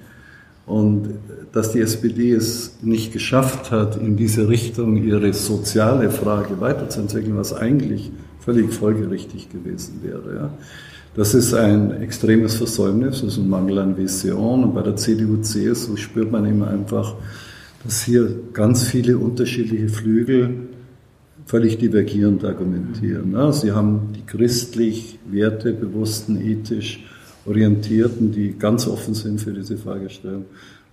Und 0.67 1.15
dass 1.53 1.73
die 1.73 1.81
SPD 1.81 2.33
es 2.33 2.77
nicht 2.83 3.13
geschafft 3.13 3.71
hat, 3.71 3.97
in 3.97 4.17
diese 4.17 4.49
Richtung 4.49 5.03
ihre 5.03 5.33
soziale 5.33 6.11
Frage 6.11 6.61
weiterzuentwickeln, 6.61 7.37
was 7.37 7.55
eigentlich 7.55 8.11
völlig 8.41 8.73
folgerichtig 8.73 9.49
gewesen 9.49 10.01
wäre. 10.03 10.35
Ja. 10.35 10.51
Das 11.15 11.35
ist 11.35 11.55
ein 11.55 11.91
extremes 12.03 12.57
Versäumnis, 12.57 13.23
das 13.23 13.33
ist 13.33 13.39
ein 13.39 13.49
Mangel 13.49 13.79
an 13.79 13.97
Vision. 13.97 14.63
Und 14.63 14.75
bei 14.75 14.83
der 14.83 14.97
CDU, 14.97 15.39
CSU 15.39 15.97
spürt 15.97 16.31
man 16.31 16.45
immer 16.45 16.69
einfach, 16.69 17.15
dass 17.83 18.03
hier 18.03 18.29
ganz 18.53 18.85
viele 18.85 19.17
unterschiedliche 19.17 19.89
Flügel 19.89 20.51
völlig 21.49 21.79
divergierend 21.79 22.45
argumentieren. 22.45 23.35
Sie 23.53 23.73
haben 23.73 24.13
die 24.15 24.25
christlich 24.25 25.19
wertebewussten, 25.31 26.41
ethisch 26.41 27.03
Orientierten, 27.47 28.31
die 28.33 28.55
ganz 28.59 28.87
offen 28.87 29.15
sind 29.15 29.41
für 29.41 29.53
diese 29.53 29.79
Fragestellung. 29.79 30.45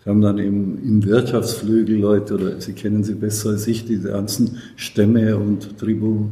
Sie 0.01 0.09
haben 0.09 0.21
dann 0.21 0.37
im, 0.37 0.81
im 0.81 1.05
Wirtschaftsflügel 1.05 1.97
Leute, 1.97 2.35
oder 2.35 2.61
Sie 2.61 2.71
kennen 2.71 3.03
sie 3.03 3.15
besser 3.15 3.49
als 3.49 3.67
ich, 3.67 3.85
diese 3.85 4.11
ganzen 4.11 4.57
Stämme 4.77 5.35
und 5.35 5.77
Tribu, 5.77 6.29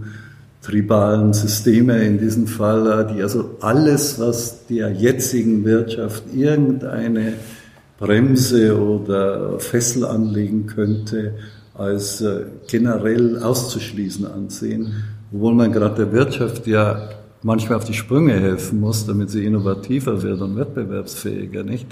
tribalen 0.62 1.34
Systeme 1.34 2.02
in 2.06 2.18
diesem 2.18 2.48
Fall, 2.48 3.14
die 3.14 3.22
also 3.22 3.58
alles, 3.60 4.18
was 4.20 4.66
der 4.68 4.92
jetzigen 4.92 5.66
Wirtschaft 5.66 6.24
irgendeine 6.34 7.34
Bremse 8.00 8.80
oder 8.80 9.60
Fessel 9.60 10.06
anlegen 10.06 10.66
könnte, 10.68 11.34
als 11.74 12.22
äh, 12.22 12.46
generell 12.68 13.42
auszuschließen 13.42 14.26
ansehen, 14.26 15.04
obwohl 15.34 15.56
man 15.56 15.72
gerade 15.72 16.06
der 16.06 16.12
Wirtschaft 16.12 16.68
ja 16.68 17.10
manchmal 17.42 17.78
auf 17.78 17.86
die 17.86 17.94
Sprünge 17.94 18.34
helfen 18.34 18.80
muss, 18.80 19.06
damit 19.06 19.30
sie 19.30 19.46
innovativer 19.46 20.22
wird 20.22 20.42
und 20.42 20.56
wettbewerbsfähiger, 20.56 21.64
nicht? 21.64 21.88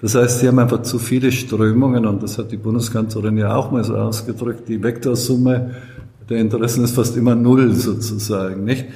Das 0.00 0.14
heißt, 0.14 0.40
sie 0.40 0.48
haben 0.48 0.58
einfach 0.58 0.82
zu 0.82 0.98
viele 0.98 1.32
Strömungen 1.32 2.06
und 2.06 2.22
das 2.22 2.38
hat 2.38 2.52
die 2.52 2.56
Bundeskanzlerin 2.56 3.36
ja 3.36 3.54
auch 3.54 3.70
mal 3.70 3.82
so 3.82 3.96
ausgedrückt, 3.96 4.68
die 4.68 4.82
Vektorsumme 4.82 5.74
der 6.28 6.38
Interessen 6.38 6.84
ist 6.84 6.94
fast 6.94 7.16
immer 7.16 7.34
null 7.34 7.74
sozusagen, 7.74 8.64
nicht? 8.64 8.86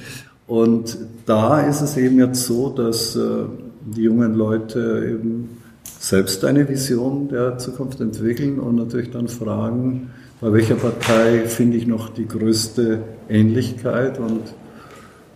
Und 0.45 0.97
da 1.25 1.61
ist 1.61 1.81
es 1.81 1.97
eben 1.97 2.19
jetzt 2.19 2.45
so, 2.45 2.69
dass 2.69 3.15
äh, 3.15 3.45
die 3.85 4.03
jungen 4.03 4.35
Leute 4.35 5.09
eben 5.13 5.49
selbst 5.99 6.43
eine 6.43 6.67
Vision 6.67 7.29
der 7.29 7.57
Zukunft 7.57 8.01
entwickeln 8.01 8.59
und 8.59 8.75
natürlich 8.75 9.11
dann 9.11 9.27
fragen, 9.27 10.09
bei 10.43 10.51
welcher 10.51 10.75
Partei 10.75 11.45
finde 11.47 11.77
ich 11.77 11.87
noch 11.87 12.09
die 12.09 12.27
größte 12.27 12.99
Ähnlichkeit 13.29 14.19
und 14.19 14.41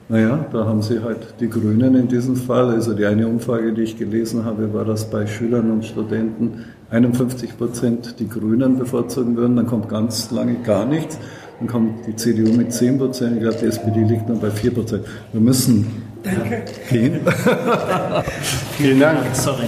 naja, 0.10 0.46
da 0.52 0.66
haben 0.66 0.82
sie 0.82 1.02
halt 1.02 1.36
die 1.40 1.50
Grünen 1.50 1.96
in 1.96 2.08
diesem 2.08 2.36
Fall. 2.36 2.70
Also 2.70 2.94
die 2.94 3.06
eine 3.06 3.28
Umfrage, 3.28 3.74
die 3.74 3.84
ich 3.84 3.98
gelesen 3.98 4.44
habe, 4.46 4.74
war, 4.74 4.86
dass 4.86 5.10
bei 5.10 5.26
Schülern 5.28 5.72
und 5.72 5.86
Studenten 5.86 6.66
51 6.90 7.58
Prozent 7.58 8.16
die 8.20 8.28
Grünen 8.28 8.78
bevorzugen 8.78 9.36
würden. 9.36 9.56
Dann 9.58 9.68
kommt 9.68 9.90
ganz 9.90 10.32
lange 10.32 10.56
gar 10.56 10.86
nichts. 10.86 11.18
Dann 11.60 11.68
kommt 11.68 12.06
die 12.08 12.16
CDU 12.16 12.54
mit 12.54 12.72
10 12.72 12.98
Prozent. 12.98 13.38
Ich 13.38 13.42
glaube, 13.44 13.58
die 13.62 13.66
SPD 13.66 14.04
liegt 14.04 14.30
nur 14.30 14.40
bei 14.40 14.52
4 14.52 14.74
Prozent. 14.74 15.06
Wir 15.32 15.42
müssen 15.42 15.88
Danke. 16.24 16.64
gehen. 16.90 17.20
Vielen 18.78 19.00
Dank. 19.00 19.20
Sorry. 19.34 19.66